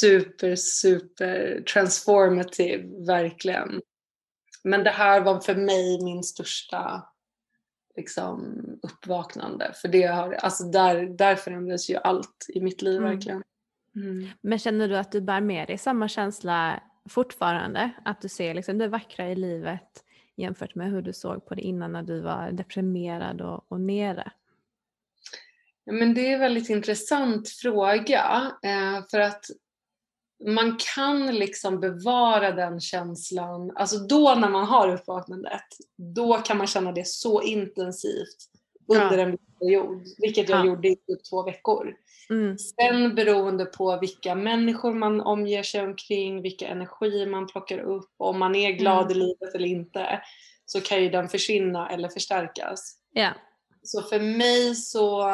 super, 0.00 0.56
super 0.56 1.62
transformative, 1.74 3.06
verkligen. 3.06 3.80
Men 4.64 4.84
det 4.84 4.90
här 4.90 5.20
var 5.20 5.40
för 5.40 5.54
mig 5.54 6.04
min 6.04 6.22
största 6.22 7.04
liksom, 7.96 8.56
uppvaknande. 8.82 9.72
För 9.80 9.88
det 9.88 10.06
har, 10.06 10.32
alltså 10.32 10.64
där, 10.64 11.02
där 11.18 11.36
förändrades 11.36 11.90
ju 11.90 11.96
allt 11.96 12.46
i 12.48 12.60
mitt 12.60 12.82
liv 12.82 12.96
Mm. 12.98 13.10
verkligen. 13.10 13.42
Mm. 13.96 14.28
Men 14.40 14.58
känner 14.58 14.88
du 14.88 14.96
att 14.96 15.12
du 15.12 15.20
bär 15.20 15.40
med 15.40 15.66
dig 15.68 15.78
samma 15.78 16.08
känsla 16.08 16.82
fortfarande? 17.08 17.90
Att 18.04 18.20
du 18.20 18.28
ser 18.28 18.54
liksom 18.54 18.78
det 18.78 18.88
vackra 18.88 19.28
i 19.30 19.34
livet 19.34 20.04
jämfört 20.36 20.74
med 20.74 20.90
hur 20.90 21.02
du 21.02 21.12
såg 21.12 21.46
på 21.46 21.54
det 21.54 21.62
innan 21.62 21.92
när 21.92 22.02
du 22.02 22.20
var 22.20 22.50
deprimerad 22.52 23.40
och, 23.40 23.72
och 23.72 23.80
nere? 23.80 24.32
Ja, 25.84 25.92
men 25.92 26.14
det 26.14 26.26
är 26.28 26.32
en 26.34 26.40
väldigt 26.40 26.70
intressant 26.70 27.48
fråga. 27.48 28.52
Eh, 28.62 29.04
för 29.10 29.20
att 29.20 29.44
man 30.46 30.78
kan 30.94 31.26
liksom 31.26 31.80
bevara 31.80 32.52
den 32.52 32.80
känslan. 32.80 33.70
Alltså 33.76 33.98
då 33.98 34.34
när 34.34 34.48
man 34.48 34.64
har 34.66 34.88
uppvaknandet, 34.94 35.62
då 35.96 36.34
kan 36.34 36.58
man 36.58 36.66
känna 36.66 36.92
det 36.92 37.06
så 37.06 37.42
intensivt 37.42 38.36
under 38.86 39.18
Ja. 39.18 39.24
en 39.24 39.38
period. 39.58 40.02
Vilket 40.18 40.48
jag 40.48 40.58
Ja. 40.60 40.66
gjorde 40.66 40.88
i 40.88 40.96
typ 40.96 41.24
två 41.30 41.42
veckor. 41.42 41.94
Mm. 42.30 42.58
Sen 42.58 43.14
beroende 43.14 43.64
på 43.64 43.98
vilka 44.00 44.34
människor 44.34 44.94
man 44.94 45.20
omger 45.20 45.62
sig 45.62 45.80
omkring, 45.80 46.42
vilka 46.42 46.68
energier 46.68 47.26
man 47.26 47.46
plockar 47.46 47.78
upp, 47.78 48.10
om 48.16 48.38
man 48.38 48.54
är 48.54 48.70
glad 48.72 49.04
Mm. 49.04 49.16
i 49.16 49.20
livet 49.20 49.54
eller 49.54 49.66
inte, 49.66 50.22
så 50.66 50.80
kan 50.80 51.02
ju 51.02 51.08
den 51.10 51.28
försvinna 51.28 51.90
eller 51.90 52.08
förstärkas. 52.08 52.96
Ja. 53.12 53.30
Så 53.82 54.02
för 54.02 54.20
mig 54.20 54.74
så 54.74 55.30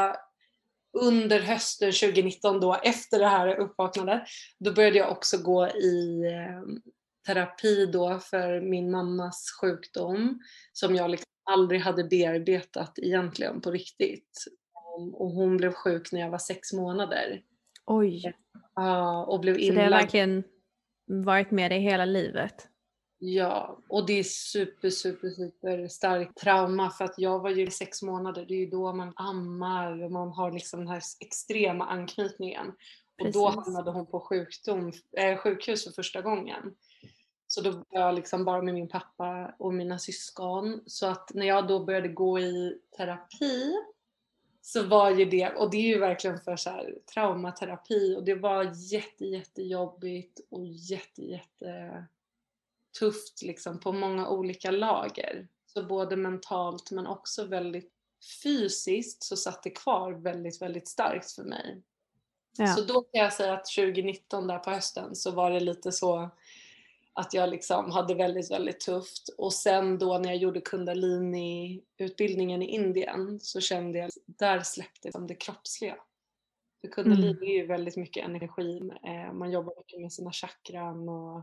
under 0.99 1.40
hösten 1.40 1.92
2019 1.92 2.61
då, 2.61 2.74
efter 2.74 3.18
det 3.18 3.28
här 3.28 3.57
uppvaknandet, 3.57 4.22
då 4.59 4.72
började 4.72 4.99
jag 4.99 5.11
också 5.11 5.38
gå 5.38 5.68
i 5.68 6.22
eh, 6.26 6.62
terapi 7.26 7.86
då 7.86 8.18
för 8.18 8.61
min 8.61 8.90
mammas 8.90 9.51
sjukdom 9.61 10.40
som 10.72 10.94
jag 10.94 11.11
liksom 11.11 11.26
aldrig 11.51 11.80
hade 11.80 12.05
bearbetat 12.05 12.99
egentligen 12.99 13.61
på 13.61 13.70
riktigt. 13.70 14.44
Um, 14.99 15.14
Och 15.14 15.30
hon 15.30 15.57
blev 15.57 15.72
sjuk 15.72 16.12
när 16.12 16.20
jag 16.20 16.30
var 16.30 16.38
sex 16.38 16.72
månader. 16.72 17.42
Oj, 17.86 18.34
Ja, 18.74 19.24
och 19.24 19.40
blev 19.40 19.55
så 19.55 19.61
det 19.61 19.66
har 19.66 19.72
inlagd. 19.72 19.90
verkligen 20.03 20.44
varit 21.07 21.51
med 21.51 21.70
dig 21.70 21.80
hela 21.80 22.05
livet? 22.05 22.68
Ja, 23.18 23.78
och 23.88 24.07
det 24.07 24.12
är 24.12 24.22
super, 24.22 24.90
super, 24.90 25.28
super 25.30 25.88
starkt 25.88 26.36
trauma 26.38 26.90
för 26.90 27.05
att 27.05 27.14
jag 27.18 27.38
var 27.38 27.51
ju 27.51 27.66
i 27.66 27.70
sex 27.70 28.03
månader, 28.03 28.44
det 28.49 28.55
är 28.55 28.59
ju 28.59 28.66
då 28.70 28.92
man 28.92 29.12
ammar 29.16 30.03
och 30.05 30.11
man 30.12 30.28
har 30.32 30.53
liksom 30.53 30.80
den 30.80 30.88
här 30.88 31.03
extrema 31.20 31.84
anknytningen. 31.86 32.66
Och 33.22 33.32
då 33.32 33.47
Precis. 33.51 33.64
hamnade 33.64 33.90
hon 33.90 34.07
på 34.07 34.20
sjukdom, 34.20 34.92
eh, 35.16 35.36
sjukhus 35.38 35.84
för 35.84 35.90
första 35.90 36.22
gången. 36.22 36.74
Så 37.47 37.61
då 37.61 37.70
var 37.70 37.84
jag 37.90 38.14
liksom 38.14 38.44
bara 38.44 38.62
med 38.62 38.74
min 38.74 38.88
pappa 38.88 39.55
och 39.59 39.74
mina 39.74 39.99
syskon. 39.99 40.80
Så 40.86 41.07
att 41.07 41.30
när 41.34 41.47
jag 41.47 41.68
då 41.68 41.84
började 41.84 42.09
gå 42.09 42.38
i 42.38 42.78
terapi 42.97 43.74
så 44.67 44.83
var 44.83 45.11
ju 45.11 45.25
det, 45.25 45.49
och 45.49 45.71
det 45.71 45.77
är 45.77 45.95
ju 45.95 45.99
verkligen 45.99 46.41
för 46.41 46.57
så 46.57 46.71
här, 46.71 46.95
traumaterapi 47.14 48.17
och 48.17 48.25
det 48.25 48.35
var 48.35 48.73
jätte, 48.93 49.25
jättejobbigt 49.25 50.41
och 50.51 50.67
jätte, 50.67 51.23
jätte 51.23 52.05
tufft 52.99 53.43
liksom 53.43 53.81
på 53.81 53.93
många 53.93 54.29
olika 54.29 54.71
lager. 54.71 55.49
Så 55.67 55.83
både 55.83 56.17
mentalt 56.17 56.91
men 56.91 57.07
också 57.07 57.45
väldigt 57.45 57.93
fysiskt 58.43 59.23
så 59.23 59.37
satt 59.37 59.62
det 59.62 59.71
kvar 59.71 60.12
väldigt, 60.12 60.62
väldigt 60.62 60.89
starkt 60.89 61.33
för 61.33 61.45
mig. 61.45 61.83
Ja. 62.59 62.67
Så 62.67 62.85
då 62.85 63.03
kan 63.03 63.23
jag 63.23 63.33
säga 63.33 63.53
att 63.53 63.67
2019 63.67 64.47
där 64.47 64.59
på 64.59 64.71
hösten 64.71 65.17
så 65.17 65.31
var 65.31 65.51
det 65.51 65.61
lite 65.61 65.93
så 65.93 66.31
att 67.17 67.35
jag 67.35 67.49
liksom 67.49 67.91
hade 67.91 68.14
väldigt, 68.14 68.51
väldigt 68.51 68.81
tufft. 68.81 69.29
Och 69.39 69.53
sen 69.53 69.99
då 69.99 70.19
när 70.19 70.29
jag 70.29 70.37
gjorde 70.37 70.61
kundalini-utbildningen 70.61 72.62
i 72.62 72.67
Indien 72.67 73.41
så 73.41 73.61
kände 73.61 73.99
jag 73.99 74.07
att 74.07 74.14
där 74.27 74.61
släppte 74.61 75.09
liksom 75.09 75.27
det 75.27 75.35
kroppsliga. 75.35 75.97
För 76.81 76.89
kundalini 76.89 77.53
är 77.53 77.57
ju 77.57 77.67
väldigt 77.67 77.97
mycket 77.97 78.25
energi. 78.25 78.91
eh, 79.05 79.33
Man 79.33 79.51
jobbar 79.51 79.75
mycket 79.77 80.01
med 80.01 80.12
sina 80.12 80.33
chakran 80.33 81.09
och 81.09 81.39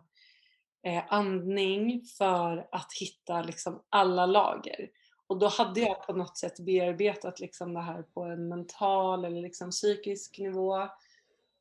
eh, 0.88 1.04
andning 1.08 2.04
för 2.18 2.68
att 2.72 2.94
hitta 3.00 3.42
liksom 3.42 3.84
alla 3.90 4.26
lager. 4.26 4.90
Och 5.28 5.40
då 5.40 5.48
hade 5.48 5.80
jag 5.80 6.08
på 6.08 6.14
något 6.14 6.38
sätt 6.38 6.60
bearbetat 6.60 7.40
liksom 7.40 7.74
det 7.74 7.82
här 7.82 8.04
på 8.04 8.24
en 8.24 8.48
mental 8.48 9.26
eller 9.26 9.42
liksom 9.42 9.72
psykisk 9.72 10.40
nivå. 10.40 10.90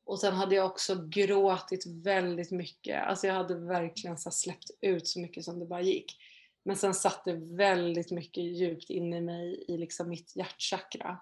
Och 0.05 0.19
sen 0.19 0.33
hade 0.33 0.55
jag 0.55 0.65
också 0.65 1.07
gråtit 1.07 1.85
väldigt 1.85 2.51
mycket. 2.51 3.03
Alltså 3.03 3.27
jag 3.27 3.33
hade 3.33 3.55
verkligen 3.55 4.17
så 4.17 4.31
släppt 4.31 4.71
ut 4.81 5.07
så 5.07 5.19
mycket 5.19 5.43
som 5.45 5.59
det 5.59 5.65
bara 5.65 5.81
gick. 5.81 6.17
Men 6.63 6.75
sen 6.75 6.93
satt 6.93 7.25
det 7.25 7.33
väldigt 7.33 8.11
mycket 8.11 8.43
djupt 8.43 8.89
inne 8.89 9.17
i 9.17 9.21
mig 9.21 9.65
i 9.67 9.77
liksom 9.77 10.09
mitt 10.09 10.35
hjärtchakra. 10.35 11.19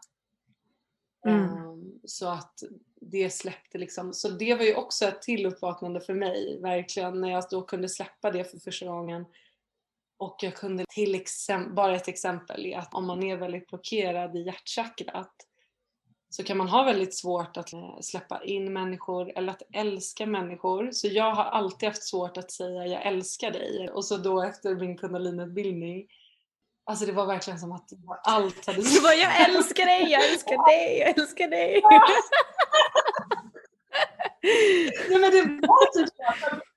Mm. 1.25 1.43
Ehm, 1.43 1.99
Så 2.05 2.29
att 2.29 2.63
det 3.01 3.29
släppte 3.29 3.77
liksom. 3.77 4.13
Så 4.13 4.29
det 4.29 4.55
var 4.55 4.63
ju 4.63 4.75
också 4.75 5.05
ett 5.05 5.21
till 5.21 5.45
uppvaknande 5.45 6.01
för 6.01 6.13
mig, 6.13 6.59
verkligen, 6.61 7.21
när 7.21 7.31
jag 7.31 7.43
då 7.51 7.61
kunde 7.61 7.89
släppa 7.89 8.31
det 8.31 8.43
för 8.43 8.57
första 8.57 8.85
gången. 8.85 9.25
Och 10.17 10.35
jag 10.41 10.55
kunde 10.55 10.85
till 10.89 11.15
exempel, 11.15 11.73
bara 11.73 11.95
ett 11.95 12.07
exempel 12.07 12.65
är 12.65 12.77
att 12.77 12.93
om 12.93 13.05
man 13.05 13.23
är 13.23 13.37
väldigt 13.37 13.67
blockerad 13.67 14.35
i 14.35 14.41
hjärtchakrat 14.41 15.35
så 16.31 16.43
kan 16.43 16.57
man 16.57 16.69
ha 16.69 16.83
väldigt 16.83 17.15
svårt 17.15 17.57
att 17.57 17.73
eh, 17.73 17.99
släppa 18.01 18.43
in 18.43 18.73
människor 18.73 19.31
eller 19.35 19.51
att 19.51 19.61
älska 19.73 20.25
människor. 20.25 20.91
Så 20.91 21.07
jag 21.07 21.35
har 21.35 21.43
alltid 21.43 21.89
haft 21.89 22.03
svårt 22.03 22.37
att 22.37 22.51
säga 22.51 22.85
jag 22.85 23.05
älskar 23.05 23.51
dig. 23.51 23.89
Och 23.93 24.05
så 24.05 24.17
då 24.17 24.43
efter 24.43 24.75
min 24.75 24.97
kundaliniutbildning, 24.97 26.07
alltså 26.85 27.05
det 27.05 27.11
var 27.11 27.25
verkligen 27.25 27.59
som 27.59 27.71
att 27.71 27.89
allt 28.23 28.65
hade 28.65 28.81
Du 28.81 29.01
bara, 29.01 29.13
jag 29.13 29.49
älskar 29.49 29.85
dig, 29.85 30.11
jag 30.11 30.31
älskar 30.31 30.65
dig, 30.71 30.99
jag 30.99 31.19
älskar 31.19 31.47
dig. 31.47 31.81
Nej 35.09 35.19
men 35.19 35.31
det 35.31 35.67
var 35.67 35.99
typ. 35.99 36.09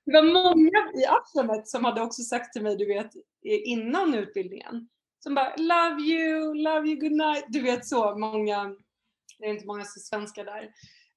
Det 0.05 0.11
var 0.11 0.23
många 0.23 0.91
i 1.01 1.05
ashramet 1.05 1.67
som 1.67 1.85
hade 1.85 2.01
också 2.01 2.21
sagt 2.21 2.53
till 2.53 2.63
mig, 2.63 2.75
du 2.75 2.85
vet, 2.85 3.11
innan 3.43 4.13
utbildningen. 4.13 4.89
Som 5.23 5.35
bara 5.35 5.55
love 5.55 6.01
you, 6.01 6.53
love 6.53 6.87
you, 6.87 6.99
good 6.99 7.11
night. 7.11 7.45
Du 7.47 7.61
vet 7.61 7.85
så 7.85 8.17
många, 8.17 8.75
det 9.39 9.45
är 9.45 9.49
inte 9.49 9.65
många 9.65 9.85
svenskar 9.85 10.45
där. 10.45 10.69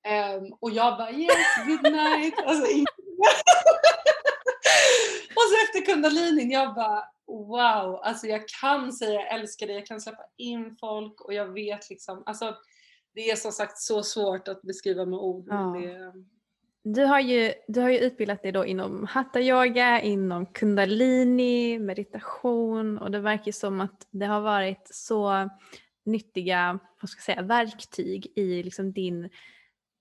Ehm, 0.05 0.53
och 0.61 0.71
jag 0.71 0.99
bara 0.99 1.13
yes, 1.13 1.67
good 1.67 1.83
night. 1.93 2.35
Alltså, 2.47 2.65
och 5.37 5.47
så 5.51 5.55
efter 5.65 5.93
kundalinin, 5.93 6.51
jag 6.51 6.75
bara 6.75 7.05
wow, 7.27 8.01
alltså 8.03 8.27
jag 8.27 8.49
kan 8.61 8.93
säga 8.93 9.13
jag 9.13 9.35
älskar 9.35 9.67
dig, 9.67 9.77
jag 9.77 9.87
kan 9.87 10.01
släppa 10.01 10.23
in 10.37 10.77
folk 10.81 11.21
och 11.21 11.35
jag 11.35 11.53
vet 11.53 11.91
liksom, 11.91 12.23
alltså 12.27 12.57
det 13.15 13.31
är 13.31 13.37
som 13.37 13.53
sagt 13.53 13.79
så 13.79 14.03
svårt 14.03 14.49
att 14.49 14.63
beskriva 14.63 15.05
med 15.05 15.19
ord. 15.19 15.47
Ja. 15.49 15.57
det, 15.81 16.13
Du 16.83 17.05
har 17.05 17.21
ju, 17.21 17.53
du 17.69 17.81
har 17.81 17.89
ju 17.91 17.99
utbildat 17.99 18.43
dig 18.43 18.53
då 18.53 18.67
inom 18.67 19.07
hatha 19.07 19.41
yoga, 19.41 20.01
inom 20.01 20.47
kundalini, 20.47 21.79
meditation 21.79 22.99
och 22.99 23.11
det 23.11 23.21
verkar 23.21 23.53
som 23.53 23.81
att 23.81 24.07
det 24.11 24.27
har 24.27 24.41
varit 24.41 24.89
så 24.91 25.49
nyttiga 26.09 26.79
vad 27.01 27.11
ska 27.11 27.19
jag 27.19 27.25
säga, 27.25 27.43
verktyg 27.47 28.33
i 28.37 28.63
liksom 28.63 28.93
din, 28.93 29.31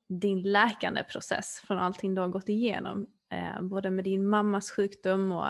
din 0.09 0.41
läkande 0.41 1.03
process 1.03 1.61
från 1.67 1.77
allting 1.77 2.15
du 2.15 2.21
har 2.21 2.27
gått 2.27 2.49
igenom. 2.49 3.07
Eh, 3.31 3.61
både 3.61 3.91
med 3.91 4.03
din 4.03 4.27
mammas 4.27 4.71
sjukdom 4.71 5.31
och 5.31 5.47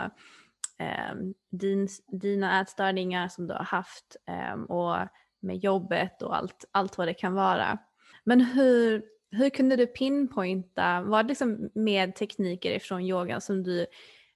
eh, 0.80 1.16
din, 1.52 1.88
dina 2.12 2.62
ätstörningar 2.62 3.28
som 3.28 3.48
du 3.48 3.54
har 3.54 3.64
haft 3.64 4.16
eh, 4.28 4.62
och 4.62 5.08
med 5.40 5.58
jobbet 5.58 6.22
och 6.22 6.36
allt, 6.36 6.66
allt 6.72 6.98
vad 6.98 7.08
det 7.08 7.14
kan 7.14 7.34
vara. 7.34 7.78
Men 8.24 8.42
hur, 8.42 9.04
hur 9.32 9.50
kunde 9.50 9.76
du 9.76 9.88
pinpointa, 9.88 11.02
var 11.02 11.24
det 11.24 11.30
liksom 11.30 11.70
med 11.76 12.16
tekniker 12.16 12.72
ifrån 12.72 13.02
yogan 13.02 13.42
som 13.42 13.64
du 13.64 13.86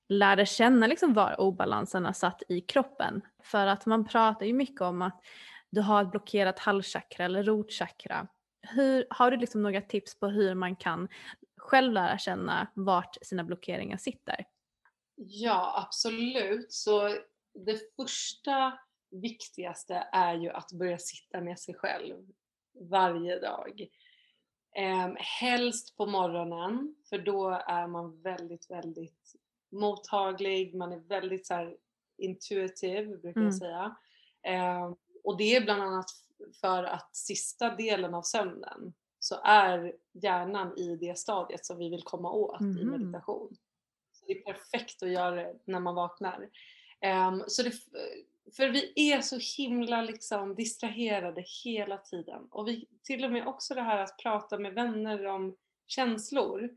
lärde 0.09 0.45
känna 0.45 0.87
liksom 0.87 1.13
var 1.13 1.41
obalanserna 1.41 2.13
satt 2.13 2.43
i 2.49 2.61
kroppen? 2.61 3.21
För 3.43 3.67
att 3.67 3.85
man 3.85 4.05
pratar 4.05 4.45
ju 4.45 4.53
mycket 4.53 4.81
om 4.81 5.01
att 5.01 5.21
du 5.71 5.81
har 5.81 6.01
ett 6.03 6.11
blockerat 6.11 6.59
halschakra 6.59 7.25
eller 7.25 7.43
rotchakra. 7.43 8.27
Hur, 8.61 9.05
har 9.09 9.31
du 9.31 9.37
liksom 9.37 9.61
några 9.63 9.81
tips 9.81 10.19
på 10.19 10.27
hur 10.27 10.55
man 10.55 10.75
kan 10.75 11.07
själv 11.57 11.93
lära 11.93 12.17
känna 12.17 12.67
vart 12.75 13.17
sina 13.21 13.43
blockeringar 13.43 13.97
sitter? 13.97 14.45
Ja, 15.15 15.83
absolut. 15.87 16.71
Så 16.73 17.09
det 17.65 17.95
första 17.95 18.79
viktigaste 19.11 20.07
är 20.11 20.35
ju 20.35 20.49
att 20.49 20.71
börja 20.71 20.97
sitta 20.97 21.41
med 21.41 21.59
sig 21.59 21.75
själv 21.75 22.15
varje 22.89 23.39
dag. 23.39 23.87
Eh, 24.75 25.11
helst 25.17 25.97
på 25.97 26.05
morgonen, 26.05 26.95
för 27.09 27.17
då 27.17 27.49
är 27.67 27.87
man 27.87 28.21
väldigt, 28.21 28.71
väldigt 28.71 29.33
mottaglig. 29.71 30.75
Man 30.75 30.91
är 30.93 30.99
väldigt 30.99 31.47
så 31.47 31.53
här, 31.53 31.77
intuitive, 32.17 33.17
brukar 33.17 33.41
Mm. 33.41 33.43
jag 33.43 33.55
säga. 33.55 33.95
Eh, 34.43 34.91
och 35.23 35.37
det 35.37 35.55
är 35.55 35.61
bland 35.61 35.81
annat 35.81 36.09
för 36.61 36.83
att 36.83 37.15
sista 37.15 37.75
delen 37.75 38.13
av 38.13 38.21
sömnen 38.21 38.93
så 39.19 39.39
är 39.43 39.93
hjärnan 40.13 40.77
i 40.77 40.95
det 40.95 41.17
stadiet 41.17 41.65
som 41.65 41.77
vi 41.77 41.89
vill 41.89 42.03
komma 42.03 42.31
åt 42.31 42.61
i 42.61 42.63
Mhm. 42.63 42.87
meditation. 42.89 43.57
Så 44.13 44.25
det 44.25 44.33
är 44.37 44.43
perfekt 44.53 45.03
att 45.03 45.09
göra 45.09 45.35
det 45.35 45.55
när 45.65 45.79
man 45.79 45.95
vaknar. 45.95 46.49
Ehm, 47.01 47.43
så 47.47 47.63
det, 47.63 47.71
för 48.55 48.69
vi 48.69 49.11
är 49.11 49.21
så 49.21 49.37
himla 49.57 50.01
liksom 50.01 50.55
distraherade 50.55 51.43
hela 51.63 51.97
tiden. 51.97 52.47
Och 52.51 52.67
vi, 52.67 52.87
till 53.03 53.25
och 53.25 53.31
med 53.31 53.47
också 53.47 53.75
det 53.75 53.81
här 53.81 53.97
att 53.97 54.17
prata 54.17 54.57
med 54.57 54.73
vänner 54.73 55.25
om 55.25 55.55
känslor. 55.87 56.69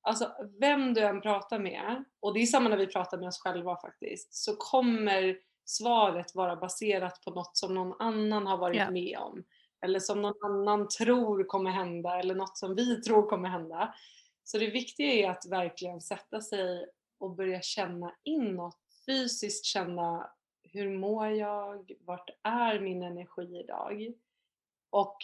Alltså 0.00 0.32
vem 0.60 0.94
du 0.94 1.00
än 1.00 1.20
pratar 1.20 1.58
med, 1.58 2.04
och 2.20 2.34
det 2.34 2.40
är 2.40 2.46
samma 2.46 2.68
när 2.68 2.76
vi 2.76 2.86
pratar 2.86 3.18
med 3.18 3.28
oss 3.28 3.38
själva 3.40 3.76
faktiskt, 3.76 4.34
så 4.34 4.56
kommer 4.56 5.38
svaret 5.68 6.34
vara 6.34 6.56
baserat 6.56 7.20
på 7.24 7.30
något 7.30 7.56
som 7.56 7.74
någon 7.74 7.96
annan 8.00 8.46
har 8.46 8.56
varit 8.58 8.76
Ja. 8.76 8.90
med 8.90 9.18
om. 9.18 9.44
Eller 9.84 10.00
som 10.00 10.22
någon 10.22 10.44
annan 10.44 10.88
tror 10.88 11.44
kommer 11.44 11.70
hända 11.70 12.18
eller 12.18 12.34
något 12.34 12.58
som 12.58 12.74
vi 12.74 13.02
tror 13.02 13.28
kommer 13.28 13.48
hända. 13.48 13.94
Så 14.44 14.58
det 14.58 14.70
viktiga 14.70 15.12
är 15.12 15.30
att 15.30 15.46
verkligen 15.50 16.00
sätta 16.00 16.40
sig 16.40 16.86
och 17.18 17.30
börja 17.30 17.62
känna 17.62 18.14
inåt, 18.24 18.76
fysiskt 19.06 19.64
känna 19.64 20.30
hur 20.62 20.98
mår 20.98 21.26
jag, 21.28 21.92
vart 22.00 22.30
är 22.42 22.80
min 22.80 23.02
energi 23.02 23.58
idag? 23.60 24.12
Och 24.90 25.16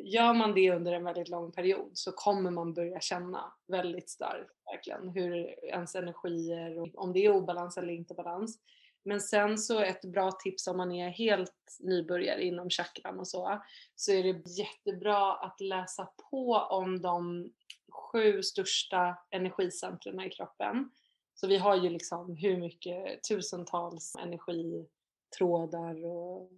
gör 0.00 0.34
man 0.34 0.54
det 0.54 0.70
under 0.70 0.92
en 0.92 1.04
väldigt 1.04 1.28
lång 1.28 1.52
period 1.52 1.90
så 1.94 2.12
kommer 2.12 2.50
man 2.50 2.74
börja 2.74 3.00
känna 3.00 3.52
väldigt 3.66 4.10
starkt 4.10 4.50
verkligen 4.72 5.08
hur 5.08 5.64
ens 5.64 5.94
energier, 5.94 6.90
om 7.00 7.12
det 7.12 7.24
är 7.24 7.30
obalans 7.34 7.76
eller 7.76 7.92
inte 7.92 8.14
balans. 8.14 8.58
Men 9.06 9.20
sen 9.20 9.58
så 9.58 9.80
ett 9.80 10.04
bra 10.04 10.32
tips 10.32 10.66
om 10.66 10.76
man 10.76 10.92
är 10.92 11.08
helt 11.08 11.78
nybörjare 11.80 12.44
inom 12.44 12.70
chakran 12.70 13.18
och 13.18 13.28
så, 13.28 13.62
så 13.94 14.12
är 14.12 14.22
det 14.22 14.50
jättebra 14.50 15.34
att 15.34 15.60
läsa 15.60 16.08
på 16.30 16.54
om 16.54 17.02
de 17.02 17.50
sju 17.92 18.42
största 18.42 19.18
energicentren 19.30 20.20
i 20.20 20.30
kroppen. 20.30 20.90
Så 21.34 21.46
vi 21.46 21.56
har 21.56 21.76
ju 21.76 21.90
liksom 21.90 22.36
hur 22.36 22.56
mycket 22.56 23.22
tusentals 23.22 24.16
energitrådar 24.16 26.06
och 26.06 26.50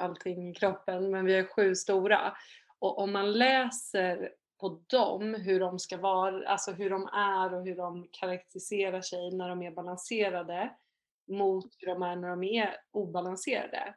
allting 0.00 0.50
i 0.50 0.54
kroppen, 0.54 1.10
men 1.10 1.24
vi 1.24 1.36
har 1.36 1.44
sju 1.44 1.74
stora. 1.74 2.36
Och 2.78 2.98
om 2.98 3.12
man 3.12 3.32
läser 3.32 4.32
på 4.60 4.80
dem 4.86 5.34
hur 5.34 5.60
de 5.60 5.78
ska 5.78 5.96
vara, 5.96 6.48
alltså 6.48 6.72
hur 6.72 6.90
de 6.90 7.06
är 7.06 7.54
och 7.54 7.64
hur 7.64 7.76
de 7.76 8.08
karaktäriserar 8.12 9.00
sig 9.00 9.30
när 9.30 9.48
de 9.48 9.62
är 9.62 9.70
balanserade 9.70 10.70
mot 11.28 11.74
hur 11.78 11.86
de 11.86 12.02
är 12.02 12.16
när 12.16 12.28
de 12.28 12.44
är 12.44 12.76
obalanserade 12.90 13.94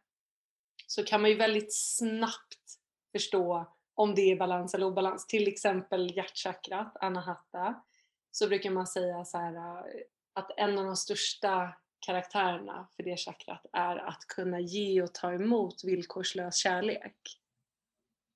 så 0.87 1.03
kan 1.03 1.21
man 1.21 1.29
ju 1.29 1.35
väldigt 1.35 1.75
snabbt 1.75 2.79
förstå 3.11 3.75
om 3.93 4.15
det 4.15 4.31
är 4.31 4.35
balans 4.35 4.73
eller 4.73 4.85
obalans. 4.85 5.27
Till 5.27 5.47
exempel 5.47 6.17
hjärtchakrat, 6.17 6.97
anahata, 6.99 7.83
så 8.31 8.47
brukar 8.47 8.69
man 8.69 8.87
säga 8.87 9.25
så 9.25 9.37
här 9.37 9.55
äh, 9.55 9.83
att 10.33 10.51
en 10.57 10.77
av 10.79 10.85
de 10.85 10.95
största 10.95 11.73
karaktärerna 11.99 12.87
för 12.95 13.03
det 13.03 13.17
chakrat 13.17 13.65
är 13.73 13.97
att 13.97 14.25
kunna 14.27 14.59
ge 14.59 15.01
och 15.01 15.13
ta 15.13 15.33
emot 15.33 15.83
villkorslös 15.83 16.55
kärlek. 16.55 17.17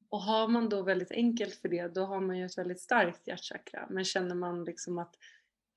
Och 0.10 0.22
har 0.22 0.48
man 0.48 0.70
då 0.70 0.82
väldigt 0.82 1.12
enkelt 1.12 1.56
för 1.56 1.70
det, 1.70 1.88
då 1.88 2.06
har 2.06 2.20
man 2.20 2.38
ju 2.38 2.46
ett 2.46 2.58
väldigt 2.58 2.82
starkt 2.82 3.28
hjärtchakra. 3.28 3.88
Men 3.90 4.06
känner 4.06 4.36
man 4.36 4.64
liksom 4.64 4.98
att, 4.98 5.16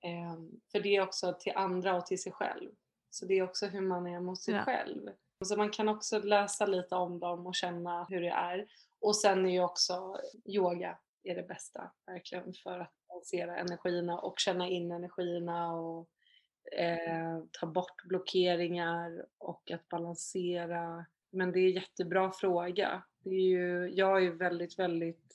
ehm, 0.05 0.61
för 0.73 0.81
det 0.81 0.97
är 0.97 1.03
också 1.03 1.37
till 1.41 1.53
andra 1.57 1.97
och 1.97 2.07
till 2.07 2.23
sig 2.23 2.33
själv. 2.33 2.71
Så 3.11 3.27
det 3.27 3.39
är 3.39 3.43
också 3.43 3.67
hur 3.67 3.81
man 3.81 4.07
är 4.07 4.21
mot 4.21 4.41
sig 4.41 4.55
Ja. 4.55 4.63
själv. 4.65 5.11
Så 5.45 5.57
man 5.57 5.71
kan 5.71 5.89
också 5.89 6.19
läsa 6.19 6.67
lite 6.67 6.95
om 6.95 7.19
dem 7.19 7.47
och 7.47 7.55
känna 7.55 8.05
hur 8.09 8.21
det 8.21 8.29
är. 8.31 8.67
Och 9.01 9.17
sen 9.17 9.47
är 9.47 9.51
ju 9.53 9.61
också 9.65 10.21
yoga 10.45 10.99
är 11.23 11.35
det 11.35 11.43
bästa 11.43 11.91
verkligen 12.07 12.53
för 12.63 12.79
att 12.79 12.93
balansera 13.09 13.57
energierna 13.57 14.19
och 14.19 14.39
känna 14.39 14.69
in 14.69 14.93
energierna 14.93 15.73
och 15.73 16.09
eh, 16.79 17.39
ta 17.61 17.67
bort 17.67 18.05
blockeringar 18.05 19.27
och 19.39 19.71
att 19.71 19.89
balansera. 19.89 21.07
Men 21.31 21.53
det 21.53 21.61
är 21.61 21.65
en 21.67 21.73
jättebra 21.75 22.33
fråga. 22.33 23.03
Det 23.25 23.31
är 23.31 23.49
ju, 23.49 23.91
jag 23.95 24.25
är 24.25 24.31
väldigt, 24.31 24.79
väldigt 24.79 25.28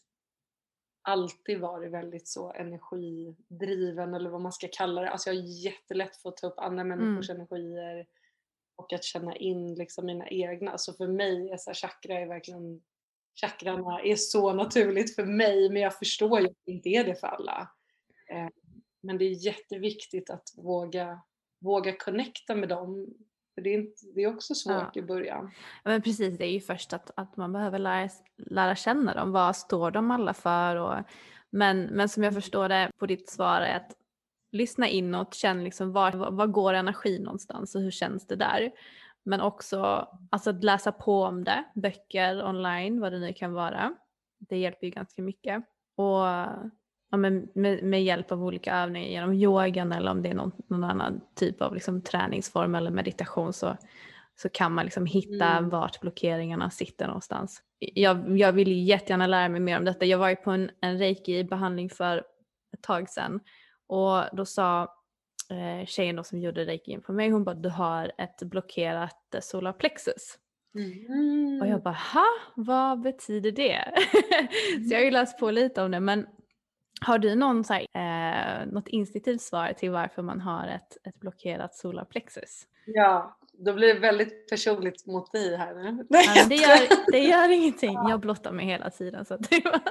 alltid 1.03 1.59
varit 1.59 1.91
väldigt 1.91 2.27
så 2.27 2.51
energidriven 2.53 4.13
eller 4.13 4.29
vad 4.29 4.41
man 4.41 4.51
ska 4.51 4.67
kalla 4.71 5.01
det. 5.01 5.09
Alltså 5.09 5.29
jag 5.29 5.35
har 5.35 5.43
jättelätt 5.65 6.15
för 6.15 6.29
att 6.29 6.37
ta 6.37 6.47
upp 6.47 6.59
andra 6.59 6.83
människors 6.83 7.29
energier 7.29 8.07
och 8.75 8.93
att 8.93 9.03
känna 9.03 9.35
in 9.35 9.75
liksom 9.75 10.05
mina 10.05 10.27
egna. 10.27 10.77
Så 10.77 10.93
för 10.93 11.07
mig 11.07 11.49
är 11.49 11.57
så 11.57 11.69
här, 11.69 11.75
chakra 11.75 12.19
är 12.19 12.27
verkligen 12.27 12.81
chakrarna 13.41 14.01
är 14.01 14.15
så 14.15 14.53
naturligt 14.53 15.15
för 15.15 15.25
mig 15.25 15.69
men 15.69 15.81
jag 15.81 15.97
förstår 15.97 16.39
ju 16.39 16.47
att 16.47 16.57
det 16.65 16.71
inte 16.71 16.89
är 16.89 17.03
det 17.03 17.15
för 17.15 17.27
alla. 17.27 17.71
Eh, 18.29 18.47
Men 19.01 19.17
det 19.17 19.25
är 19.25 19.45
jätteviktigt 19.45 20.29
att 20.29 20.49
våga, 20.57 21.21
våga 21.59 21.95
connecta 21.97 22.55
med 22.55 22.69
dem. 22.69 23.13
För 23.55 23.61
det 23.61 23.69
är, 23.69 23.77
inte, 23.77 24.01
det 24.15 24.23
är 24.23 24.35
också 24.35 24.55
svårt 24.55 24.89
Ja. 24.95 25.01
i 25.01 25.01
början. 25.01 25.51
Ja, 25.83 25.91
Men 25.91 26.01
precis, 26.01 26.37
det 26.37 26.45
är 26.45 26.51
ju 26.51 26.59
först 26.59 26.93
att, 26.93 27.11
att 27.15 27.37
man 27.37 27.53
behöver 27.53 27.79
lära, 27.79 28.09
lära 28.37 28.75
känna 28.75 29.13
dem. 29.13 29.31
Vad 29.31 29.55
står 29.55 29.91
de 29.91 30.11
alla 30.11 30.33
för? 30.33 30.75
Och, 30.75 30.95
men, 31.49 31.83
men 31.83 32.09
som 32.09 32.23
jag 32.23 32.33
förstår 32.33 32.69
det 32.69 32.91
på 32.97 33.05
ditt 33.05 33.29
svar 33.29 33.61
är 33.61 33.75
att 33.75 33.91
lyssna 34.51 34.87
inåt, 34.87 35.33
känn 35.33 35.63
liksom 35.63 35.91
var, 35.91 36.11
var, 36.11 36.31
var 36.31 36.47
går 36.47 36.73
energin 36.73 37.23
någonstans 37.23 37.75
och 37.75 37.81
hur 37.81 37.91
känns 37.91 38.27
det 38.27 38.35
där? 38.35 38.71
Men 39.25 39.41
också 39.41 40.07
alltså 40.31 40.49
att 40.49 40.63
läsa 40.63 40.91
på 40.91 41.23
om 41.23 41.43
det, 41.43 41.63
böcker 41.75 42.45
online, 42.45 42.99
vad 43.01 43.11
det 43.11 43.19
nu 43.19 43.33
kan 43.33 43.53
vara. 43.53 43.95
Det 44.39 44.57
hjälper 44.57 44.85
ju 44.87 44.91
ganska 44.91 45.21
mycket. 45.21 45.63
Och 45.95 46.25
ja, 47.13 47.17
men 47.17 47.47
med, 47.53 47.83
med 47.83 48.03
hjälp 48.03 48.31
av 48.31 48.43
olika 48.43 48.75
övningar 48.75 49.09
genom 49.09 49.33
yogan 49.33 49.91
eller 49.91 50.11
om 50.11 50.21
det 50.21 50.29
är 50.29 50.33
någon, 50.33 50.51
någon 50.67 50.83
annan 50.83 51.21
typ 51.35 51.61
av 51.61 51.73
liksom 51.73 52.01
träningsform 52.01 52.75
eller 52.75 52.91
meditation 52.91 53.53
så, 53.53 53.77
så 54.35 54.49
kan 54.49 54.73
man 54.73 54.85
liksom 54.85 55.05
hitta 55.05 55.45
Mm. 55.45 55.69
vart 55.69 56.01
blockeringarna 56.01 56.69
sitter 56.69 57.07
någonstans. 57.07 57.61
Jag, 57.79 58.37
jag 58.37 58.53
vill 58.53 58.87
jättegärna 58.87 59.27
lära 59.27 59.49
mig 59.49 59.59
mer 59.59 59.77
om 59.77 59.85
detta. 59.85 60.05
Jag 60.05 60.17
var 60.17 60.29
ju 60.29 60.35
på 60.35 60.51
en, 60.51 60.71
en 60.81 60.97
reiki-behandling 60.97 61.89
för 61.89 62.17
ett 62.73 62.81
tag 62.81 63.09
sedan 63.09 63.39
och 63.87 64.23
då 64.37 64.45
sa 64.45 64.81
eh, 65.49 65.85
tjejen 65.85 66.15
då 66.15 66.23
som 66.23 66.39
gjorde 66.39 66.65
reiki 66.65 66.97
på 66.97 67.13
mig, 67.13 67.29
hon 67.29 67.43
bara 67.43 67.55
du 67.55 67.69
har 67.69 68.11
ett 68.17 68.43
blockerat 68.43 69.35
eh, 69.35 69.41
solar 69.41 69.73
plexus. 69.73 70.37
Mm. 70.75 71.61
Och 71.61 71.67
jag 71.67 71.83
bara, 71.83 71.97
ha? 72.13 72.25
Vad 72.55 73.01
betyder 73.01 73.51
det? 73.51 73.93
så 74.87 74.93
jag 74.93 74.99
har 74.99 75.05
ju 75.05 75.11
läst 75.11 75.39
på 75.39 75.51
lite 75.51 75.81
om 75.83 75.91
det, 75.91 75.99
men 75.99 76.27
har 77.01 77.19
du 77.19 77.35
någon, 77.35 77.63
så 77.63 77.73
här, 77.73 77.87
eh, 77.93 78.67
något 78.67 78.87
instinktivt 78.87 79.41
svar 79.41 79.73
till 79.73 79.91
varför 79.91 80.21
man 80.21 80.41
har 80.41 80.67
ett, 80.67 80.97
ett 81.07 81.19
blockerat 81.19 81.75
solar 81.75 82.05
plexus? 82.05 82.67
Ja, 82.85 83.37
då 83.53 83.73
blir 83.73 83.93
det 83.93 83.99
väldigt 83.99 84.49
personligt 84.49 85.05
mot 85.05 85.31
dig 85.31 85.57
här 85.57 85.73
nu. 85.73 86.05
Ja, 86.09 86.21
men 86.35 86.49
det, 86.49 86.55
gör, 86.55 87.11
det 87.11 87.19
gör 87.19 87.51
ingenting, 87.51 87.93
jag 87.93 88.19
blottar 88.19 88.51
mig 88.51 88.65
hela 88.65 88.89
tiden. 88.89 89.25
Så 89.25 89.33
att 89.33 89.49
det 89.49 89.65
var... 89.65 89.81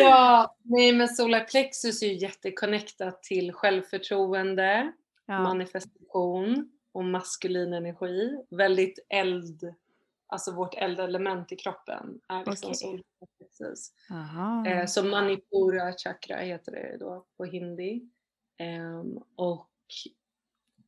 Ja, 0.00 0.56
nej 0.62 0.92
men 0.92 1.08
solar 1.08 1.40
plexus 1.40 2.02
är 2.02 2.06
ju 2.06 2.14
jätteconnectat 2.14 3.22
till 3.22 3.52
självförtroende, 3.52 4.92
ja. 5.26 5.42
manifestation 5.42 6.70
och 6.92 7.04
maskulin 7.04 7.72
energi. 7.72 8.36
Väldigt 8.50 8.98
eld, 9.08 9.74
alltså 10.30 10.52
vårt 10.52 10.74
eldelement 10.74 11.52
i 11.52 11.56
kroppen 11.56 12.20
är 12.28 12.44
liksom 12.44 12.68
Okej. 12.68 12.74
solar 12.74 13.04
plexus. 13.38 13.92
Aha. 14.10 14.66
Eh, 14.66 14.86
så 14.86 15.04
manipura 15.04 15.92
chakra 15.92 16.36
heter 16.36 16.72
det 16.72 16.96
då 17.00 17.26
på 17.36 17.44
hindi. 17.44 18.10
Ehm, 18.58 19.18
och 19.36 19.70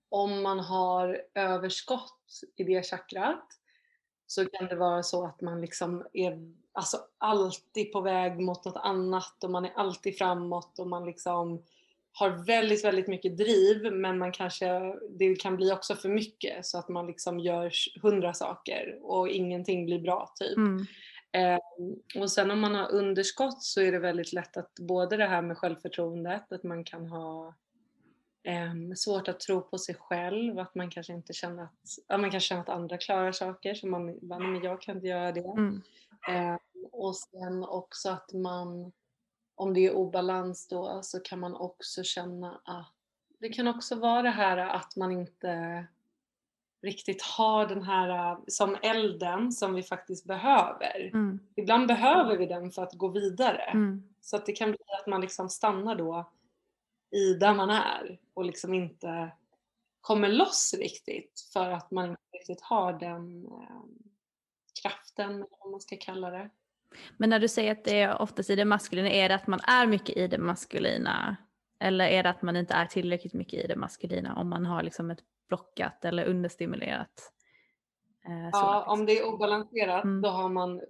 om 0.09 0.43
man 0.43 0.61
har 0.61 1.22
överskott 1.34 2.40
i 2.57 2.64
det 2.64 2.86
chakrat 2.86 3.47
så 4.26 4.47
kan 4.47 4.68
det 4.68 4.76
vara 4.76 5.03
så 5.03 5.26
att 5.26 5.40
man 5.40 5.61
liksom 5.61 6.07
är 6.12 6.55
alltså 6.72 6.97
alltid 7.18 7.93
på 7.93 8.01
väg 8.01 8.40
mot 8.40 8.64
något 8.64 8.76
annat 8.76 9.45
och 9.45 9.51
man 9.51 9.64
är 9.64 9.72
alltid 9.72 10.18
framåt 10.18 10.78
och 10.78 10.88
man 10.88 11.07
liksom 11.07 11.64
har 12.12 12.30
väldigt, 12.30 12.84
väldigt 12.84 13.08
mycket 13.08 13.36
driv 13.36 13.92
men 13.92 14.18
man 14.18 14.32
kanske, 14.32 14.94
det 15.18 15.34
kan 15.34 15.56
bli 15.56 15.72
också 15.72 15.94
för 15.94 16.08
mycket 16.08 16.66
så 16.66 16.78
att 16.78 16.88
man 16.88 17.06
liksom 17.06 17.40
gör 17.40 17.72
hundra 18.02 18.34
saker 18.34 18.98
och 19.02 19.28
ingenting 19.28 19.86
blir 19.86 19.98
bra 20.00 20.32
typ. 20.40 20.56
Mm. 20.56 20.86
Eh, 21.32 21.58
och 22.22 22.30
sen 22.30 22.50
om 22.50 22.60
man 22.60 22.74
har 22.74 22.92
underskott 22.92 23.62
så 23.62 23.80
är 23.80 23.92
det 23.92 23.98
väldigt 23.98 24.32
lätt 24.32 24.56
att 24.56 24.74
både 24.74 25.16
det 25.16 25.26
här 25.26 25.42
med 25.42 25.58
självförtroendet, 25.58 26.52
att 26.52 26.62
man 26.62 26.84
kan 26.84 27.06
ha 27.06 27.54
eh, 28.44 28.94
svårt 28.96 29.28
att 29.28 29.40
tro 29.40 29.60
på 29.60 29.78
sig 29.78 29.94
själv, 29.94 30.58
att 30.58 30.74
man 30.74 30.90
kanske 30.90 31.12
inte 31.12 31.32
känner 31.32 31.62
att, 31.62 31.80
ja, 32.08 32.18
man 32.18 32.30
kan 32.30 32.40
känna 32.40 32.60
att 32.60 32.68
andra 32.68 32.98
klarar 32.98 33.32
saker 33.32 33.74
som 33.74 33.90
man, 33.90 34.18
"Va, 34.22 34.38
nej, 34.38 34.48
men 34.48 34.62
jag 34.62 34.80
kan 34.82 34.96
inte 34.96 35.06
göra 35.08 35.32
det. 35.32 35.40
Mm. 35.56 35.82
Eh, 36.28 36.56
och 36.92 37.16
sen 37.16 37.64
också 37.64 38.10
att 38.10 38.32
man, 38.32 38.92
om 39.55 39.74
det 39.74 39.86
är 39.86 39.94
obalans 39.94 40.68
då, 40.68 41.00
så 41.03 41.20
kan 41.20 41.40
man 41.40 41.55
också 41.55 42.03
känna 42.03 42.61
att 42.64 42.94
det 43.38 43.48
kan 43.48 43.68
också 43.68 43.94
vara 43.94 44.22
det 44.22 44.30
här 44.30 44.57
att 44.57 44.96
man 44.96 45.12
inte 45.12 45.86
riktigt 46.82 47.22
har 47.22 47.66
den 47.66 47.82
här 47.82 48.38
som 48.46 48.76
elden 48.82 49.53
som 49.53 49.74
vi 49.74 49.82
faktiskt 49.82 50.26
behöver. 50.26 51.11
Mm. 51.14 51.40
Ibland 51.57 51.88
behöver 51.88 52.36
vi 52.36 52.46
den 52.46 52.70
för 52.70 52.82
att 52.82 52.94
gå 52.94 53.09
vidare. 53.09 53.62
Mm. 53.62 54.14
Så 54.20 54.36
att 54.36 54.46
det 54.46 54.53
kan 54.53 54.70
bli 54.70 54.80
att 55.00 55.07
man 55.07 55.20
liksom 55.20 55.48
stannar 55.48 55.94
då 55.94 56.30
i 57.11 57.34
där 57.34 57.55
man 57.55 57.70
är 57.70 58.18
och 58.34 58.44
liksom 58.44 58.74
inte 58.74 59.30
kommer 60.00 60.28
loss 60.28 60.74
riktigt 60.78 61.50
för 61.53 61.70
att 61.70 61.90
man 61.90 62.11
inte 62.11 62.22
riktigt 62.32 62.61
har 62.61 62.92
den 62.92 63.46
eh, 63.46 63.82
kraften, 64.82 65.30
eller 65.30 65.57
vad 65.61 65.70
man 65.70 65.80
ska 65.80 65.96
kalla 65.96 66.30
det. 66.30 66.50
Men 67.16 67.30
när 67.30 67.38
du 67.38 67.49
säger 67.49 67.72
att 67.72 67.84
det 67.84 68.01
är 68.01 68.22
oftast 68.22 68.51
i 68.51 68.57
det 68.57 68.64
maskulina, 68.64 69.11
är 69.11 69.28
det 69.28 69.34
att 69.34 69.47
man 69.47 69.61
är 69.61 69.86
mycket 69.86 70.16
i 70.16 70.26
det 70.26 70.38
maskulina? 70.38 71.36
Eller 71.80 72.07
är 72.09 72.22
det 72.22 72.30
att 72.30 72.43
man 72.43 72.57
inte 72.57 72.74
är 72.74 72.86
tillräckligt 72.86 73.34
mycket 73.34 73.64
i 73.64 73.66
det 73.66 73.76
maskulina 73.76 74.34
om 74.36 74.49
man 74.49 74.66
har 74.66 74.82
liksom 74.82 75.11
ett 75.11 75.20
blockat 75.49 76.05
eller 76.05 76.24
understimulerat? 76.24 77.32
Eh, 78.28 78.49
Ja, 78.53 78.84
om 78.88 79.07
det 79.07 79.18
är 79.18 79.26
obalanserat 79.34 80.05
Mm. 80.05 80.22
då 80.22 80.28
har 80.28 80.49
man 80.49 80.80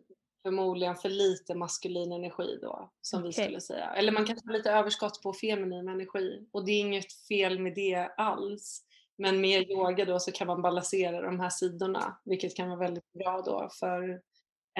förmodligen 0.42 0.94
för 0.96 1.08
lite 1.08 1.54
maskulin 1.54 2.12
energi 2.12 2.58
då, 2.62 2.90
som 3.00 3.22
vi 3.22 3.30
Okej. 3.30 3.44
skulle 3.44 3.60
säga. 3.60 3.86
Eller 3.94 4.12
man 4.12 4.24
kanske 4.24 4.48
har 4.48 4.52
lite 4.56 4.70
överskott 4.70 5.22
på 5.22 5.32
feminin 5.32 5.88
energi 5.88 6.46
och 6.52 6.64
det 6.64 6.72
är 6.72 6.80
inget 6.80 7.12
fel 7.28 7.58
med 7.58 7.74
det 7.74 8.10
alls. 8.16 8.82
Men 9.18 9.40
med 9.40 9.70
yoga 9.70 10.04
då 10.04 10.18
så 10.20 10.32
kan 10.32 10.46
man 10.46 10.62
balansera 10.62 11.22
de 11.22 11.40
här 11.40 11.50
sidorna, 11.50 12.18
vilket 12.24 12.56
kan 12.56 12.68
vara 12.68 12.78
väldigt 12.78 13.12
bra 13.12 13.42
då 13.46 13.68
för 13.80 14.20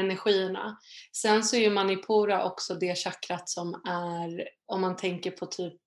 energierna. 0.01 0.77
Sen 1.17 1.45
så 1.45 1.57
är 1.57 1.61
ju 1.61 1.71
manipura 1.71 2.45
också 2.45 2.75
det 2.75 2.99
chakrat 2.99 3.49
som 3.49 3.75
är, 3.75 4.49
om 4.67 4.81
man 4.81 4.97
tänker 4.97 5.31
på 5.31 5.47
typ 5.47 5.81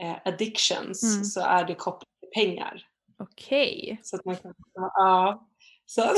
eh, 0.00 0.16
addictions, 0.24 1.02
Mm. 1.02 1.24
så 1.24 1.40
är 1.40 1.64
det 1.64 1.74
kopplat 1.74 2.08
till 2.20 2.42
pengar. 2.44 2.82
Okej. 3.18 4.00
Så 4.02 4.16
att 4.16 4.24
man 4.24 4.36
kan, 4.36 4.54
ja. 4.74 5.46
Så, 5.86 6.02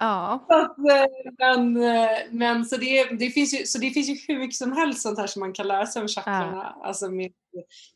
Ja. 0.00 0.44
så 0.48 0.54
att, 0.54 0.78
eh, 0.78 1.06
men, 1.38 1.76
eh, 1.82 2.10
men 2.30 2.64
så 2.64 2.76
det, 2.76 3.04
det 3.18 3.30
finns 3.30 3.54
ju, 3.60 3.66
så 3.66 3.78
det 3.78 3.90
finns 3.90 4.08
ju 4.08 4.16
hur 4.28 4.38
mycket 4.38 4.56
som 4.56 4.72
helst 4.72 5.02
sånt 5.02 5.18
här 5.18 5.26
som 5.26 5.40
man 5.40 5.52
kan 5.52 5.68
lära 5.68 5.86
sig 5.86 6.02
om 6.02 6.08
chakrarna. 6.08 6.76
Alltså 6.84 7.10
med 7.10 7.32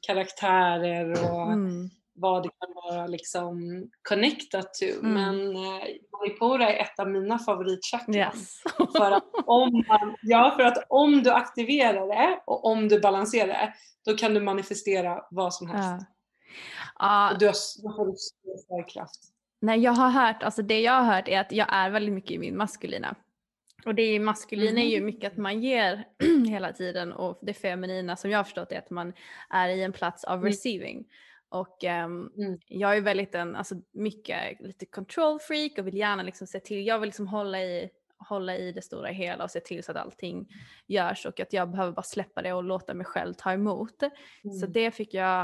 karaktärer 0.07 1.11
och 1.33 1.53
Mm. 1.53 1.91
Vad 2.15 2.43
det 2.43 2.49
kan 2.49 2.75
vara 2.75 3.07
liksom 3.07 3.61
connected 4.09 4.63
to. 4.73 5.07
Mm. 5.07 5.13
Men 5.15 5.57
eh, 5.57 5.83
manipura 6.21 6.71
är 6.73 6.83
ett 6.83 6.99
av 6.99 7.11
mina 7.11 7.39
favoritchakran. 7.39 8.17
Yes. 8.17 8.63
För 8.97 9.11
att, 9.11 9.25
om 9.47 9.85
man, 9.89 10.17
ja, 10.23 10.53
för 10.57 10.63
att 10.63 10.85
om 10.89 11.23
du 11.23 11.31
aktiverar 11.31 12.07
det 12.09 12.41
och 12.47 12.65
om 12.65 12.89
du 12.89 13.01
balanserar 13.01 13.47
det, 13.47 13.73
då 14.05 14.17
kan 14.17 14.35
du 14.35 14.41
manifestera 14.41 15.25
vad 15.31 15.55
som 15.55 15.67
helst. 15.71 16.07
Ja. 16.99 17.33
Och 17.33 17.39
du 17.39 17.47
har, 17.47 17.53
får 17.97 18.07
du 18.07 18.13
stark 18.59 18.89
kraft. 18.89 19.21
Nej, 19.61 19.81
jag 19.81 19.93
har 19.93 20.11
hört, 20.11 20.43
alltså 20.43 20.63
det 20.63 20.81
jag 20.81 20.93
har 20.93 21.15
hört 21.15 21.29
är 21.29 21.41
att 21.41 21.53
jag 21.53 21.67
är 21.71 21.91
väldigt 21.91 22.15
mycket 22.15 22.31
i 22.31 22.39
min 22.39 22.57
maskulina. 22.57 23.15
Och 23.85 23.95
det 23.95 24.21
maskulina 24.21 24.81
är 24.81 24.89
ju 24.89 24.97
Mhm. 24.97 25.07
mycket 25.07 25.33
att 25.33 25.39
man 25.39 25.63
ger 25.63 26.05
hela 26.49 26.73
tiden 26.73 27.13
och 27.13 27.39
det 27.43 27.55
feminina 27.55 28.17
som 28.17 28.31
jag 28.31 28.39
har 28.39 28.45
förstått 28.45 28.73
är 28.73 28.79
att 28.79 28.91
man 28.91 29.13
är 29.51 29.69
i 29.69 29.83
en 29.83 29.93
plats 29.93 30.25
av 30.25 30.39
Mm. 30.39 30.53
Och 31.53 31.85
ehm, 31.85 32.31
Mm. 32.39 32.59
jag 32.67 32.97
är 32.97 33.01
väldigt 33.01 33.35
en, 33.35 33.57
alltså 33.57 33.75
mycket 33.93 34.61
lite 34.61 34.87
control 34.87 35.39
freak 35.41 35.79
och 35.79 35.87
vill 35.87 35.97
gärna 35.97 36.23
liksom 36.23 36.47
se 36.47 36.61
till, 36.61 36.87
jag 36.87 36.99
vill 36.99 37.07
liksom 37.09 37.27
hålla 37.27 37.63
i, 37.63 37.91
hålla 38.29 38.57
i 38.57 38.73
det 38.73 38.83
stora 38.83 39.09
hela 39.09 39.45
och 39.45 39.51
se 39.51 39.61
till 39.61 39.85
så 39.85 39.91
att 39.93 39.99
allting 39.99 40.49
görs 40.87 41.27
och 41.27 41.41
att 41.41 41.53
jag 41.53 41.71
behöver 41.71 41.93
bara 41.93 42.03
släppa 42.03 42.43
det 42.43 42.53
och 42.53 42.65
låta 42.65 42.95
mig 42.95 43.07
själv 43.07 43.35
ta 43.35 43.53
emot. 43.53 43.99
Så 44.43 44.65
Mm. 44.67 44.73
det 44.73 44.91
fick 44.91 45.15
jag 45.15 45.41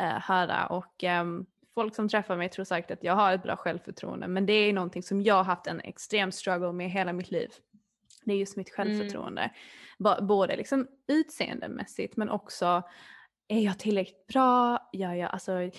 eh, 0.00 0.20
höra 0.20 0.66
och 0.66 1.04
ehm, 1.04 1.46
folk 1.74 1.94
som 1.94 2.08
träffar 2.08 2.36
mig 2.36 2.48
tror 2.48 2.64
säkert 2.64 2.90
att 2.90 3.02
jag 3.04 3.14
har 3.14 3.32
ett 3.32 3.42
bra 3.42 3.56
självförtroende 3.56 4.28
men 4.28 4.46
det 4.46 4.52
är 4.52 4.72
någonting 4.72 5.02
som 5.02 5.22
jag 5.22 5.34
har 5.34 5.44
haft 5.44 5.66
en 5.66 5.80
extrem 5.80 6.32
struggle 6.32 6.72
med 6.72 6.90
hela 6.90 7.12
mitt 7.12 7.30
liv. 7.30 7.48
Det 8.24 8.32
är 8.32 8.36
just 8.36 8.56
mitt 8.56 8.70
självförtroende. 8.70 9.50
Ba- 9.98 10.20
både 10.20 10.56
liksom 10.56 10.88
utseendemässigt 11.08 12.16
men 12.16 12.30
också 12.30 12.82
är 13.48 13.60
jag 13.60 13.78
tillräckligt 13.78 14.26
bra? 14.26 14.88
Gör 14.92 15.14
jag, 15.14 15.30
alltså, 15.30 15.70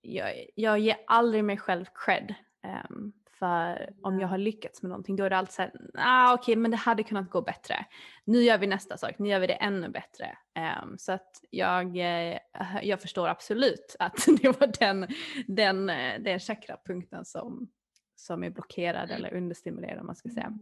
jag, 0.00 0.46
jag 0.54 0.78
ger 0.78 0.96
aldrig 1.06 1.44
mig 1.44 1.56
själv 1.56 1.84
cred. 1.94 2.34
ehm, 2.62 3.12
för 3.42 3.90
om 4.02 4.20
jag 4.20 4.28
har 4.28 4.38
lyckats 4.38 4.82
med 4.82 4.88
någonting 4.88 5.16
då 5.16 5.24
är 5.24 5.30
det 5.30 5.36
alltid 5.36 5.54
såhär, 5.54 5.72
ah, 5.94 6.34
okej 6.34 6.56
men 6.56 6.70
det 6.70 6.76
hade 6.76 7.02
kunnat 7.02 7.30
gå 7.30 7.42
bättre. 7.42 7.86
Nu 8.24 8.42
gör 8.42 8.58
vi 8.58 8.66
nästa 8.66 8.96
sak, 8.96 9.18
nu 9.18 9.28
gör 9.28 9.40
vi 9.40 9.46
det 9.46 9.52
ännu 9.52 9.88
bättre. 9.88 10.38
Ehm, 10.54 10.98
så 10.98 11.12
att 11.12 11.44
jag, 11.50 11.96
eh, 11.96 12.38
jag 12.82 13.00
förstår 13.00 13.28
absolut 13.28 13.96
att 13.98 14.26
det 14.42 14.60
var 14.60 14.72
den, 14.78 15.06
den, 15.46 15.90
eh, 15.90 16.20
den 16.20 16.40
chakrapunkten 16.40 17.24
som, 17.24 17.68
som 18.16 18.44
är 18.44 18.50
blockerad 18.50 19.10
eller 19.10 19.34
understimulerad 19.34 20.00
om 20.00 20.06
man 20.06 20.16
ska 20.16 20.28
säga. 20.28 20.52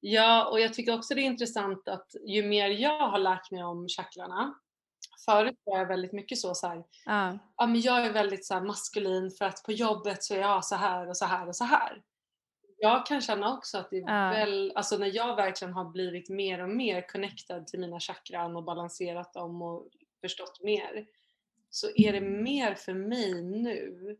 Ja, 0.00 0.50
och 0.50 0.60
jag 0.60 0.74
tycker 0.74 0.94
också 0.94 1.14
det 1.14 1.20
är 1.20 1.24
intressant 1.24 1.88
att 1.88 2.12
ju 2.26 2.42
mer 2.42 2.68
jag 2.68 3.08
har 3.08 3.18
lärt 3.18 3.50
mig 3.50 3.64
om 3.64 3.88
chakrarna, 3.88 4.54
förut 5.24 5.56
var 5.64 5.78
jag 5.78 5.86
väldigt 5.86 6.12
mycket 6.12 6.38
så, 6.38 6.54
så 6.54 6.66
här, 6.66 6.84
Ja, 7.06 7.38
ja 7.56 7.66
men 7.66 7.80
jag 7.80 8.06
är 8.06 8.12
väldigt 8.12 8.46
så 8.46 8.54
här 8.54 8.60
maskulin 8.60 9.30
för 9.30 9.44
att 9.44 9.62
på 9.64 9.72
jobbet 9.72 10.22
så 10.24 10.34
är 10.34 10.38
jag 10.38 10.64
så 10.64 10.74
här 10.76 11.08
och 11.08 11.16
så 11.16 11.24
här 11.24 11.48
och 11.48 11.56
så 11.56 11.64
här. 11.64 12.02
Jag 12.78 13.06
kan 13.06 13.20
känna 13.20 13.54
också 13.54 13.78
att 13.78 13.90
det 13.90 13.96
är 13.96 14.00
Ja. 14.00 14.30
väl, 14.30 14.72
alltså 14.74 14.96
när 14.98 15.16
jag 15.16 15.36
verkligen 15.36 15.74
har 15.74 15.84
blivit 15.84 16.28
mer 16.28 16.62
och 16.62 16.68
mer 16.68 17.08
connected 17.08 17.66
till 17.66 17.80
mina 17.80 18.00
chakran 18.00 18.56
och 18.56 18.64
balanserat 18.64 19.32
dem 19.32 19.62
och 19.62 19.88
förstått 20.20 20.60
mer, 20.62 21.06
så 21.70 21.86
är 21.96 22.12
det 22.12 22.20
mer 22.20 22.74
för 22.74 22.94
mig 22.94 23.42
nu 23.42 24.16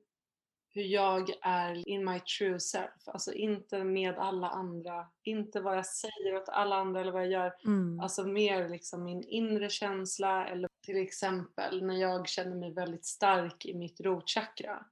hur 0.72 0.82
jag 0.82 1.30
är 1.42 1.88
in 1.88 2.04
my 2.04 2.20
true 2.20 2.60
self. 2.60 3.02
Alltså 3.06 3.32
inte 3.32 3.84
med 3.84 4.18
alla 4.18 4.48
andra, 4.48 5.06
inte 5.22 5.60
vad 5.60 5.76
jag 5.76 5.86
säger 5.86 6.36
åt 6.36 6.48
alla 6.48 6.76
andra 6.76 7.00
eller 7.00 7.12
vad 7.12 7.22
jag 7.22 7.32
gör. 7.32 7.54
mm. 7.64 8.00
Alltså 8.00 8.24
mer 8.24 8.68
liksom 8.68 9.04
min 9.04 9.22
inre 9.22 9.68
känsla 9.68 10.48
eller 10.48 10.68
till 10.86 10.96
exempel 10.96 11.86
när 11.86 11.96
jag 11.96 12.28
känner 12.28 12.56
mig 12.56 12.72
väldigt 12.72 13.04
stark 13.04 13.66
i 13.66 13.74
mitt 13.74 14.00
rotchakra. 14.00 14.84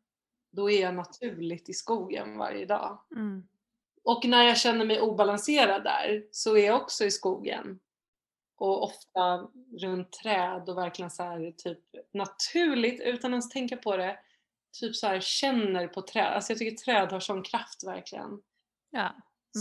Då 0.51 0.71
är 0.71 0.83
jag 0.83 0.95
naturligt 0.95 1.69
i 1.69 1.73
skogen 1.73 2.39
varje 2.39 2.67
dag. 2.67 2.99
Mm. 3.17 3.49
Och 4.05 4.25
när 4.25 4.43
jag 4.43 4.59
känner 4.59 4.85
mig 4.85 5.01
obalanserad 5.01 5.85
där 5.85 6.27
så 6.31 6.57
är 6.57 6.67
jag 6.67 6.83
också 6.83 7.05
i 7.05 7.11
skogen. 7.11 7.81
Och 8.57 8.83
ofta 8.83 9.49
runt 9.81 10.13
träd 10.13 10.69
och 10.69 10.79
verkligen 10.79 11.11
så 11.11 11.23
här 11.23 11.55
typ 11.57 11.79
naturligt 12.13 13.01
utan 13.01 13.31
ens 13.31 13.49
tänka 13.49 13.77
på 13.77 13.97
det. 13.97 14.19
Typ 14.81 14.97
så 14.97 15.07
här 15.07 15.21
känner 15.21 15.87
på 15.87 16.03
träd. 16.03 16.27
Alltså 16.27 16.53
jag 16.53 16.59
tycker 16.59 16.77
träd 16.77 17.13
har 17.13 17.21
sån 17.21 17.43
kraft 17.43 17.87
verkligen. 17.87 18.41
ja. 18.91 19.15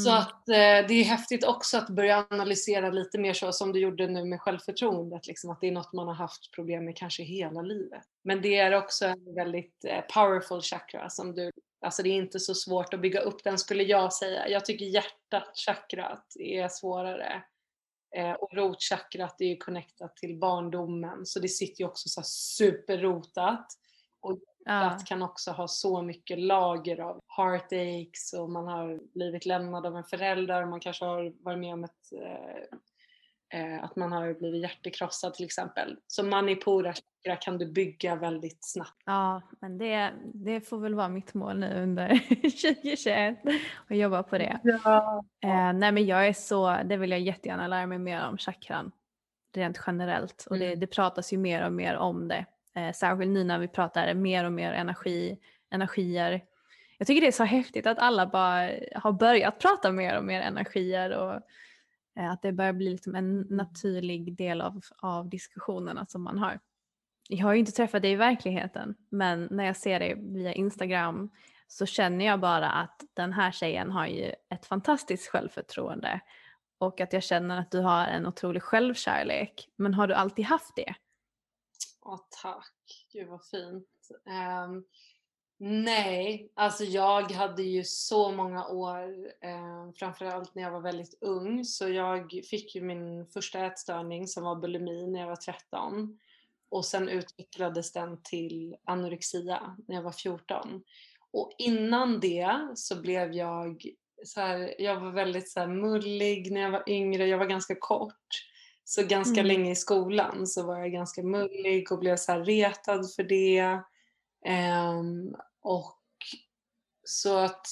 Så 0.03 0.09
Mm. 0.09 0.21
att 0.21 0.49
eh, 0.49 0.87
det 0.87 0.93
är 0.93 1.03
häftigt 1.03 1.43
också 1.45 1.77
att 1.77 1.89
börja 1.89 2.27
analysera 2.29 2.89
lite 2.89 3.17
mer 3.17 3.33
så 3.33 3.51
som 3.51 3.71
du 3.73 3.79
gjorde 3.79 4.07
nu 4.07 4.25
med 4.25 4.41
självförtroendet. 4.41 5.27
Liksom, 5.27 5.49
att 5.49 5.61
det 5.61 5.67
är 5.67 5.71
något 5.71 5.93
man 5.93 6.07
har 6.07 6.13
haft 6.15 6.51
problem 6.55 6.85
med 6.85 6.97
kanske 6.97 7.23
hela 7.23 7.61
livet. 7.61 8.03
Men 8.23 8.41
det 8.41 8.57
är 8.57 8.73
också 8.73 9.05
en 9.05 9.35
väldigt 9.35 9.85
eh, 9.85 10.01
powerful 10.13 10.61
chakra 10.61 11.09
som 11.09 11.35
du, 11.35 11.51
alltså 11.85 12.03
det 12.03 12.09
är 12.09 12.13
inte 12.13 12.39
så 12.39 12.53
svårt 12.55 12.93
att 12.93 12.99
bygga 13.01 13.19
upp 13.19 13.43
den 13.43 13.57
skulle 13.57 13.83
jag 13.83 14.13
säga. 14.13 14.47
Jag 14.49 14.65
tycker 14.65 14.85
hjärtat, 14.85 15.51
chakrat, 15.65 16.25
är 16.39 16.67
svårare. 16.67 17.43
Eh, 18.15 18.31
och 18.31 18.53
rotchakrat 18.53 19.41
är 19.41 19.45
ju 19.45 19.57
connectat 19.57 20.17
till 20.17 20.37
barndomen 20.39 21.25
så 21.25 21.39
det 21.39 21.49
sitter 21.49 21.81
ju 21.81 21.87
också 21.87 22.09
så 22.09 22.21
superrotat. 22.23 23.67
Och. 24.21 24.39
Att 24.76 25.05
kan 25.05 25.22
också 25.22 25.51
ha 25.51 25.68
så 25.68 26.01
mycket 26.01 26.39
lager 26.39 26.99
av 26.99 27.20
heartaches 27.38 28.34
och 28.39 28.49
man 28.49 28.68
har 28.68 28.99
blivit 29.13 29.45
lämnad 29.45 29.86
av 29.86 29.97
en 29.97 30.03
förälder 30.03 30.61
och 30.63 30.68
man 30.70 30.80
kanske 30.80 31.05
har 31.05 31.34
varit 31.43 31.59
med 31.59 31.74
om 31.74 31.84
ett, 31.84 31.91
eh, 32.22 33.74
eh, 33.76 33.84
att 33.84 33.95
man 33.95 34.11
har 34.11 34.34
blivit 34.34 34.61
hjärtekrossad 34.61 35.34
till 35.34 35.45
exempel. 35.45 35.97
Så 36.07 36.24
manipura 36.24 36.93
chakra 36.93 37.36
kan 37.36 37.57
du 37.57 37.72
bygga 37.72 38.15
väldigt 38.15 38.57
snabbt. 38.61 39.01
Ja, 39.05 39.41
men 39.59 39.78
det, 39.78 40.11
det 40.34 40.61
får 40.61 40.78
väl 40.80 40.95
vara 40.95 41.09
mitt 41.09 41.34
mål 41.34 41.59
nu 41.59 41.84
under 41.84 42.09
2021 42.41 43.39
och 43.89 43.95
jobba 43.95 44.24
på 44.24 44.38
det. 44.38 44.59
Ja. 44.63 45.24
Eh, 45.43 45.74
nej 45.74 45.91
men 45.91 46.05
jag 46.05 46.28
är 46.28 46.34
så, 46.34 46.78
det 46.86 46.97
vill 46.97 47.11
jag 47.11 47.20
jättegärna 47.20 47.68
lära 47.68 47.86
mig 47.86 47.97
mer 47.97 48.28
om 48.28 48.38
chakran 48.38 48.91
rent 49.55 49.80
generellt 49.88 50.47
och 50.49 50.57
det, 50.59 50.65
Mm. 50.68 50.80
det 50.80 50.88
pratas 50.88 51.34
ju 51.34 51.38
mer 51.38 51.65
och 51.65 51.72
mer 51.74 51.95
om 51.97 52.28
det. 52.28 52.45
Eh, 52.78 52.91
särskilt 52.91 53.32
nu 53.32 53.43
när 53.43 53.59
vi 53.59 53.67
pratar 53.67 54.13
mer 54.13 54.45
och 54.45 54.51
mer 54.51 54.71
energi, 54.73 55.39
energier. 55.69 56.43
Jag 56.97 57.07
tycker 57.07 57.21
det 57.21 57.28
är 57.28 57.32
så 57.32 57.43
häftigt 57.43 57.88
att 57.88 57.99
alla 57.99 58.28
bara 58.28 58.69
har 58.95 59.11
börjat 59.11 59.59
prata 59.59 59.91
mer 59.91 60.17
och 60.17 60.23
mer 60.23 60.41
energier 60.41 61.17
och 61.17 61.34
eh, 62.19 62.32
att 62.32 62.41
det 62.41 62.51
börjar 62.51 62.73
bli 62.73 62.89
liksom 62.89 63.15
en 63.15 63.39
naturlig 63.39 64.38
del 64.38 64.61
av, 64.61 64.82
av 64.97 65.30
diskussionerna 65.30 66.05
som 66.05 66.23
man 66.23 66.38
har. 66.38 66.59
Jag 67.30 67.45
har 67.45 67.53
ju 67.53 67.59
inte 67.59 67.71
träffat 67.71 68.01
dig 68.01 68.11
i 68.11 68.15
verkligheten 68.15 68.95
men 69.09 69.47
när 69.51 69.65
jag 69.65 69.78
ser 69.78 69.99
dig 69.99 70.15
via 70.17 70.53
Instagram 70.53 71.30
så 71.67 71.86
känner 71.86 72.25
jag 72.25 72.39
bara 72.39 72.69
att 72.69 73.03
den 73.13 73.34
här 73.34 73.51
tjejen 73.51 73.91
har 73.91 74.07
ju 74.07 74.32
ett 74.49 74.65
fantastiskt 74.65 75.28
självförtroende 75.28 76.19
och 76.78 77.01
att 77.01 77.13
jag 77.13 77.23
känner 77.23 77.59
att 77.59 77.71
du 77.71 77.80
har 77.80 78.05
en 78.05 78.28
otrolig 78.28 78.63
självkärlek. 78.63 79.69
Men 79.75 79.93
har 79.93 80.07
du 80.07 80.13
alltid 80.13 80.45
haft 80.45 80.75
det? 80.75 80.95
Åh, 82.09 82.19
tack. 82.41 83.05
Gud 83.13 83.27
vad 83.27 83.45
fint. 83.45 83.87
Um, 84.25 84.85
nej, 85.57 86.51
alltså 86.55 86.83
jag 86.83 87.31
hade 87.31 87.63
ju 87.63 87.83
så 87.83 88.31
många 88.31 88.67
år, 88.67 89.31
um, 89.45 89.93
framförallt 89.93 90.55
när 90.55 90.63
jag 90.63 90.71
var 90.71 90.81
väldigt 90.81 91.17
ung, 91.21 91.65
så 91.65 91.89
jag 91.89 92.41
fick 92.49 92.75
ju 92.75 92.81
min 92.81 93.25
första 93.25 93.65
ätstörning 93.65 94.27
som 94.27 94.43
var 94.43 94.55
bulimi 94.55 95.07
när 95.07 95.19
jag 95.19 95.27
var 95.27 95.35
13 95.35 96.19
och 96.69 96.85
sen 96.85 97.09
utvecklades 97.09 97.91
den 97.91 98.21
till 98.23 98.75
anorexia 98.83 99.75
när 99.87 99.95
jag 99.95 100.03
var 100.03 100.11
14. 100.11 100.83
Och 101.31 101.51
innan 101.57 102.19
det 102.19 102.71
så 102.75 103.01
blev 103.01 103.33
jag 103.33 103.85
så 104.25 104.41
här, 104.41 104.81
jag 104.81 104.99
var 104.99 105.11
väldigt 105.11 105.51
så 105.51 105.59
här 105.59 105.67
mullig 105.67 106.51
när 106.51 106.61
jag 106.61 106.71
var 106.71 106.89
yngre, 106.89 107.27
jag 107.27 107.37
var 107.37 107.45
ganska 107.45 107.75
kort. 107.79 108.47
Så 108.89 109.03
ganska 109.03 109.39
mm. 109.39 109.45
länge 109.45 109.71
i 109.71 109.75
skolan 109.75 110.47
så 110.47 110.63
var 110.63 110.79
jag 110.79 110.91
ganska 110.91 111.23
mullig 111.23 111.91
och 111.91 111.99
blev 111.99 112.17
så 112.17 112.33
retad 112.33 113.13
för 113.13 113.23
det. 113.23 113.61
Um, 114.99 115.35
och 115.61 115.99
så 117.03 117.38
att 117.38 117.67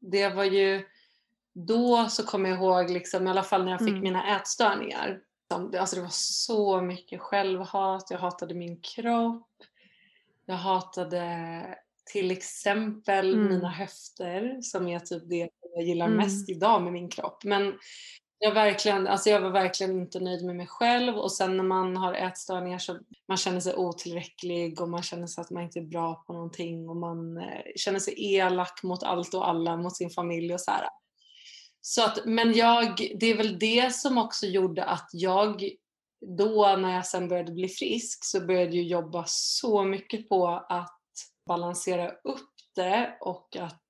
det 0.00 0.28
var 0.28 0.44
ju 0.44 0.86
då 1.52 2.06
så 2.08 2.26
kommer 2.26 2.50
jag 2.50 2.58
ihåg, 2.58 2.90
liksom, 2.90 3.26
i 3.26 3.30
alla 3.30 3.42
fall 3.42 3.64
när 3.64 3.70
jag 3.70 3.80
fick 3.80 3.88
mm. 3.88 4.02
mina 4.02 4.36
ätstörningar. 4.36 5.20
Alltså 5.78 5.96
det 5.96 6.02
var 6.02 6.08
så 6.12 6.80
mycket 6.80 7.20
självhat, 7.20 8.06
jag 8.10 8.18
hatade 8.18 8.54
min 8.54 8.80
kropp. 8.80 9.48
Jag 10.46 10.56
hatade 10.56 11.62
till 12.12 12.30
exempel 12.30 13.34
mm. 13.34 13.48
mina 13.48 13.70
höfter 13.70 14.60
som 14.62 14.88
är 14.88 15.00
typ 15.00 15.28
det 15.28 15.50
jag 15.74 15.84
gillar 15.84 16.06
mm. 16.06 16.18
mest 16.18 16.48
idag 16.48 16.82
med 16.82 16.92
min 16.92 17.10
kropp. 17.10 17.44
Men 17.44 17.78
jag, 18.42 18.54
verkligen, 18.54 19.06
alltså 19.06 19.30
jag 19.30 19.40
var 19.40 19.50
verkligen 19.50 20.00
inte 20.00 20.20
nöjd 20.20 20.44
med 20.44 20.56
mig 20.56 20.66
själv 20.66 21.18
och 21.18 21.32
sen 21.32 21.56
när 21.56 21.64
man 21.64 21.96
har 21.96 22.14
ätstörningar 22.14 22.78
så 22.78 22.98
man 23.28 23.36
känner 23.36 23.60
sig 23.60 23.74
otillräcklig 23.74 24.80
och 24.80 24.88
man 24.88 25.02
känner 25.02 25.26
sig 25.26 25.42
att 25.42 25.50
man 25.50 25.62
inte 25.62 25.78
är 25.78 25.84
bra 25.84 26.24
på 26.26 26.32
någonting 26.32 26.88
och 26.88 26.96
man 26.96 27.36
eh, 27.36 27.62
känner 27.76 27.98
sig 27.98 28.34
elak 28.34 28.82
mot 28.82 29.02
allt 29.02 29.34
och 29.34 29.48
alla, 29.48 29.76
mot 29.76 29.96
sin 29.96 30.10
familj 30.10 30.54
och 30.54 30.60
så 30.60 30.70
här. 30.70 30.88
Så 31.80 32.04
att, 32.04 32.24
men 32.24 32.52
jag, 32.52 33.16
det 33.20 33.26
är 33.26 33.36
väl 33.36 33.58
det 33.58 33.94
som 33.94 34.18
också 34.18 34.46
gjorde 34.46 34.84
att 34.84 35.08
jag 35.12 35.70
då 36.36 36.76
när 36.78 36.94
jag 36.94 37.06
sen 37.06 37.28
började 37.28 37.52
bli 37.52 37.68
frisk 37.68 38.24
så 38.24 38.40
började 38.40 38.76
jag 38.76 38.84
jobba 38.84 39.24
så 39.26 39.84
mycket 39.84 40.28
på 40.28 40.48
att 40.48 41.00
balansera 41.46 42.10
upp 42.10 42.50
det 42.74 43.16
och 43.20 43.56
att 43.56 43.82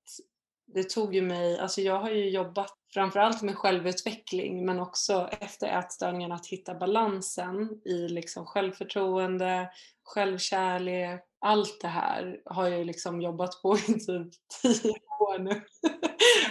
det 0.73 0.89
tog 0.89 1.15
ju 1.15 1.21
mig, 1.21 1.59
alltså 1.59 1.81
jag 1.81 1.99
har 1.99 2.09
ju 2.09 2.29
jobbat 2.29 2.80
framförallt 2.93 3.41
med 3.41 3.57
självutveckling 3.57 4.65
men 4.65 4.79
också 4.79 5.29
efter 5.39 5.79
ätstörningen 5.79 6.31
att 6.31 6.47
hitta 6.47 6.75
balansen 6.75 7.69
i 7.85 8.07
liksom 8.07 8.45
självförtroende, 8.45 9.69
självkärlek, 10.03 11.21
allt 11.41 11.81
det 11.81 11.87
här 11.87 12.37
har 12.45 12.67
jag 12.67 12.85
liksom 12.85 13.21
jobbat 13.21 13.61
på 13.61 13.77
i 13.77 13.93
typ 13.93 14.31
10 14.61 14.91
år 15.19 15.39
nu. 15.39 15.49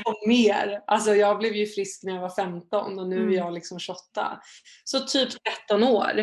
och 0.05 0.28
mer. 0.28 0.82
Alltså 0.86 1.14
jag 1.14 1.38
blev 1.38 1.57
ju 1.57 1.66
frisk 1.66 2.03
när 2.03 2.14
jag 2.14 2.20
var 2.20 2.34
15 2.34 2.99
och 2.99 3.09
nu 3.09 3.16
är 3.16 3.22
mm. 3.22 3.34
jag 3.34 3.53
liksom 3.53 3.78
28. 3.78 4.41
Så 4.84 5.01
typ 5.01 5.28
13 5.68 5.84
år. 5.84 6.18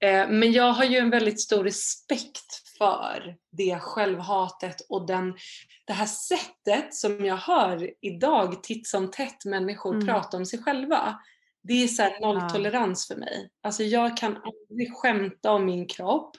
Eh, 0.00 0.28
men 0.28 0.52
jag 0.52 0.72
har 0.72 0.84
ju 0.84 0.98
en 0.98 1.10
väldigt 1.10 1.40
stor 1.40 1.64
respekt 1.64 2.65
för 2.78 3.36
det 3.50 3.78
självhatet 3.80 4.80
och 4.88 5.06
den, 5.06 5.36
det 5.84 5.92
här 5.92 6.06
sättet 6.06 6.94
som 6.94 7.24
jag 7.24 7.36
hör 7.36 7.90
idag 8.00 8.62
titt 8.62 8.86
som 8.86 9.10
tätt 9.10 9.44
människor 9.44 9.94
mm. 9.94 10.06
prata 10.06 10.36
om 10.36 10.46
sig 10.46 10.62
själva. 10.62 11.20
Det 11.62 11.72
är 11.72 11.88
så 11.88 12.10
nolltolerans 12.20 13.06
för 13.06 13.16
mig. 13.16 13.50
Alltså 13.62 13.82
jag 13.82 14.16
kan 14.16 14.36
aldrig 14.36 14.96
skämta 14.96 15.52
om 15.52 15.64
min 15.64 15.86
kropp. 15.86 16.36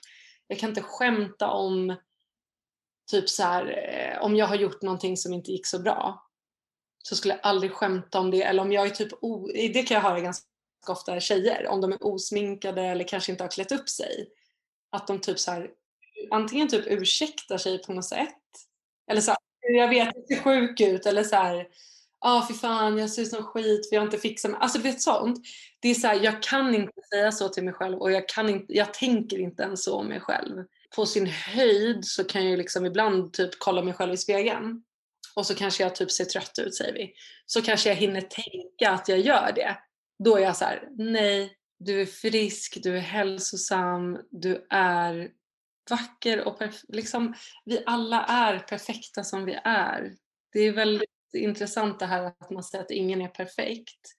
Jag 0.47 0.59
kan 0.59 0.69
inte 0.69 0.81
skämta 0.81 1.47
om 1.47 1.95
typ 3.11 3.29
så 3.29 3.43
här, 3.43 3.65
eh, 3.65 4.21
om 4.23 4.35
jag 4.35 4.45
har 4.45 4.55
gjort 4.55 4.81
någonting 4.81 5.17
som 5.17 5.33
inte 5.33 5.51
gick 5.51 5.67
så 5.67 5.79
bra. 5.79 6.27
Så 7.03 7.15
skulle 7.15 7.33
jag 7.33 7.41
aldrig 7.43 7.71
skämta 7.71 8.19
om 8.19 8.31
det. 8.31 8.43
Eller 8.43 8.61
om 8.61 8.71
jag 8.71 8.85
är 8.85 8.89
typ, 8.89 9.13
o, 9.21 9.47
det 9.53 9.83
kan 9.83 9.95
jag 9.95 10.01
höra 10.01 10.19
ganska 10.19 10.47
ofta 10.88 11.19
tjejer, 11.19 11.67
om 11.67 11.81
de 11.81 11.91
är 11.91 12.05
osminkade 12.05 12.81
eller 12.81 13.07
kanske 13.07 13.31
inte 13.31 13.43
har 13.43 13.51
klätt 13.51 13.71
upp 13.71 13.89
sig. 13.89 14.29
Att 14.89 15.07
de 15.07 15.19
typ 15.19 15.39
så 15.39 15.51
här, 15.51 15.69
antingen 16.32 16.67
typ 16.67 16.88
ursäktar 16.88 17.57
sig 17.57 17.82
på 17.82 17.93
något 17.93 18.05
sätt. 18.05 18.38
Eller 19.11 19.21
så 19.21 19.32
här, 19.32 19.39
jag 19.75 19.89
vet, 19.89 20.09
jag 20.15 20.28
ser 20.28 20.43
sjuk 20.43 20.82
ut. 20.82 21.05
Eller 21.05 21.23
så 21.23 21.36
här, 21.36 21.55
ja 22.21 22.38
ah, 22.38 22.47
fy 22.47 22.53
fan 22.53 22.97
jag 22.97 23.09
ser 23.09 23.21
ut 23.21 23.30
som 23.30 23.43
skit 23.43 23.89
för 23.89 23.95
jag 23.95 24.01
har 24.01 24.05
inte 24.05 24.17
fixat 24.17 24.51
mig. 24.51 24.59
Alltså 24.61 24.78
du 24.78 24.84
vet 24.84 25.01
sånt. 25.01 25.39
Det 25.80 25.89
är 25.89 25.93
så 25.93 26.07
här, 26.07 26.19
jag 26.23 26.43
kan 26.43 26.75
inte 26.75 27.01
säga 27.09 27.32
så 27.32 27.49
till 27.49 27.63
mig 27.63 27.73
själv 27.73 27.97
och 27.97 28.11
jag, 28.11 28.30
kan 28.30 28.49
inte, 28.49 28.73
jag 28.73 28.93
tänker 28.93 29.39
inte 29.39 29.63
ens 29.63 29.84
så 29.84 29.95
om 29.95 30.07
mig 30.07 30.19
själv. 30.19 30.63
På 30.95 31.05
sin 31.05 31.28
höjd 31.28 32.05
så 32.05 32.23
kan 32.23 32.49
jag 32.49 32.57
liksom 32.57 32.86
ibland 32.86 33.34
typ 33.34 33.49
kolla 33.57 33.82
mig 33.82 33.93
själv 33.93 34.13
i 34.13 34.17
spegeln. 34.17 34.84
Och 35.36 35.45
så 35.45 35.55
kanske 35.55 35.84
jag 35.84 35.95
typ 35.95 36.11
ser 36.11 36.25
trött 36.25 36.59
ut 36.59 36.75
säger 36.75 36.93
vi. 36.93 37.13
Så 37.45 37.61
kanske 37.61 37.89
jag 37.89 37.95
hinner 37.95 38.21
tänka 38.21 38.91
att 38.91 39.07
jag 39.07 39.19
gör 39.19 39.51
det. 39.55 39.78
Då 40.23 40.36
är 40.36 40.41
jag 40.41 40.57
så 40.57 40.65
här, 40.65 40.88
nej, 40.97 41.53
du 41.80 42.01
är 42.01 42.05
frisk, 42.05 42.78
du 42.84 42.97
är 42.97 43.01
hälsosam, 43.01 44.19
du 44.32 44.67
är 44.69 45.30
vacker 45.91 46.47
och 46.47 46.61
liksom, 46.88 47.33
vi 47.65 47.83
alla 47.85 48.25
är 48.25 48.59
perfekta 48.59 49.23
som 49.23 49.45
vi 49.45 49.59
är. 49.63 50.15
Det 50.53 50.59
är 50.59 50.71
väldigt 50.71 51.09
intressant 51.38 51.99
det 51.99 52.05
här 52.05 52.23
att 52.23 52.49
man 52.49 52.63
säger 52.63 52.83
att 52.83 52.91
ingen 52.91 53.21
är 53.21 53.27
perfekt. 53.27 54.17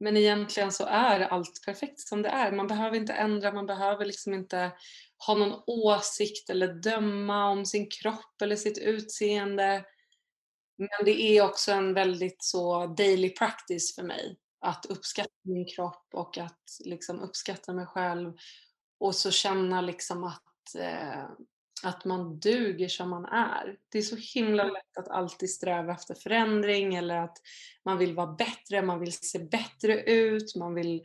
Men 0.00 0.16
egentligen 0.16 0.72
så 0.72 0.84
är 0.84 1.20
allt 1.20 1.64
perfekt 1.64 2.00
som 2.00 2.22
det 2.22 2.28
är. 2.28 2.52
Man 2.52 2.66
behöver 2.66 2.96
inte 2.96 3.12
ändra, 3.12 3.52
man 3.52 3.66
behöver 3.66 4.04
liksom 4.04 4.34
inte 4.34 4.72
ha 5.26 5.34
någon 5.34 5.62
åsikt 5.66 6.50
eller 6.50 6.74
döma 6.74 7.50
om 7.50 7.66
sin 7.66 7.90
kropp 7.90 8.42
eller 8.42 8.56
sitt 8.56 8.78
utseende. 8.78 9.84
Men 10.78 11.04
det 11.04 11.22
är 11.22 11.42
också 11.42 11.72
en 11.72 11.94
väldigt 11.94 12.44
så 12.44 12.86
daily 12.86 13.30
practice 13.30 13.94
för 13.94 14.02
mig. 14.02 14.36
Att 14.60 14.86
uppskatta 14.86 15.30
min 15.42 15.66
kropp 15.76 16.06
och 16.14 16.38
att 16.38 16.62
liksom 16.84 17.20
uppskatta 17.20 17.72
mig 17.72 17.86
själv. 17.86 18.32
Och 19.00 19.14
så 19.14 19.30
känna 19.30 19.80
liksom 19.80 20.24
att 20.24 20.42
eh, 20.74 21.24
att 21.82 22.04
man 22.04 22.38
duger 22.38 22.88
som 22.88 23.10
man 23.10 23.24
är. 23.24 23.76
Det 23.92 23.98
är 23.98 24.02
så 24.02 24.16
himla 24.16 24.62
mm. 24.62 24.74
lätt 24.74 24.98
att 24.98 25.08
alltid 25.08 25.50
sträva 25.50 25.92
efter 25.92 26.14
förändring 26.14 26.94
eller 26.94 27.16
att 27.16 27.36
man 27.84 27.98
vill 27.98 28.14
vara 28.14 28.32
bättre, 28.32 28.82
man 28.82 29.00
vill 29.00 29.12
se 29.12 29.38
bättre 29.38 30.02
ut, 30.02 30.56
man 30.56 30.74
vill 30.74 31.02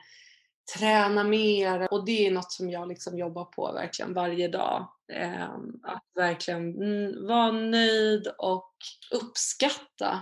träna 0.78 1.24
mer 1.24 1.94
och 1.94 2.06
det 2.06 2.28
är 2.28 2.32
något 2.32 2.52
som 2.52 2.70
jag 2.70 2.88
liksom 2.88 3.18
jobbar 3.18 3.46
på 3.46 3.72
verkligen 3.72 4.14
varje 4.14 4.48
dag. 4.48 4.90
Eh, 5.14 5.54
att 5.84 6.04
verkligen 6.16 6.74
vara 7.28 7.52
nöjd 7.52 8.28
och 8.38 8.74
uppskatta 9.12 10.20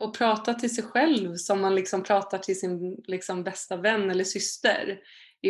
och 0.00 0.14
prata 0.18 0.54
till 0.54 0.74
sig 0.74 0.84
själv 0.84 1.34
som 1.34 1.60
man 1.60 1.74
liksom 1.74 2.02
pratar 2.02 2.38
till 2.38 2.60
sin 2.60 3.02
liksom 3.06 3.44
bästa 3.44 3.76
vän 3.76 4.10
eller 4.10 4.24
syster 4.24 5.00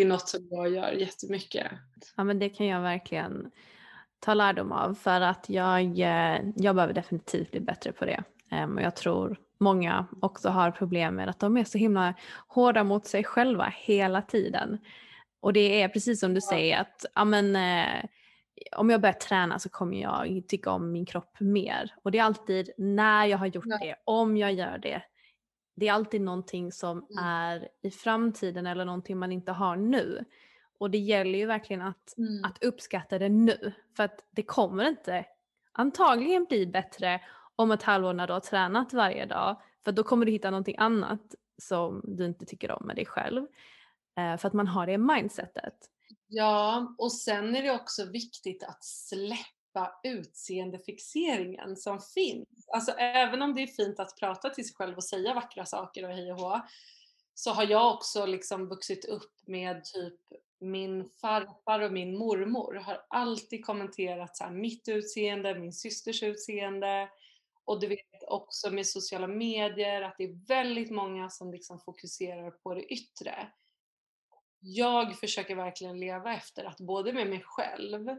är 0.02 0.06
något 0.06 0.28
som 0.28 0.48
jag 0.50 0.72
gör 0.72 0.92
jättemycket. 0.92 1.72
Ja 2.16 2.24
men 2.24 2.38
det 2.38 2.48
kan 2.48 2.66
jag 2.66 2.80
verkligen 2.80 3.50
ta 4.20 4.34
lärdom 4.34 4.72
av 4.72 4.94
för 4.94 5.20
att 5.20 5.44
jag, 5.48 5.98
eh, 5.98 6.40
jag 6.56 6.74
behöver 6.74 6.94
definitivt 6.94 7.50
bli 7.50 7.60
bättre 7.60 7.92
på 7.92 8.04
det. 8.04 8.24
Ehm, 8.50 8.76
och 8.76 8.82
jag 8.82 8.96
tror 8.96 9.36
många 9.60 10.06
också 10.20 10.48
har 10.48 10.70
problem 10.70 11.14
med 11.14 11.28
att 11.28 11.40
de 11.40 11.56
är 11.56 11.64
så 11.64 11.78
himla 11.78 12.14
hårda 12.48 12.84
mot 12.84 13.06
sig 13.06 13.24
själva 13.24 13.72
hela 13.76 14.22
tiden. 14.22 14.78
Och 15.40 15.52
det 15.52 15.82
är 15.82 15.88
precis 15.88 16.20
som 16.20 16.34
du 16.34 16.40
säger 16.40 16.80
att 16.80 17.04
ja, 17.14 17.24
men, 17.24 17.56
eh, 17.56 18.04
om 18.76 18.90
jag 18.90 19.00
börjar 19.00 19.12
träna 19.12 19.58
så 19.58 19.68
kommer 19.68 19.96
jag 19.96 20.42
tycka 20.48 20.70
om 20.70 20.92
min 20.92 21.06
kropp 21.06 21.40
mer. 21.40 21.94
Och 22.02 22.10
det 22.10 22.18
är 22.18 22.22
alltid 22.22 22.70
när 22.78 23.26
jag 23.26 23.38
har 23.38 23.46
gjort 23.46 23.64
det, 23.80 23.96
om 24.04 24.36
jag 24.36 24.52
gör 24.52 24.78
det, 24.78 25.02
det 25.76 25.88
är 25.88 25.92
alltid 25.92 26.20
någonting 26.20 26.72
som 26.72 26.98
mm. 26.98 27.24
är 27.24 27.68
i 27.82 27.90
framtiden 27.90 28.66
eller 28.66 28.84
någonting 28.84 29.18
man 29.18 29.32
inte 29.32 29.52
har 29.52 29.76
nu. 29.76 30.24
Och 30.78 30.90
det 30.90 30.98
gäller 30.98 31.38
ju 31.38 31.46
verkligen 31.46 31.82
att, 31.82 32.18
mm. 32.18 32.44
att 32.44 32.64
uppskatta 32.64 33.18
det 33.18 33.28
nu. 33.28 33.72
För 33.96 34.04
att 34.04 34.24
det 34.30 34.42
kommer 34.42 34.88
inte 34.88 35.24
antagligen 35.72 36.44
bli 36.44 36.66
bättre 36.66 37.20
om 37.56 37.70
ett 37.70 37.82
halvår 37.82 38.12
när 38.12 38.26
du 38.26 38.32
har 38.32 38.40
tränat 38.40 38.92
varje 38.92 39.26
dag. 39.26 39.60
För 39.84 39.92
då 39.92 40.02
kommer 40.02 40.26
du 40.26 40.32
hitta 40.32 40.50
någonting 40.50 40.76
annat 40.78 41.34
som 41.58 42.00
du 42.04 42.26
inte 42.26 42.46
tycker 42.46 42.70
om 42.70 42.86
med 42.86 42.96
dig 42.96 43.06
själv. 43.06 43.46
Eh, 44.18 44.36
för 44.36 44.48
att 44.48 44.54
man 44.54 44.66
har 44.66 44.86
det 44.86 44.98
mindsetet. 44.98 45.74
Ja, 46.26 46.94
och 46.98 47.12
sen 47.12 47.56
är 47.56 47.62
det 47.62 47.70
också 47.70 48.04
viktigt 48.04 48.62
att 48.62 48.84
släppa 48.84 49.55
släppa 49.76 50.00
utseendefixeringen 50.02 51.76
som 51.76 52.00
finns. 52.00 52.68
Alltså 52.68 52.92
även 52.92 53.42
om 53.42 53.54
det 53.54 53.62
är 53.62 53.66
fint 53.66 54.00
att 54.00 54.16
prata 54.16 54.50
till 54.50 54.64
sig 54.64 54.74
själv 54.74 54.96
och 54.96 55.04
säga 55.04 55.34
vackra 55.34 55.66
saker 55.66 56.04
och 56.04 56.10
hej 56.10 56.32
och 56.32 56.40
hå, 56.40 56.60
så 57.34 57.50
har 57.50 57.66
jag 57.66 57.94
också 57.94 58.26
liksom 58.26 58.68
vuxit 58.68 59.04
upp 59.04 59.32
med 59.46 59.84
typ 59.84 60.20
min 60.60 61.10
farfar 61.20 61.80
och 61.80 61.92
min 61.92 62.18
mormor 62.18 62.74
har 62.74 63.06
alltid 63.08 63.64
kommenterat 63.64 64.36
så 64.36 64.44
här, 64.44 64.50
mitt 64.50 64.88
utseende, 64.88 65.58
min 65.58 65.72
systers 65.72 66.22
utseende 66.22 67.08
och 67.64 67.80
du 67.80 67.86
vet 67.86 68.22
också 68.28 68.70
med 68.70 68.86
sociala 68.86 69.26
medier 69.26 70.02
att 70.02 70.14
det 70.18 70.24
är 70.24 70.46
väldigt 70.46 70.90
många 70.90 71.30
som 71.30 71.52
liksom 71.52 71.78
fokuserar 71.78 72.50
på 72.50 72.74
det 72.74 72.84
yttre. 72.92 73.48
jag 74.60 75.18
försöker 75.18 75.56
verkligen 75.56 76.00
leva 76.00 76.34
efter 76.34 76.64
att 76.64 76.80
både 76.80 77.12
med 77.12 77.26
mig 77.26 77.42
själv 77.44 78.18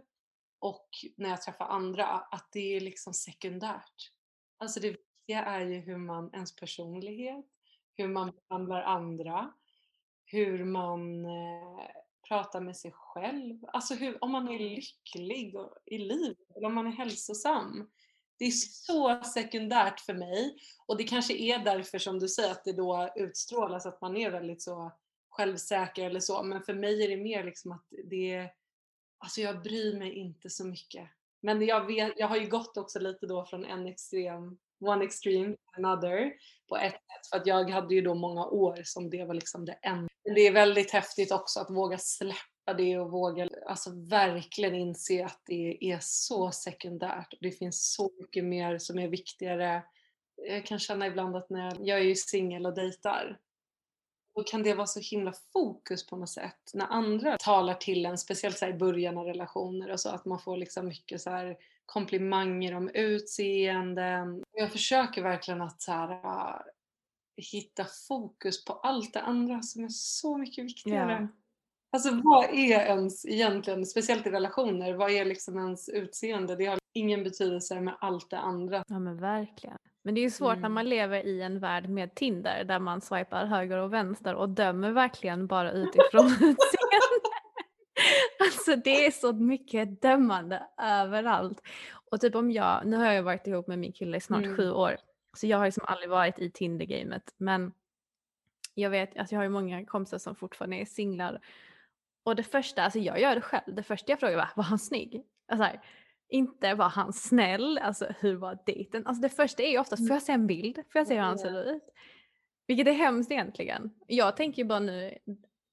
och 0.59 0.89
när 1.15 1.29
jag 1.29 1.41
träffar 1.41 1.65
andra, 1.65 2.05
att 2.05 2.47
det 2.51 2.75
är 2.75 2.79
liksom 2.79 3.13
sekundärt. 3.13 4.11
Alltså 4.57 4.79
det 4.79 4.89
viktiga 4.89 5.45
är 5.45 5.65
ju 5.65 5.79
hur 5.79 5.97
man, 5.97 6.29
ens 6.33 6.55
personlighet, 6.55 7.45
hur 7.93 8.07
man 8.07 8.31
behandlar 8.31 8.81
andra, 8.81 9.53
hur 10.25 10.65
man 10.65 11.25
eh, 11.25 11.85
pratar 12.27 12.61
med 12.61 12.77
sig 12.77 12.91
själv. 12.91 13.65
Alltså 13.67 13.93
hur, 13.95 14.23
om 14.23 14.31
man 14.31 14.47
är 14.47 14.59
lycklig 14.59 15.55
i 15.85 15.97
livet 15.97 16.55
eller 16.55 16.67
om 16.67 16.75
man 16.75 16.87
är 16.87 16.91
hälsosam. 16.91 17.89
Det 18.39 18.45
är 18.45 18.51
så 18.51 19.23
sekundärt 19.23 19.99
för 19.99 20.13
mig 20.13 20.57
och 20.87 20.97
det 20.97 21.03
kanske 21.03 21.33
är 21.33 21.59
därför 21.59 21.99
som 21.99 22.19
du 22.19 22.27
säger 22.27 22.51
att 22.51 22.63
det 22.63 22.73
då 22.73 23.09
utstrålas 23.15 23.85
att 23.85 24.01
man 24.01 24.17
är 24.17 24.31
väldigt 24.31 24.61
så 24.61 24.91
självsäker 25.29 26.05
eller 26.05 26.19
så. 26.19 26.43
Men 26.43 26.61
för 26.61 26.73
mig 26.73 27.03
är 27.03 27.07
det 27.07 27.17
mer 27.17 27.43
liksom 27.43 27.71
att 27.71 27.85
det 28.05 28.33
är, 28.33 28.51
alltså 29.17 29.41
jag 29.41 29.61
bryr 29.61 29.99
mig 29.99 30.13
inte 30.13 30.49
så 30.49 30.65
mycket. 30.65 31.09
Men 31.41 31.65
jag, 31.65 31.85
vet, 31.85 32.13
jag 32.15 32.27
har 32.27 32.37
ju 32.37 32.47
gått 32.47 32.77
också 32.77 32.99
lite 32.99 33.25
då 33.25 33.45
från 33.45 33.65
en 33.65 33.87
extrem, 33.87 34.57
one 34.79 35.05
extreme 35.05 35.53
to 35.53 35.61
another 35.77 36.33
på 36.69 36.77
ett 36.77 36.93
sätt. 36.93 37.27
För 37.29 37.37
att 37.37 37.47
jag 37.47 37.69
hade 37.69 37.95
ju 37.95 38.01
då 38.01 38.15
många 38.15 38.45
år 38.45 38.81
som 38.83 39.09
det 39.09 39.25
var 39.25 39.33
liksom 39.33 39.65
det 39.65 39.79
enda. 39.81 40.07
Men 40.25 40.33
det 40.33 40.41
är 40.41 40.51
väldigt 40.51 40.91
häftigt 40.91 41.31
också 41.31 41.59
att 41.59 41.69
våga 41.69 41.97
släppa 41.97 42.73
det 42.77 42.99
och 42.99 43.11
våga 43.11 43.49
alltså 43.65 43.89
verkligen 44.09 44.75
inse 44.75 45.25
att 45.25 45.41
det 45.45 45.91
är 45.91 45.99
så 46.01 46.51
sekundärt. 46.51 47.33
Det 47.39 47.51
finns 47.51 47.93
så 47.93 48.11
mycket 48.19 48.43
mer 48.43 48.77
som 48.77 48.99
är 48.99 49.07
viktigare. 49.07 49.83
Jag 50.35 50.65
kan 50.65 50.79
känna 50.79 51.07
ibland 51.07 51.35
att 51.35 51.49
när 51.49 51.65
jag, 51.65 51.87
jag 51.87 51.99
är 51.99 52.03
ju 52.03 52.15
singel 52.15 52.65
och 52.65 52.75
dejtar 52.75 53.37
då 54.37 54.43
kan 54.43 54.63
det 54.63 54.73
vara 54.73 54.87
så 54.87 54.99
himla 54.99 55.33
fokus 55.53 56.07
på 56.07 56.17
något 56.17 56.29
sätt 56.29 56.71
när 56.73 56.85
andra 56.85 57.37
talar 57.37 57.73
till 57.73 58.05
en, 58.05 58.17
speciellt 58.17 58.57
så 58.57 58.65
i 58.65 58.73
början 58.73 59.17
av 59.17 59.25
relationer 59.25 59.91
och 59.91 59.99
så, 59.99 60.09
att 60.09 60.25
man 60.25 60.39
får 60.39 60.57
liksom 60.57 60.87
mycket 60.87 61.21
så 61.21 61.29
här 61.29 61.57
komplimanger 61.85 62.75
om 62.75 62.89
utseenden. 62.89 64.43
Jag 64.53 64.71
försöker 64.71 65.23
verkligen 65.23 65.61
att 65.61 65.81
så 65.81 65.91
här, 65.91 66.09
uh, 66.11 66.61
hitta 67.51 67.85
fokus 68.07 68.65
på 68.65 68.73
allt 68.73 69.13
det 69.13 69.21
andra 69.21 69.61
som 69.61 69.83
är 69.83 69.89
så 69.89 70.37
mycket 70.37 70.65
viktigare. 70.65 71.11
Yeah. 71.11 71.27
Alltså 71.91 72.21
vad 72.23 72.45
är 72.45 72.79
ens 72.79 73.25
egentligen, 73.25 73.85
speciellt 73.85 74.27
i 74.27 74.29
relationer, 74.29 74.93
vad 74.93 75.11
är 75.11 75.25
liksom 75.25 75.57
ens 75.57 75.89
utseende? 75.89 76.55
Det 76.55 76.65
har 76.65 76.79
ingen 76.93 77.23
betydelse 77.23 77.81
med 77.81 77.97
allt 77.99 78.29
det 78.29 78.39
andra. 78.39 78.83
Ja 78.87 78.99
men 78.99 79.17
verkligen. 79.17 79.77
Men 80.07 80.15
det 80.15 80.21
är 80.21 80.23
ju 80.23 80.29
svårt 80.29 80.51
mm. 80.51 80.61
när 80.61 80.69
man 80.69 80.89
lever 80.89 81.25
i 81.25 81.41
en 81.41 81.59
värld 81.59 81.89
med 81.89 82.15
Tinder 82.15 82.63
där 82.63 82.79
man 82.79 83.01
swipar 83.01 83.45
höger 83.45 83.77
och 83.77 83.93
vänster 83.93 84.35
och 84.35 84.49
dömer 84.49 84.91
verkligen 84.91 85.47
bara 85.47 85.71
utifrån 85.71 86.25
utseende. 86.31 87.29
Alltså 88.39 88.75
det 88.75 89.05
är 89.05 89.11
så 89.11 89.33
mycket 89.33 90.01
dömande 90.01 90.63
överallt. 90.77 91.61
Och 92.11 92.21
typ 92.21 92.35
om 92.35 92.51
jag, 92.51 92.85
nu 92.85 92.97
har 92.97 93.11
jag 93.13 93.23
varit 93.23 93.47
ihop 93.47 93.67
med 93.67 93.79
min 93.79 93.91
kille 93.91 94.17
i 94.17 94.19
snart 94.19 94.43
mm. 94.43 94.57
sju 94.57 94.71
år, 94.71 94.97
så 95.33 95.47
jag 95.47 95.57
har 95.57 95.65
liksom 95.65 95.83
aldrig 95.87 96.09
varit 96.09 96.39
i 96.39 96.51
Tinder-gamet 96.51 97.33
men 97.37 97.73
jag 98.73 98.89
vet 98.89 99.11
att 99.11 99.17
alltså 99.17 99.35
jag 99.35 99.39
har 99.39 99.43
ju 99.43 99.49
många 99.49 99.85
kompisar 99.85 100.17
som 100.17 100.35
fortfarande 100.35 100.75
är 100.75 100.85
singlar 100.85 101.39
och 102.23 102.35
det 102.35 102.43
första, 102.43 102.83
alltså 102.83 102.99
jag 102.99 103.21
gör 103.21 103.35
det 103.35 103.41
själv, 103.41 103.75
det 103.75 103.83
första 103.83 104.11
jag 104.11 104.19
frågar 104.19 104.37
var, 104.37 104.49
var 104.55 104.63
han 104.63 104.79
snygg? 104.79 105.23
Alltså 105.47 105.63
här, 105.63 105.81
inte 106.29 106.73
var 106.73 106.89
han 106.89 107.13
snäll, 107.13 107.77
alltså 107.77 108.07
hur 108.19 108.35
var 108.35 108.59
dejten? 108.65 109.07
Alltså 109.07 109.21
det 109.21 109.29
första 109.29 109.63
är 109.63 109.71
ju 109.71 109.79
oftast, 109.79 110.07
får 110.07 110.15
jag 110.15 110.23
se 110.23 110.31
en 110.31 110.47
bild? 110.47 110.75
Får 110.75 110.99
jag 110.99 111.07
se 111.07 111.13
hur 111.13 111.21
han 111.21 111.39
ser 111.39 111.75
ut? 111.75 111.83
Vilket 112.67 112.87
är 112.87 112.91
hemskt 112.91 113.31
egentligen. 113.31 113.91
Jag 114.07 114.37
tänker 114.37 114.61
ju 114.61 114.67
bara 114.67 114.79
nu, 114.79 115.17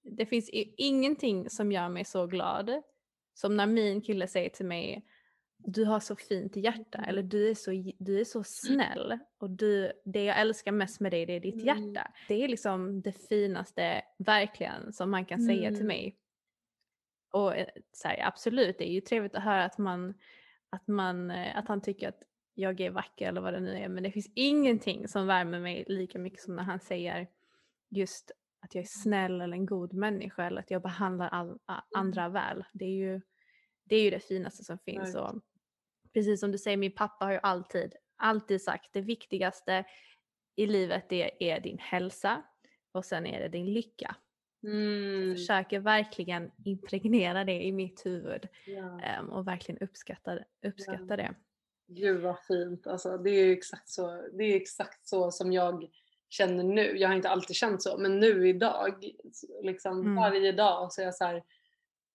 det 0.03 0.27
finns 0.27 0.51
ingenting 0.77 1.51
som 1.51 1.73
gör 1.73 1.89
mig 1.89 2.05
så 2.05 2.27
glad 2.27 2.83
som 3.35 3.57
när 3.57 3.67
min 3.67 4.03
kille 4.03 4.29
säger 4.29 4.49
till 4.49 4.67
mig 4.67 5.05
du 5.67 5.85
har 5.85 6.01
så 6.01 6.17
fint 6.17 6.57
hjärta 6.57 7.05
eller 7.07 7.23
du 7.23 7.51
är 7.51 7.55
så, 7.55 7.93
du 7.99 8.21
är 8.21 8.25
så 8.25 8.45
snäll 8.45 9.19
och 9.39 9.51
du, 9.51 9.93
det 10.05 10.25
jag 10.25 10.41
älskar 10.41 10.73
mest 10.73 11.01
med 11.01 11.13
dig 11.13 11.27
det 11.27 11.33
är 11.33 11.41
ditt 11.41 11.63
mm. 11.63 11.67
hjärta. 11.67 12.11
Det 12.29 12.45
är 12.45 12.49
liksom 12.49 13.03
det 13.03 13.13
finaste 13.29 14.03
verkligen 14.19 14.93
som 14.93 15.11
man 15.11 15.25
kan 15.25 15.43
säga 15.43 15.69
till 15.69 15.77
mm. 15.77 15.87
mig. 15.87 16.17
Och 17.33 17.57
eh, 17.57 17.67
så 17.93 18.09
här, 18.09 18.27
absolut, 18.27 18.79
det 18.79 18.89
är 18.89 18.93
ju 18.93 19.01
trevligt 19.01 19.35
att 19.35 19.43
höra 19.43 19.65
att 19.65 19.79
man 19.79 20.15
att, 20.75 20.89
man, 20.89 21.31
eh, 21.31 21.59
att 21.59 21.69
han 21.69 21.81
tycker 21.81 22.09
att 22.09 22.23
jag 22.55 22.81
är 22.81 22.91
vacker 22.91 23.29
eller 23.29 23.41
vad 23.41 23.53
det 23.53 23.61
nu 23.61 23.79
är. 23.79 23.89
Men 23.89 24.03
det 24.03 24.11
finns 24.11 24.31
ingenting 24.35 25.09
som 25.09 25.27
värmer 25.27 25.61
mig 25.61 25.85
lika 25.89 26.19
mycket 26.19 26.41
som 26.41 26.57
när 26.57 26.63
han 26.63 26.81
säger 26.81 27.29
just 27.91 28.33
att 28.61 28.75
jag 28.75 28.83
är 28.83 28.89
snäll 28.89 29.41
eller 29.41 29.57
en 29.57 29.67
god 29.67 29.93
människa 29.93 30.45
eller 30.45 30.61
att 30.61 30.71
jag 30.71 30.83
behandlar 30.83 31.29
all, 31.29 31.47
mm. 31.49 31.61
andra 31.95 32.29
väl. 32.29 32.65
Det 32.73 32.85
är 32.85 32.97
ju 32.97 33.21
det, 33.85 33.97
är 33.97 34.03
ju 34.03 34.11
det 34.11 34.21
finaste 34.21 34.65
som 34.65 34.79
finns. 34.79 35.15
Och 35.15 35.41
precis 36.13 36.41
som 36.41 36.53
du 36.53 36.59
säger, 36.59 36.77
min 36.77 36.95
pappa 36.95 37.25
har 37.25 37.33
ju 37.33 37.41
alltid, 37.43 37.95
alltid 38.17 38.63
sagt 38.63 38.93
det 38.93 39.01
viktigaste 39.01 39.85
i 40.57 40.67
livet 40.67 41.09
det 41.09 41.51
är 41.53 41.61
din 41.61 41.79
hälsa 41.79 42.43
och 42.93 43.05
sen 43.05 43.27
är 43.27 43.41
det 43.41 43.49
din 43.49 43.73
lycka. 43.73 44.17
Mm. 44.65 45.29
Jag 45.29 45.39
försöker 45.39 45.81
verkligen 45.81 46.51
impregnera 46.65 47.45
det 47.45 47.63
i 47.63 47.73
mitt 47.73 48.07
huvud 48.07 48.49
ja. 48.67 49.21
um, 49.21 49.29
och 49.29 49.49
verkligen 49.49 49.89
uppskatta, 49.89 50.39
uppskatta 50.67 51.05
ja. 51.09 51.17
det. 51.17 51.35
Gud 51.87 52.21
vad 52.21 52.39
fint. 52.39 52.87
Alltså, 52.87 53.19
det, 53.19 53.31
är 53.31 53.53
exakt 53.53 53.89
så, 53.89 54.29
det 54.33 54.45
är 54.45 54.57
exakt 54.57 55.07
så 55.07 55.31
som 55.31 55.53
jag 55.53 55.91
känner 56.29 56.65
nu. 56.65 56.99
Jag 56.99 57.09
har 57.09 57.17
inte 57.17 57.29
alltid 57.29 57.57
känt 57.57 57.83
så 57.83 57.99
men 57.99 58.21
nu 58.21 58.49
idag, 58.49 59.05
liksom 59.63 60.01
mm. 60.01 60.15
varje 60.15 60.53
dag 60.53 60.93
så 60.93 61.01
är 61.01 61.05
jag 61.05 61.15
så 61.15 61.25
här, 61.25 61.43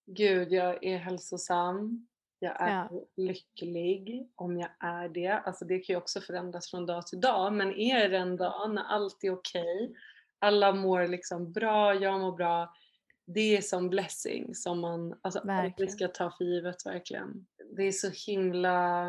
Gud 0.06 0.52
jag 0.52 0.84
är 0.84 0.98
hälsosam, 0.98 2.06
jag 2.38 2.60
är 2.60 2.88
ja. 2.90 2.90
lycklig 3.16 4.30
om 4.34 4.58
jag 4.58 4.70
är 4.80 5.08
det. 5.08 5.28
Alltså 5.28 5.64
det 5.64 5.78
kan 5.78 5.94
ju 5.94 5.98
också 5.98 6.20
förändras 6.20 6.70
från 6.70 6.86
dag 6.86 7.06
till 7.06 7.20
dag 7.20 7.52
men 7.52 7.74
är 7.74 8.08
det 8.08 8.18
en 8.18 8.36
dag 8.36 8.70
när 8.74 8.82
allt 8.82 9.24
är 9.24 9.30
okej 9.30 9.84
okay, 9.84 9.96
alla 10.40 10.72
mår 10.72 11.06
liksom 11.06 11.52
bra, 11.52 11.94
jag 11.94 12.20
mår 12.20 12.32
bra. 12.32 12.74
Det 13.26 13.56
är 13.56 13.62
som 13.62 13.88
blessing 13.88 14.54
som 14.54 14.80
man 14.80 15.14
alltså, 15.22 15.42
ska 15.88 16.08
ta 16.08 16.30
för 16.38 16.44
givet 16.44 16.86
verkligen. 16.86 17.46
Det 17.76 17.82
är 17.82 17.92
så 17.92 18.10
himla 18.26 19.06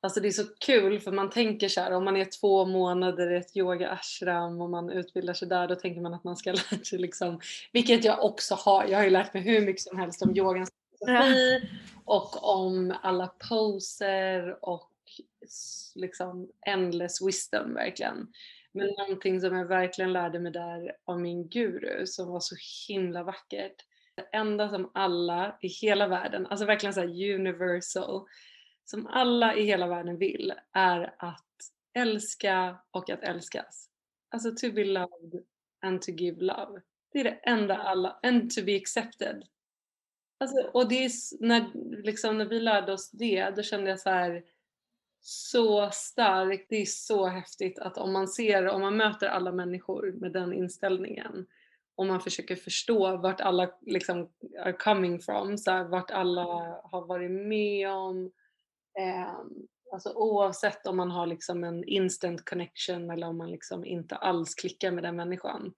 Alltså 0.00 0.20
det 0.20 0.28
är 0.28 0.32
så 0.32 0.44
kul 0.60 1.00
för 1.00 1.12
man 1.12 1.30
tänker 1.30 1.68
så 1.68 1.80
här 1.80 1.92
om 1.92 2.04
man 2.04 2.16
är 2.16 2.24
två 2.24 2.64
månader 2.64 3.32
i 3.32 3.36
ett 3.36 3.56
yoga 3.56 3.90
ashram 3.90 4.60
och 4.60 4.70
man 4.70 4.90
utbildar 4.90 5.34
sig 5.34 5.48
där 5.48 5.68
då 5.68 5.74
tänker 5.74 6.00
man 6.00 6.14
att 6.14 6.24
man 6.24 6.36
ska 6.36 6.52
lära 6.70 6.84
sig 6.84 6.98
liksom, 6.98 7.40
vilket 7.72 8.04
jag 8.04 8.24
också 8.24 8.54
har, 8.54 8.84
jag 8.84 8.98
har 8.98 9.04
ju 9.04 9.10
lärt 9.10 9.34
mig 9.34 9.42
hur 9.42 9.66
mycket 9.66 9.82
som 9.82 9.98
helst 9.98 10.22
om 10.22 10.36
yogans 10.36 10.70
filosofi 10.98 11.68
och 12.04 12.56
om 12.56 12.94
alla 13.02 13.26
poser 13.48 14.64
och 14.64 14.90
liksom 15.94 16.50
endless 16.66 17.22
wisdom 17.22 17.74
verkligen. 17.74 18.32
Men 18.76 18.88
någonting 18.98 19.40
som 19.40 19.56
jag 19.56 19.66
verkligen 19.66 20.12
lärde 20.12 20.38
mig 20.38 20.52
där 20.52 20.96
av 21.04 21.20
min 21.20 21.48
guru 21.48 22.06
som 22.06 22.28
var 22.28 22.40
så 22.40 22.56
himla 22.88 23.22
vackert. 23.22 23.76
Det 24.14 24.22
enda 24.32 24.68
som 24.68 24.90
alla 24.94 25.58
i 25.60 25.68
hela 25.68 26.08
världen, 26.08 26.46
alltså 26.46 26.66
verkligen 26.66 26.94
så 26.94 27.02
universal, 27.02 28.26
som 28.84 29.06
alla 29.06 29.54
i 29.54 29.64
hela 29.64 29.86
världen 29.86 30.18
vill 30.18 30.52
är 30.72 31.14
att 31.18 31.44
älska 31.94 32.78
och 32.90 33.10
att 33.10 33.22
älskas. 33.22 33.88
Alltså 34.30 34.50
to 34.50 34.74
be 34.74 34.84
loved 34.84 35.44
and 35.82 36.02
to 36.02 36.10
give 36.10 36.40
love. 36.40 36.80
Det 37.12 37.20
är 37.20 37.24
det 37.24 37.40
enda 37.42 37.76
alla, 37.76 38.18
and 38.22 38.50
to 38.50 38.62
be 38.64 38.76
accepted. 38.76 39.42
Alltså, 40.38 40.70
och 40.72 40.88
det 40.88 41.04
är 41.04 41.10
när, 41.40 41.70
liksom, 42.02 42.38
när 42.38 42.44
vi 42.44 42.60
lärde 42.60 42.92
oss 42.92 43.10
det, 43.10 43.50
då 43.50 43.62
kände 43.62 43.90
jag 43.90 44.00
så 44.00 44.10
här 44.10 44.44
så 45.28 45.90
starkt, 45.92 46.66
det 46.68 46.76
är 46.76 46.86
så 46.86 47.26
häftigt 47.26 47.78
att 47.78 47.98
om 47.98 48.12
man 48.12 48.28
ser, 48.28 48.68
om 48.68 48.80
man 48.80 48.96
möter 48.96 49.26
alla 49.26 49.52
människor 49.52 50.12
med 50.12 50.32
den 50.32 50.52
inställningen 50.52 51.46
och 51.96 52.06
man 52.06 52.20
försöker 52.20 52.56
förstå 52.56 53.16
vart 53.16 53.40
alla 53.40 53.70
liksom 53.80 54.30
are 54.60 54.72
coming 54.72 55.20
from, 55.20 55.58
så 55.58 55.70
här, 55.70 55.84
vart 55.84 56.10
alla 56.10 56.42
har 56.84 57.06
varit 57.06 57.30
med 57.30 57.90
om. 57.90 58.32
Eh, 58.98 59.34
alltså 59.92 60.12
oavsett 60.14 60.86
om 60.86 60.96
man 60.96 61.10
har 61.10 61.26
liksom 61.26 61.64
en 61.64 61.84
instant 61.84 62.44
connection 62.44 63.10
eller 63.10 63.26
om 63.26 63.38
man 63.38 63.50
liksom 63.50 63.84
inte 63.84 64.16
alls 64.16 64.54
klickar 64.54 64.90
med 64.90 65.04
den 65.04 65.16
människan. 65.16 65.74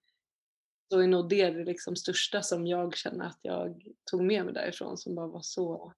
Så 0.92 1.00
är 1.00 1.06
nog 1.06 1.28
det 1.28 1.50
det 1.50 1.64
liksom 1.64 1.96
största 1.96 2.42
som 2.42 2.66
jag 2.66 2.96
känner 2.96 3.26
att 3.26 3.38
jag 3.42 3.82
tog 4.10 4.22
med 4.22 4.44
mig 4.44 4.54
därifrån 4.54 4.98
som 4.98 5.14
bara 5.14 5.26
var 5.26 5.42
så, 5.42 5.92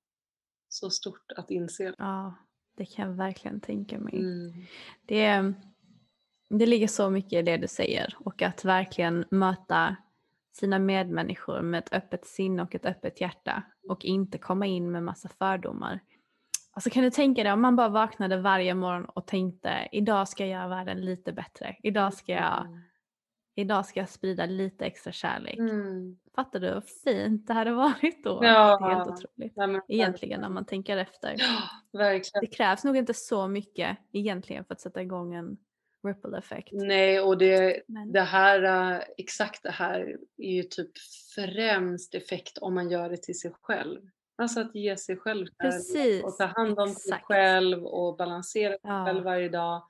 så 0.69 0.91
stort 0.91 1.33
att 1.37 1.51
inse. 1.51 1.95
Ja, 1.99 2.35
det 2.81 2.87
kan 2.87 3.09
jag 3.09 3.15
verkligen 3.15 3.61
tänka 3.61 3.99
mig. 3.99 4.19
Mm. 4.19 4.53
Det, 5.07 5.53
det 6.51 6.67
ligger 6.67 6.87
så 6.87 7.11
mycket 7.11 7.33
i 7.33 7.43
det 7.43 7.57
du 7.57 7.69
säger 7.69 8.17
och 8.19 8.43
att 8.43 8.65
verkligen 8.65 9.25
möta 9.31 9.97
sina 10.53 10.79
medmänniskor 10.79 11.61
med 11.61 11.79
ett 11.79 11.93
öppet 11.93 12.25
sinne 12.25 12.63
och 12.63 12.75
ett 12.75 12.87
öppet 12.87 13.21
hjärta 13.21 13.63
och 13.89 14.05
inte 14.05 14.39
komma 14.39 14.67
in 14.67 14.91
med 14.91 15.03
massa 15.03 15.29
fördomar. 15.29 16.01
Alltså 16.73 16.91
kan 16.91 17.03
du 17.03 17.11
tänka 17.11 17.43
dig 17.43 17.53
om 17.53 17.61
man 17.61 17.77
bara 17.77 17.89
vaknade 17.89 18.41
varje 18.41 18.75
morgon 18.75 19.05
och 19.05 19.27
tänkte 19.27 19.89
idag 19.93 20.29
ska 20.29 20.47
jag 20.47 20.61
göra 20.61 20.69
världen 20.69 21.01
lite 21.01 21.33
bättre. 21.33 21.77
Idag 21.83 22.15
ska 22.15 22.33
jag 22.33 22.67
mm. 22.67 22.81
Idag 23.55 23.87
ska 23.87 24.01
jag 24.01 24.09
sprida 24.09 24.47
lite 24.47 24.85
extra 24.87 25.13
kärlek. 25.13 25.59
Mm. 25.59 26.17
Fattar 26.35 26.61
du 26.61 26.69
hur 26.69 26.81
fint 27.05 27.47
det 27.47 27.53
hade 27.55 27.73
varit 27.73 28.25
då? 28.25 28.39
Ja. 28.43 28.79
Helt 28.83 29.09
otroligt. 29.09 29.53
Ja, 29.57 29.67
men 29.67 29.83
Egentligen 29.89 30.41
när 30.41 30.49
man 30.49 30.65
tänker 30.65 30.97
efter. 30.97 31.37
Verkligen. 31.93 32.41
Det 32.41 32.47
krävs 32.47 32.85
nog 32.85 32.97
inte 32.97 33.15
så 33.15 33.49
mycket 33.49 33.99
egentligen 34.13 34.65
för 34.65 34.75
att 34.75 34.81
sätta 34.81 35.03
igång 35.03 35.35
en 35.35 35.57
ripple 36.09 36.39
effect. 36.39 36.69
Nej, 36.73 37.21
och 37.21 37.39
det, 37.39 37.83
Men, 37.89 38.13
det 38.13 38.21
här, 38.21 38.93
äh, 38.93 39.01
exakt 39.19 39.63
det 39.63 39.71
här 39.71 40.17
är 40.39 40.51
ju 40.53 40.63
typ 40.63 40.91
främst 41.35 42.15
effekt 42.15 42.59
om 42.59 42.75
man 42.75 42.91
gör 42.91 43.11
det 43.11 43.17
till 43.23 43.39
sig 43.39 43.53
själv. 43.61 44.01
Alltså 44.39 44.61
att 44.61 44.75
ge 44.75 44.97
sig 44.97 45.17
själv 45.17 45.47
Precis, 45.63 46.25
och 46.25 46.37
ta 46.37 46.45
hand 46.45 46.79
om 46.81 46.89
sig 46.89 47.09
exakt. 47.13 47.25
själv 47.27 47.85
och 47.85 48.17
balansera 48.17 48.71
sig 48.71 48.79
Ja. 48.83 49.05
själv 49.07 49.25
varje 49.25 49.49
dag. 49.49 49.83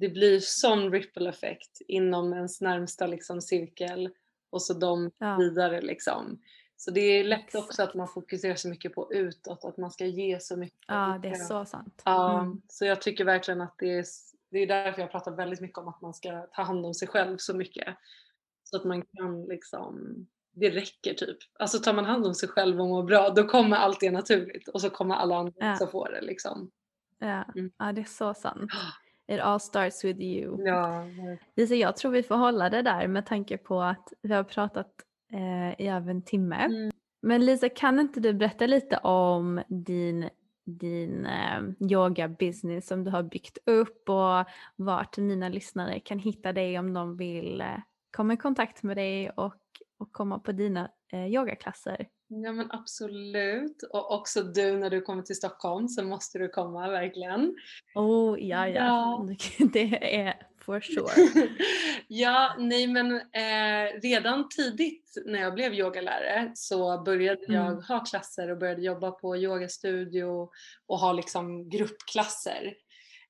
Det 0.00 0.08
blir 0.08 0.40
sån 0.40 0.92
ripple 0.92 1.28
effekt 1.28 1.80
inom 1.88 2.32
ens 2.32 2.60
närmsta 2.60 3.06
liksom, 3.06 3.40
cirkel 3.42 4.10
och 4.50 4.62
så 4.62 4.74
de 4.74 5.10
Ja. 5.18 5.36
vidare 5.36 5.80
liksom. 5.80 6.40
Så 6.76 6.90
det 6.90 7.00
är 7.00 7.24
lätt 7.24 7.54
också 7.54 7.82
att 7.82 7.94
man 7.94 8.08
fokuserar 8.08 8.54
så 8.54 8.68
mycket 8.68 8.94
på 8.94 9.14
utåt, 9.14 9.64
att 9.64 9.76
man 9.76 9.90
ska 9.90 10.06
ge 10.06 10.40
så 10.40 10.56
mycket. 10.56 10.78
ja, 10.88 11.18
det 11.22 11.28
är 11.28 11.34
så 11.34 11.64
sant. 11.64 12.02
Ja, 12.04 12.40
Mm. 12.40 12.62
så 12.68 12.84
jag 12.84 13.00
tycker 13.02 13.24
verkligen 13.24 13.60
att 13.60 13.74
det 13.78 13.98
är, 13.98 14.04
det 14.50 14.58
är 14.58 14.66
därför 14.66 15.00
jag 15.02 15.10
pratar 15.10 15.32
väldigt 15.32 15.60
mycket 15.60 15.78
om 15.78 15.88
att 15.88 16.00
man 16.00 16.14
ska 16.14 16.46
ta 16.52 16.62
hand 16.62 16.86
om 16.86 16.94
sig 16.94 17.08
själv 17.08 17.36
så 17.38 17.54
mycket. 17.56 17.96
Så 18.64 18.76
att 18.76 18.84
man 18.84 19.02
kan 19.02 19.42
liksom, 19.44 20.16
det 20.52 20.70
räcker 20.70 21.14
typ. 21.14 21.38
Alltså 21.58 21.78
tar 21.78 21.92
man 21.92 22.04
hand 22.04 22.26
om 22.26 22.34
sig 22.34 22.48
själv 22.48 22.80
och 22.80 22.86
mår 22.88 23.02
bra, 23.02 23.30
då 23.30 23.44
kommer 23.48 23.76
allt 23.76 24.00
det 24.00 24.10
naturligt 24.10 24.68
och 24.68 24.80
så 24.80 24.90
kommer 24.90 25.14
alla 25.14 25.36
andra 25.36 25.52
Ja. 25.56 25.72
också 25.72 25.86
få 25.86 26.08
det 26.08 26.20
liksom. 26.20 26.70
Ja. 27.18 27.44
Mm. 27.56 27.70
ja, 27.78 27.92
det 27.92 28.00
är 28.00 28.04
så 28.04 28.34
sant. 28.34 28.70
It 29.30 29.40
all 29.40 29.60
starts 29.60 30.04
with 30.04 30.20
you. 30.20 30.66
Ja, 30.66 31.04
Lisa, 31.56 31.74
jag 31.74 31.96
tror 31.96 32.10
vi 32.12 32.22
får 32.22 32.34
hålla 32.34 32.70
det 32.70 32.82
där 32.82 33.08
med 33.08 33.26
tanke 33.26 33.58
på 33.58 33.82
att 33.82 34.12
vi 34.22 34.34
har 34.34 34.44
pratat 34.44 34.90
eh, 35.32 35.80
i 35.80 35.88
över 35.88 36.10
en 36.10 36.22
timme. 36.22 36.56
Mm. 36.56 36.90
Men 37.22 37.44
Lisa, 37.44 37.68
kan 37.68 38.00
inte 38.00 38.20
du 38.20 38.32
berätta 38.32 38.66
lite 38.66 38.96
om 38.96 39.62
din, 39.68 40.28
din 40.64 41.26
eh, 41.26 41.62
yoga-business 41.80 42.86
som 42.86 43.04
du 43.04 43.10
har 43.10 43.22
byggt 43.22 43.58
upp 43.66 44.08
och 44.08 44.46
vart 44.76 45.18
mina 45.18 45.48
lyssnare 45.48 46.00
kan 46.00 46.18
hitta 46.18 46.52
dig 46.52 46.78
om 46.78 46.94
de 46.94 47.16
vill 47.16 47.60
eh, 47.60 47.66
komma 48.16 48.32
i 48.32 48.36
kontakt 48.36 48.82
med 48.82 48.96
dig 48.96 49.30
och, 49.30 49.54
och 49.98 50.12
komma 50.12 50.38
på 50.38 50.52
dina 50.52 50.90
eh, 51.12 51.26
yogaklasser? 51.26 52.06
Ja 52.30 52.52
men 52.52 52.66
absolut. 52.70 53.82
Och 53.82 54.12
också 54.14 54.42
du 54.42 54.76
när 54.76 54.90
du 54.90 55.00
kommer 55.00 55.22
till 55.22 55.36
Stockholm 55.36 55.88
så 55.88 56.04
måste 56.04 56.38
du 56.38 56.48
komma 56.48 56.88
verkligen. 56.88 57.56
Oh, 57.94 58.40
ja, 58.40 58.68
ja. 58.68 58.74
Ja. 58.74 59.26
Det 59.72 60.16
är 60.16 60.34
for 60.58 60.80
sure. 60.80 61.48
ja, 62.08 62.54
nej 62.58 62.86
men 62.86 63.12
eh, 63.16 64.00
redan 64.02 64.48
tidigt 64.48 65.14
när 65.26 65.40
jag 65.40 65.54
blev 65.54 65.74
yogalärare 65.74 66.52
så 66.54 67.02
började 67.02 67.44
jag 67.48 67.66
Mm. 67.66 67.82
ha 67.82 68.04
klasser 68.04 68.50
och 68.50 68.58
började 68.58 68.82
jobba 68.82 69.10
på 69.10 69.36
yogastudio 69.36 70.48
och 70.86 70.98
ha 70.98 71.12
liksom 71.12 71.68
gruppklasser. 71.70 72.74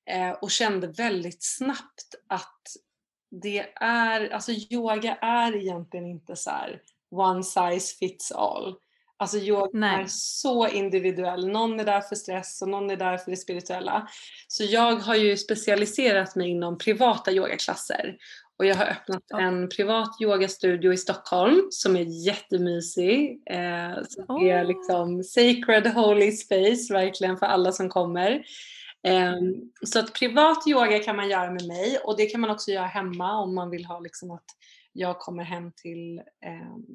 Eh, 0.09 0.31
och 0.31 0.51
kände 0.51 0.87
väldigt 0.87 1.43
snabbt 1.43 2.15
att 2.27 2.61
det 3.41 3.73
är, 3.75 4.29
alltså 4.29 4.51
yoga 4.51 5.15
är 5.15 5.55
egentligen 5.55 6.05
inte 6.05 6.35
så 6.35 6.49
här 6.49 6.81
one 7.11 7.43
size 7.43 7.95
fits 7.99 8.31
all. 8.31 8.75
Alltså 9.21 9.37
yoga 9.37 9.87
är 9.87 10.05
så 10.07 10.67
individuell. 10.67 11.47
Någon 11.47 11.79
är 11.79 11.85
där 11.85 12.01
för 12.01 12.15
stress 12.15 12.61
och 12.61 12.69
någon 12.69 12.89
är 12.89 12.97
där 12.97 13.17
för 13.17 13.31
det 13.31 13.37
spirituella. 13.37 14.07
Så 14.47 14.63
jag 14.63 14.95
har 14.95 15.15
ju 15.15 15.37
specialiserat 15.37 16.35
mig 16.35 16.49
inom 16.49 16.77
privata 16.77 17.31
yogaklasser. 17.31 18.17
Och 18.57 18.65
jag 18.65 18.75
har 18.75 18.85
öppnat 18.85 19.23
Ja. 19.27 19.39
en 19.39 19.69
privat 19.69 20.21
yogastudio 20.21 20.93
i 20.93 20.97
Stockholm 20.97 21.67
som 21.69 21.95
är 21.95 22.25
jättemysig. 22.27 23.41
Eh, 23.49 24.03
som 24.09 24.45
är 24.45 24.61
Åh. 24.61 24.67
liksom 24.67 25.23
sacred 25.23 25.87
holy 25.87 26.31
space 26.31 26.93
verkligen 26.93 27.37
för 27.37 27.45
alla 27.45 27.71
som 27.71 27.89
kommer. 27.89 28.43
Ehm, 29.03 29.53
så 29.85 29.99
att 29.99 30.13
privat 30.13 30.67
yoga 30.67 30.99
kan 30.99 31.15
man 31.15 31.29
göra 31.29 31.51
med 31.51 31.67
mig 31.67 31.97
och 32.03 32.17
det 32.17 32.25
kan 32.25 32.41
man 32.41 32.49
också 32.49 32.71
göra 32.71 32.85
hemma 32.85 33.37
om 33.39 33.55
man 33.55 33.69
vill 33.69 33.85
ha 33.85 33.99
liksom 33.99 34.31
att 34.31 34.45
jag 34.93 35.19
kommer 35.19 35.43
hem 35.43 35.71
till 35.71 36.21
ehm, 36.45 36.85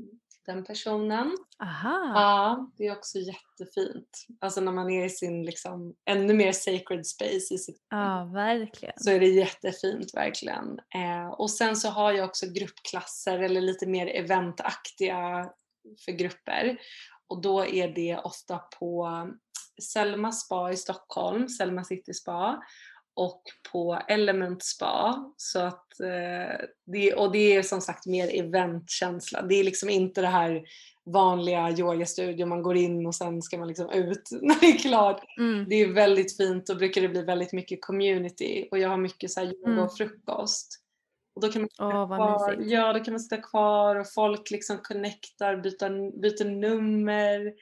den 0.46 0.64
personen. 0.64 1.36
Aha. 1.62 2.12
Ja, 2.14 2.70
det 2.76 2.86
är 2.86 2.92
också 2.92 3.18
jättefint. 3.18 4.26
Alltså 4.40 4.60
när 4.60 4.72
man 4.72 4.90
är 4.90 5.04
i 5.04 5.10
sin 5.10 5.42
liksom 5.44 5.94
ännu 6.10 6.34
mer 6.34 6.52
sacred 6.52 7.06
space 7.06 7.54
i 7.54 7.58
sitt 7.58 7.82
Ja, 7.90 8.30
verkligen. 8.34 8.94
så 8.96 9.10
är 9.10 9.20
det 9.20 9.26
jättefint 9.28 10.14
verkligen. 10.14 10.78
Eh, 10.94 11.28
och 11.28 11.50
sen 11.50 11.76
så 11.76 11.88
har 11.88 12.12
jag 12.12 12.24
också 12.28 12.46
gruppklasser 12.46 13.38
eller 13.38 13.60
lite 13.60 13.86
mer 13.86 14.06
eventaktiga 14.06 15.50
för 16.04 16.12
grupper. 16.12 16.78
Och 17.28 17.40
då 17.40 17.66
är 17.66 17.88
det 17.88 18.16
ofta 18.24 18.58
på 18.58 19.08
Selma 19.82 20.32
spa 20.32 20.72
i 20.72 20.76
Stockholm, 20.76 21.48
Selma 21.48 21.84
City 21.84 22.14
spa 22.14 22.62
och 23.16 23.42
på 23.72 23.98
Element 24.08 24.62
spa. 24.64 25.24
Så 25.36 25.60
att, 25.60 26.00
eh, 26.00 26.66
det, 26.86 27.14
och 27.14 27.32
det 27.32 27.56
är 27.56 27.62
som 27.62 27.80
sagt 27.80 28.06
mer 28.06 28.44
eventkänsla. 28.44 29.42
Det 29.42 29.54
är 29.54 29.64
liksom 29.64 29.90
inte 29.90 30.20
det 30.20 30.26
här 30.26 30.64
vanliga 31.04 31.70
yogastudio 31.70 32.46
man 32.46 32.62
går 32.62 32.76
in 32.76 33.06
och 33.06 33.14
sen 33.14 33.42
ska 33.42 33.58
man 33.58 33.68
liksom 33.68 33.90
ut 33.90 34.28
när 34.42 34.60
det 34.60 34.66
är 34.66 34.78
klart. 34.78 35.24
Mm. 35.38 35.66
Det 35.68 35.74
är 35.74 35.92
väldigt 35.92 36.36
fint 36.36 36.68
och 36.68 36.76
brukar 36.76 37.02
det 37.02 37.08
bli 37.08 37.22
väldigt 37.22 37.52
mycket 37.52 37.82
community 37.82 38.68
och 38.70 38.78
jag 38.78 38.88
har 38.88 38.96
mycket 38.96 39.30
så 39.30 39.40
här 39.40 39.46
yoga 39.46 39.72
Mm. 39.72 39.84
och 39.84 39.96
frukost. 39.96 40.82
Och 41.34 41.42
då 41.42 41.48
kan 41.48 41.62
man 41.62 41.68
sitta 41.70 42.06
vad 42.06 42.18
kvar, 42.18 42.58
ja, 42.60 42.92
då 42.92 43.00
kan 43.00 43.12
man 43.12 43.20
sitta 43.20 43.36
kvar 43.36 43.96
och 43.96 44.12
folk 44.14 44.50
liksom 44.50 44.78
connectar, 44.82 45.56
byter, 45.56 46.20
byter 46.20 46.44
nummer. 46.44 47.52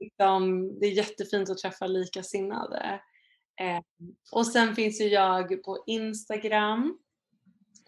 Liksom, 0.00 0.72
det 0.80 0.86
är 0.86 0.90
jättefint 0.90 1.50
att 1.50 1.58
träffa 1.58 1.86
likasinnade. 1.86 3.00
Eh, 3.60 3.80
och 4.32 4.46
sen 4.46 4.74
finns 4.74 5.00
ju 5.00 5.04
jag 5.04 5.62
på 5.62 5.84
Instagram 5.86 6.98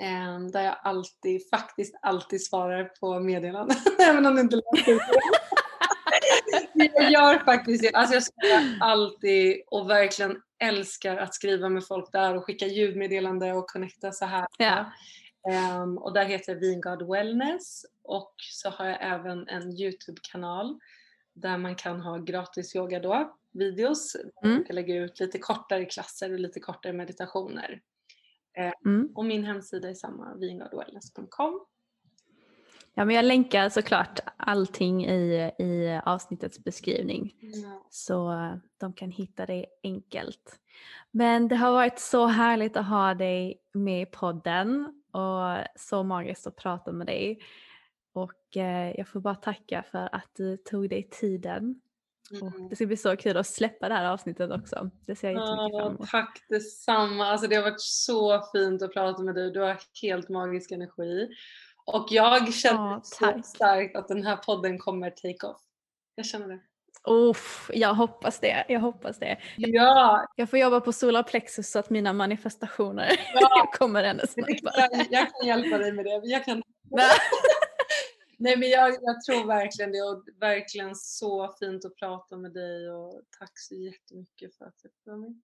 eh, 0.00 0.40
där 0.52 0.62
jag 0.64 0.76
alltid, 0.82 1.48
faktiskt 1.50 1.94
alltid 2.02 2.46
svarar 2.46 2.84
på 2.84 3.20
meddelanden 3.20 3.76
även 3.98 4.26
om 4.26 4.34
det 4.34 4.40
inte 4.40 4.56
låter 4.56 5.00
Jag 6.74 7.10
gör 7.10 7.44
faktiskt 7.44 7.82
det. 7.82 7.90
Alltså 7.94 8.14
jag 8.14 8.22
skriver 8.22 8.78
alltid 8.80 9.62
och 9.66 9.90
verkligen 9.90 10.42
älskar 10.58 11.16
att 11.16 11.34
skriva 11.34 11.68
med 11.68 11.86
folk 11.86 12.12
där 12.12 12.36
och 12.36 12.44
skicka 12.44 12.66
ljudmeddelande 12.66 13.52
och 13.52 13.70
connecta 13.70 14.12
så 14.12 14.24
här. 14.24 14.46
Ja. 14.58 14.92
Ehm, 15.50 15.98
och 15.98 16.12
där 16.12 16.24
heter 16.24 16.52
jag 16.52 16.60
Vingard 16.60 17.02
Wellness 17.02 17.86
och 18.02 18.34
så 18.38 18.70
har 18.70 18.86
jag 18.86 18.98
även 19.00 19.48
en 19.48 19.70
Youtube-kanal 19.70 20.78
där 21.40 21.58
man 21.58 21.74
kan 21.74 22.00
ha 22.00 22.18
gratis 22.18 22.76
yoga 22.76 23.00
då, 23.00 23.36
videos. 23.52 24.16
Mm. 24.44 24.64
Jag 24.66 24.74
lägga 24.74 24.96
ut 24.96 25.20
lite 25.20 25.38
kortare 25.38 25.84
klasser 25.84 26.32
och 26.32 26.38
lite 26.38 26.60
kortare 26.60 26.92
meditationer. 26.92 27.80
Mm. 28.84 29.12
Och 29.14 29.24
min 29.24 29.44
hemsida 29.44 29.88
är 29.88 29.94
samma, 29.94 30.34
vingardwellness.com. 30.34 31.66
Ja, 32.94 33.04
men 33.04 33.16
jag 33.16 33.24
länkar 33.24 33.68
såklart 33.68 34.20
allting 34.36 35.06
i, 35.06 35.52
i 35.58 36.00
avsnittets 36.04 36.64
beskrivning 36.64 37.34
så 37.90 38.32
eh, 38.32 38.54
de 38.78 38.92
kan 38.92 39.10
hitta 39.10 39.46
dig 39.46 39.66
enkelt. 39.82 40.60
Men 41.10 41.48
det 41.48 41.56
har 41.56 41.72
varit 41.72 41.98
så 41.98 42.26
härligt 42.26 42.76
att 42.76 42.86
ha 42.86 43.14
dig 43.14 43.62
med 43.72 44.02
i 44.02 44.06
podden 44.06 45.02
och 45.12 45.66
så 45.76 46.02
magiskt 46.02 46.46
att 46.46 46.56
prata 46.56 46.92
med 46.92 47.06
dig. 47.06 47.38
Och 48.12 48.56
eh, 48.56 48.94
jag 48.96 49.08
får 49.08 49.20
bara 49.20 49.34
tacka 49.34 49.84
för 49.90 50.08
att 50.14 50.30
du 50.36 50.56
tog 50.56 50.88
dig 50.90 51.08
tiden. 51.10 51.80
Och 52.42 52.56
Mm. 52.56 52.68
det 52.68 52.76
ska 52.76 52.86
bli 52.86 52.96
så 52.96 53.16
kul 53.16 53.36
att 53.36 53.46
släppa 53.46 53.88
det 53.88 53.94
här 53.94 54.04
avsnittet 54.10 54.50
också. 54.50 54.90
Det 55.06 55.16
ser 55.16 55.30
jag 55.30 55.34
jättemycket 55.40 55.80
fram 55.80 55.82
Ja, 55.82 55.86
emot. 55.96 56.08
tack 56.10 56.44
detsamma. 56.48 57.26
Alltså 57.26 57.46
det 57.46 57.56
har 57.56 57.62
varit 57.62 57.80
så 57.80 58.42
fint 58.52 58.82
att 58.82 58.92
prata 58.92 59.22
med 59.22 59.34
dig. 59.34 59.50
Du 59.50 59.60
har 59.60 59.76
helt 60.02 60.28
magisk 60.28 60.70
energi. 60.70 61.28
Och 61.86 62.06
jag 62.10 62.54
känner 62.54 62.80
Ja, 62.90 63.00
så 63.04 63.40
starkt 63.44 63.96
att 63.96 64.08
den 64.08 64.22
här 64.26 64.36
podden 64.36 64.78
kommer 64.78 65.10
take 65.10 65.46
off. 65.46 65.60
Jag 66.14 66.26
känner 66.26 66.48
det. 66.48 66.60
Uff, 67.10 67.70
jag 67.74 67.94
hoppas 67.94 68.40
det. 68.40 68.64
Jag 68.68 68.80
hoppas 68.80 69.18
det. 69.18 69.38
Ja, 69.56 70.26
Jag 70.36 70.50
får 70.50 70.58
jobba 70.58 70.80
på 70.80 70.92
solar 70.92 71.22
plexus 71.22 71.70
så 71.70 71.78
att 71.78 71.90
mina 71.90 72.12
manifestationer 72.12 73.10
Ja. 73.34 73.70
kommer 73.78 74.04
ännu 74.04 74.22
snabbare. 74.28 75.06
jag 75.10 75.26
kan 75.32 75.46
hjälpa 75.46 75.78
dig 75.78 75.92
med 75.92 76.04
det. 76.04 76.20
Jag 76.24 76.44
kan... 76.44 76.62
Nej. 78.38 78.58
Men 78.58 78.68
jag, 78.68 78.94
jag 79.02 79.24
tror 79.24 79.46
verkligen 79.46 79.92
det 79.92 80.02
och 80.02 80.24
verkligen 80.40 80.94
så 80.94 81.54
fint 81.60 81.84
att 81.84 81.96
prata 81.96 82.36
med 82.36 82.52
dig 82.52 82.90
och 82.90 83.22
tack 83.38 83.52
så 83.54 83.74
jättemycket 83.74 84.56
för 84.56 84.64
att 84.64 84.74
jag 84.82 84.92
fick 84.92 85.06
vara 85.06 85.16
med. 85.16 85.40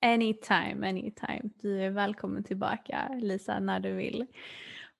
Anytime, 0.00 0.88
anytime. 0.88 1.50
Du 1.54 1.82
är 1.82 1.90
välkommen 1.90 2.44
tillbaka 2.44 3.18
Lisa 3.20 3.60
när 3.60 3.80
du 3.80 3.92
vill. 3.92 4.26